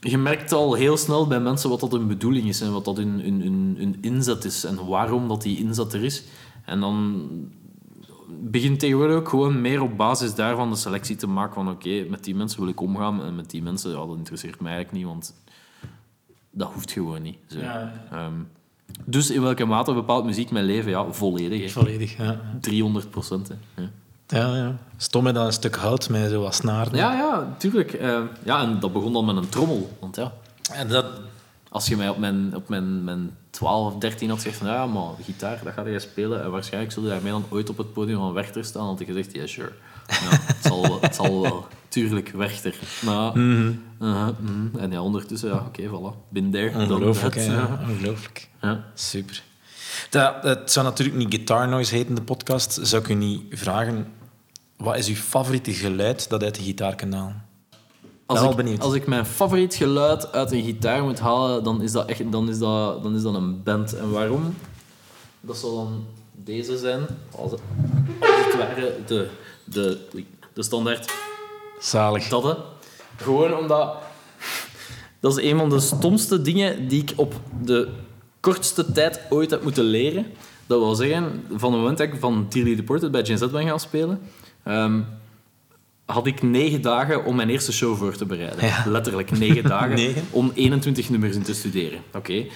Je 0.00 0.18
merkt 0.18 0.52
al 0.52 0.74
heel 0.74 0.96
snel 0.96 1.26
bij 1.26 1.40
mensen 1.40 1.70
wat 1.70 1.80
dat 1.80 1.92
hun 1.92 2.06
bedoeling 2.06 2.48
is 2.48 2.60
en 2.60 2.72
wat 2.72 2.84
dat 2.84 2.96
hun, 2.96 3.20
hun, 3.20 3.40
hun, 3.40 3.74
hun 3.78 3.96
inzet 4.00 4.44
is 4.44 4.64
en 4.64 4.86
waarom 4.86 5.28
dat 5.28 5.42
die 5.42 5.58
inzet 5.58 5.92
er 5.92 6.04
is. 6.04 6.24
En 6.64 6.80
dan 6.80 7.28
begint 8.28 8.80
tegenwoordig 8.80 9.16
ook 9.16 9.28
gewoon 9.28 9.60
meer 9.60 9.82
op 9.82 9.96
basis 9.96 10.34
daarvan 10.34 10.70
de 10.70 10.76
selectie 10.76 11.16
te 11.16 11.26
maken 11.26 11.54
van 11.54 11.70
oké, 11.70 12.04
met 12.08 12.24
die 12.24 12.34
mensen 12.34 12.60
wil 12.60 12.68
ik 12.68 12.80
omgaan 12.80 13.24
en 13.24 13.36
met 13.36 13.50
die 13.50 13.62
mensen, 13.62 13.90
ja, 13.90 14.06
dat 14.06 14.16
interesseert 14.16 14.60
mij 14.60 14.72
eigenlijk 14.72 15.04
niet, 15.04 15.12
want 15.12 15.34
dat 16.50 16.70
hoeft 16.72 16.92
gewoon 16.92 17.22
niet. 17.22 17.38
Zo. 17.46 17.58
Ehm, 17.58 18.32
dus 19.04 19.30
in 19.30 19.42
welke 19.42 19.64
mate 19.64 19.92
bepaalt 19.92 20.24
muziek 20.24 20.50
mijn 20.50 20.64
leven? 20.64 20.90
Ja, 20.90 21.12
volledig. 21.12 21.62
hè. 21.62 21.68
Volledig, 21.68 22.16
ja. 22.16 22.40
300 22.60 23.10
procent. 23.10 23.50
Ja. 23.76 23.90
Ja, 24.28 24.56
ja. 24.56 24.76
Stom 24.96 25.26
hè, 25.26 25.32
dat 25.32 25.46
een 25.46 25.52
stuk 25.52 25.76
hout 25.76 26.08
met 26.08 26.30
zo 26.30 26.40
wat 26.42 26.54
snaar. 26.54 26.96
ja, 26.96 27.12
ja, 27.12 27.54
tuurlijk. 27.58 27.92
Eh, 27.92 28.20
ja, 28.44 28.62
en 28.62 28.80
dat 28.80 28.92
begon 28.92 29.12
dan 29.12 29.24
met 29.24 29.36
een 29.36 29.48
trommel. 29.48 29.90
Want 30.00 30.16
ja, 30.16 30.32
En 30.72 30.88
dat... 30.88 31.06
als 31.76 31.86
je 31.86 31.96
mij 31.96 32.08
op 32.08 32.18
mijn, 32.18 32.54
op 32.56 32.68
mijn, 32.68 33.04
mijn 33.04 33.36
12 33.50 33.92
of 33.94 33.98
13 34.00 34.28
had 34.28 34.38
gezegd 34.38 34.56
van 34.56 34.66
ja, 34.66 34.86
maar 34.86 35.10
gitaar, 35.24 35.60
dat 35.64 35.72
ga 35.72 35.86
je 35.86 35.98
spelen 35.98 36.42
en 36.42 36.50
waarschijnlijk 36.50 36.92
zul 36.92 37.02
je 37.02 37.08
daarmee 37.08 37.32
dan 37.32 37.44
ooit 37.48 37.68
op 37.70 37.76
het 37.78 37.92
podium 37.92 38.18
van 38.18 38.32
Werchter 38.32 38.64
staan, 38.64 38.86
had 38.86 39.00
ik 39.00 39.06
gezegd, 39.06 39.34
ja, 39.34 39.46
sure. 39.46 39.72
Ja, 40.06 40.16
het, 40.30 40.56
zal, 40.62 40.82
wel- 40.82 41.00
het 41.00 41.14
zal 41.14 41.40
wel. 41.42 41.66
Tuurlijk, 41.88 42.28
Werchter. 42.30 42.74
Maar, 43.04 43.38
Mhm. 43.38 43.72
uh-huh, 44.02 44.28
mhm. 44.40 44.78
En 44.78 44.90
ja, 44.90 45.02
ondertussen, 45.02 45.48
ja, 45.48 45.56
oké, 45.66 45.82
voilà. 45.88 46.28
Been 46.28 46.50
there, 46.50 46.78
Ongelooflijk. 46.78 47.34
Ja. 47.34 47.78
Ongelooflijk. 47.88 48.48
Ja. 48.60 48.84
Super. 48.94 49.42
Dat, 50.10 50.34
het 50.42 50.72
zou 50.72 50.86
natuurlijk 50.86 51.16
niet 51.16 51.34
Guitar 51.34 51.68
Noise 51.68 51.94
heten, 51.94 52.14
de 52.14 52.22
podcast. 52.22 52.78
Zou 52.82 53.02
ik 53.02 53.08
u 53.08 53.14
niet 53.14 53.42
vragen... 53.50 54.06
Wat 54.76 54.96
is 54.96 55.08
uw 55.08 55.14
favoriete 55.14 55.72
geluid 55.72 56.28
dat 56.28 56.42
uit 56.42 56.54
de 56.54 56.62
gitaar 56.62 56.94
kan 56.96 57.12
halen? 57.12 57.44
Als, 58.26 58.40
Ben 58.40 58.50
ik, 58.50 58.56
benieuwd. 58.56 58.80
als 58.80 58.94
ik 58.94 59.06
mijn 59.06 59.26
favoriet 59.26 59.74
geluid 59.74 60.32
uit 60.32 60.52
een 60.52 60.62
gitaar 60.64 61.02
moet 61.02 61.18
halen, 61.20 61.64
dan 61.64 61.82
is 61.82 61.92
dat, 61.92 62.06
echt, 62.08 62.32
dan 62.32 62.48
is 62.48 62.58
dat, 62.58 63.02
dan 63.02 63.14
is 63.16 63.22
dat 63.22 63.34
een 63.34 63.62
band. 63.62 63.96
En 63.96 64.10
waarom? 64.10 64.54
Dat 65.40 65.56
zal 65.56 65.74
dan 65.76 66.04
deze 66.32 66.78
zijn. 66.78 67.06
Als, 67.36 67.50
het- 67.50 67.60
als 68.20 68.44
het 68.44 68.56
ware 68.56 68.96
de, 69.06 69.28
de, 69.64 69.98
de 70.52 70.62
standaard 70.62 71.12
Zalig. 71.80 72.28
dat. 72.28 72.42
hè. 72.42 72.52
Gewoon 73.16 73.54
omdat... 73.58 73.94
Dat 75.20 75.38
is 75.38 75.50
een 75.50 75.58
van 75.58 75.68
de 75.70 75.80
stomste 75.80 76.42
dingen 76.42 76.88
die 76.88 77.02
ik 77.02 77.12
op 77.16 77.34
de 77.62 77.88
kortste 78.40 78.92
tijd 78.92 79.20
ooit 79.30 79.50
heb 79.50 79.62
moeten 79.62 79.84
leren. 79.84 80.26
Dat 80.66 80.78
wil 80.78 80.94
zeggen, 80.94 81.44
van 81.52 81.72
het 81.72 81.80
moment 81.80 81.98
dat 81.98 82.06
ik 82.06 82.20
van 82.20 82.46
Dearly 82.48 82.76
Deported 82.76 83.10
bij 83.10 83.24
Gen 83.24 83.38
Z 83.38 83.46
ben 83.46 83.66
gaan 83.66 83.80
spelen... 83.80 84.20
ehm, 84.62 85.00
had 86.06 86.26
ik 86.26 86.42
negen 86.42 86.82
dagen 86.82 87.24
om 87.24 87.36
mijn 87.36 87.48
eerste 87.48 87.72
show 87.72 87.96
voor 87.96 88.16
te 88.16 88.24
bereiden. 88.26 88.66
Ja. 88.66 88.84
Letterlijk 88.86 89.38
negen 89.38 89.62
dagen 89.62 89.96
Negen? 90.04 90.24
om 90.30 90.52
21 90.54 91.10
nummers 91.10 91.36
in 91.36 91.42
te 91.42 91.54
studeren. 91.54 92.00
Oké, 92.14 92.46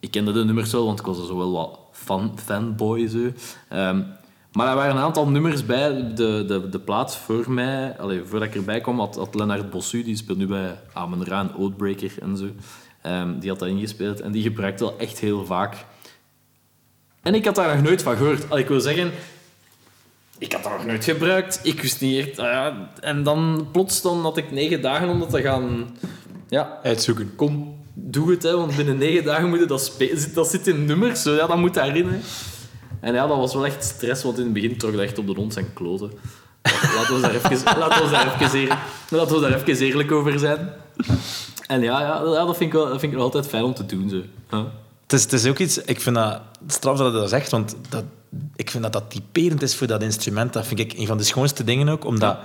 ik 0.00 0.10
kende 0.10 0.32
de 0.32 0.44
nummers 0.44 0.72
wel, 0.72 0.84
want 0.84 0.98
ik 1.00 1.06
was 1.06 1.18
er 1.18 1.26
zo 1.26 1.36
wel 1.36 1.52
wat 1.52 1.78
fan, 1.92 2.38
fanboy. 2.44 3.06
Zo. 3.08 3.32
Ehm, 3.68 4.02
maar 4.52 4.68
er 4.68 4.74
waren 4.74 4.96
een 4.96 5.02
aantal 5.02 5.28
nummers 5.28 5.66
bij. 5.66 6.14
De, 6.14 6.44
de, 6.46 6.68
de 6.68 6.80
plaats 6.80 7.16
voor 7.16 7.50
mij, 7.50 7.98
allee, 7.98 8.22
voordat 8.24 8.48
ik 8.48 8.54
erbij 8.54 8.80
kwam, 8.80 8.98
had, 8.98 9.16
had 9.16 9.34
Lennart 9.34 9.70
Bossu, 9.70 10.02
die 10.02 10.16
speelt 10.16 10.38
nu 10.38 10.46
bij 10.46 10.78
Amen 10.92 11.24
Ra 11.24 11.40
en 11.40 11.56
Oathbreaker 11.56 12.12
en 12.20 12.36
zo. 12.36 12.48
Ehm, 13.02 13.38
die 13.38 13.50
had 13.50 13.58
dat 13.58 13.68
ingespeeld 13.68 14.20
en 14.20 14.32
die 14.32 14.42
gebruikte 14.42 14.84
wel 14.84 14.98
echt 14.98 15.18
heel 15.18 15.44
vaak. 15.44 15.84
En 17.22 17.34
ik 17.34 17.44
had 17.44 17.54
daar 17.54 17.74
nog 17.74 17.84
nooit 17.84 18.02
van 18.02 18.16
gehoord. 18.16 18.50
Allee, 18.50 18.62
ik 18.62 18.68
wil 18.68 18.80
zeggen, 18.80 19.10
ik 20.38 20.52
had 20.52 20.62
dat 20.62 20.72
nog 20.72 20.86
nooit 20.86 21.04
gebruikt. 21.04 21.60
Ik 21.62 21.80
wist 21.82 22.00
niet 22.00 22.26
echt... 22.26 22.38
ah 22.38 22.46
ja, 22.46 22.90
en 23.00 23.22
dan 23.22 23.68
plots 23.72 24.02
dan 24.02 24.20
had 24.20 24.36
ik 24.36 24.50
negen 24.50 24.80
dagen 24.82 25.08
om 25.08 25.18
dat 25.18 25.30
te 25.30 25.42
gaan... 25.42 25.96
Ja, 26.48 26.78
Uitzoeken. 26.82 27.32
kom, 27.36 27.76
doe 27.94 28.30
het, 28.30 28.42
hè, 28.42 28.56
want 28.56 28.76
binnen 28.76 28.98
negen 28.98 29.24
dagen 29.24 29.48
moet 29.48 29.58
je 29.58 29.66
dat 29.66 29.84
spelen. 29.84 30.34
Dat 30.34 30.50
zit 30.50 30.66
in 30.66 30.84
nummers, 30.84 31.22
zo, 31.22 31.34
ja, 31.34 31.46
dat 31.46 31.56
moet 31.56 31.74
daarin. 31.74 32.08
Hè. 32.08 32.18
En 33.00 33.14
ja, 33.14 33.26
dat 33.26 33.36
was 33.36 33.54
wel 33.54 33.66
echt 33.66 33.84
stress, 33.84 34.22
want 34.22 34.38
in 34.38 34.44
het 34.44 34.52
begin 34.52 34.78
trok 34.78 34.92
dat 34.92 35.00
echt 35.00 35.18
op 35.18 35.26
de 35.26 35.32
hond 35.34 35.52
zijn 35.52 35.72
kloten. 35.72 36.10
Laten 36.94 37.14
we 37.14 37.20
daar 37.20 37.34
even, 37.34 37.50
laten 37.78 38.04
we 38.04 38.10
daar 38.10 38.40
even, 38.40 38.58
eer- 38.60 38.78
laten 39.08 39.34
we 39.34 39.40
daar 39.40 39.62
even 39.62 39.86
eerlijk 39.86 40.12
over 40.12 40.38
zijn. 40.38 40.72
En 41.66 41.80
ja, 41.82 42.00
ja, 42.00 42.22
ja 42.24 42.44
dat, 42.44 42.56
vind 42.56 42.72
ik 42.72 42.72
wel, 42.72 42.88
dat 42.88 43.00
vind 43.00 43.12
ik 43.12 43.18
nog 43.18 43.22
altijd 43.26 43.46
fijn 43.46 43.62
om 43.64 43.74
te 43.74 43.86
doen. 43.86 44.08
Zo. 44.50 44.66
Het 45.02 45.12
is, 45.12 45.22
het 45.22 45.32
is 45.32 45.46
ook 45.46 45.58
iets... 45.58 45.78
Ik 45.78 46.00
vind 46.00 46.16
dat 46.16 46.40
straf 46.66 46.98
dat 46.98 47.12
je 47.12 47.18
dat 47.18 47.28
zegt, 47.28 47.50
want 47.50 47.76
dat, 47.88 48.04
ik 48.56 48.70
vind 48.70 48.82
dat 48.82 48.92
dat 48.92 49.10
typerend 49.10 49.62
is 49.62 49.74
voor 49.76 49.86
dat 49.86 50.02
instrument. 50.02 50.52
Dat 50.52 50.66
vind 50.66 50.80
ik 50.80 50.92
een 50.92 51.06
van 51.06 51.16
de 51.18 51.24
schoonste 51.24 51.64
dingen 51.64 51.88
ook, 51.88 52.04
omdat... 52.04 52.38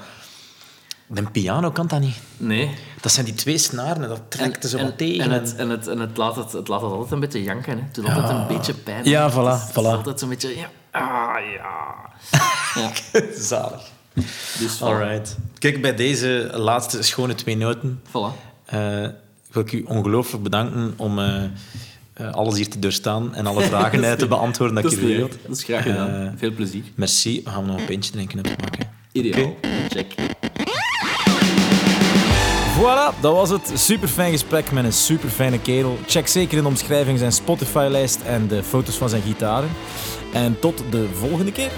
Een 1.14 1.32
piano 1.32 1.72
kan 1.72 1.88
dat 1.88 2.00
niet. 2.00 2.16
Nee. 2.38 2.70
Dat 3.02 3.12
zijn 3.12 3.26
die 3.26 3.34
twee 3.34 3.58
snaren 3.58 4.04
en 4.04 4.10
dat 4.10 4.22
trekt 4.28 4.64
er 4.64 4.70
zo 4.70 4.78
en, 4.78 4.96
tegen. 4.96 5.24
En, 5.24 5.32
het, 5.32 5.56
en, 5.56 5.70
het, 5.70 5.88
en 5.88 6.00
het, 6.00 6.18
laat 6.18 6.36
het, 6.36 6.52
het 6.52 6.68
laat 6.68 6.82
het 6.82 6.92
altijd 6.92 7.12
een 7.12 7.20
beetje 7.20 7.44
janken. 7.44 7.78
Hè. 7.78 7.84
Het 7.84 7.96
doet 7.96 8.06
altijd 8.10 8.30
een 8.38 8.48
beetje 8.48 8.74
pijn. 8.74 9.06
Ja, 9.06 9.24
Het 9.24 9.32
is- 9.34 9.40
voilà, 9.40 9.44
het 9.60 9.76
is 9.78 9.84
voilà. 9.84 9.88
altijd 9.88 10.20
zo'n 10.20 10.30
beetje... 10.30 10.56
Ja, 10.58 10.70
ah, 10.92 11.36
ja. 11.56 11.96
ja. 12.82 12.92
Zalig. 13.38 13.82
Dus 14.60 14.78
voilà. 14.78 14.82
Alright. 14.84 15.38
Kijk, 15.60 15.82
bij 15.82 15.96
deze 15.96 16.50
laatste 16.54 17.02
schone 17.02 17.36
twee 17.36 17.58
noten 17.58 18.02
Voilà. 18.08 18.36
eh, 18.66 19.08
wil 19.52 19.62
ik 19.62 19.72
u 19.72 19.84
ongelooflijk 19.88 20.44
bedanken 20.44 20.94
om 20.98 21.20
eh, 21.20 21.44
eh, 22.14 22.32
alles 22.34 22.55
hier 22.55 22.70
te 22.70 22.80
doorstaan 22.80 23.36
en 23.36 23.45
alle 23.45 23.64
vragen 23.64 24.03
eh, 24.09 24.11
te 24.11 24.28
beantwoorden 24.28 24.76
dat, 24.76 24.84
Dat 24.84 24.93
ik 24.93 25.01
niet 25.01 25.16
wilt. 25.18 25.38
dat 25.47 25.57
is 25.57 25.64
graag 25.64 25.84
gedaan. 25.84 26.09
Eh, 26.09 26.32
Veel 26.36 26.51
plezier. 26.51 26.84
Merci. 26.95 27.41
We 27.43 27.49
gaan 27.49 27.66
nog 27.66 27.78
een 27.80 27.86
pintje 27.86 28.11
drinken 28.11 28.43
en 28.43 28.51
opmaken. 28.51 28.89
Ideaal. 29.11 29.55
Check. 29.89 30.16
Voilà, 32.80 33.20
dat 33.22 33.34
was 33.34 33.49
het. 33.49 33.72
Super 33.74 34.07
fijn 34.07 34.32
gesprek 34.32 34.72
met 34.72 34.84
een 34.84 34.93
super 34.93 35.30
fijne 35.30 35.59
kerel. 35.59 35.97
Check 36.07 36.28
zeker 36.28 36.57
in 36.57 36.64
de 36.64 36.70
omschrijving 36.70 37.20
zijn 37.20 37.32
Spotify-lijst 37.32 38.22
en 38.26 38.47
de 38.47 38.64
foto's 38.64 38.95
van 38.95 39.09
zijn 39.09 39.22
gitaren. 39.22 39.70
En 40.34 40.59
tot 40.59 40.84
de 40.89 41.07
volgende 41.20 41.51
keer. 41.51 41.72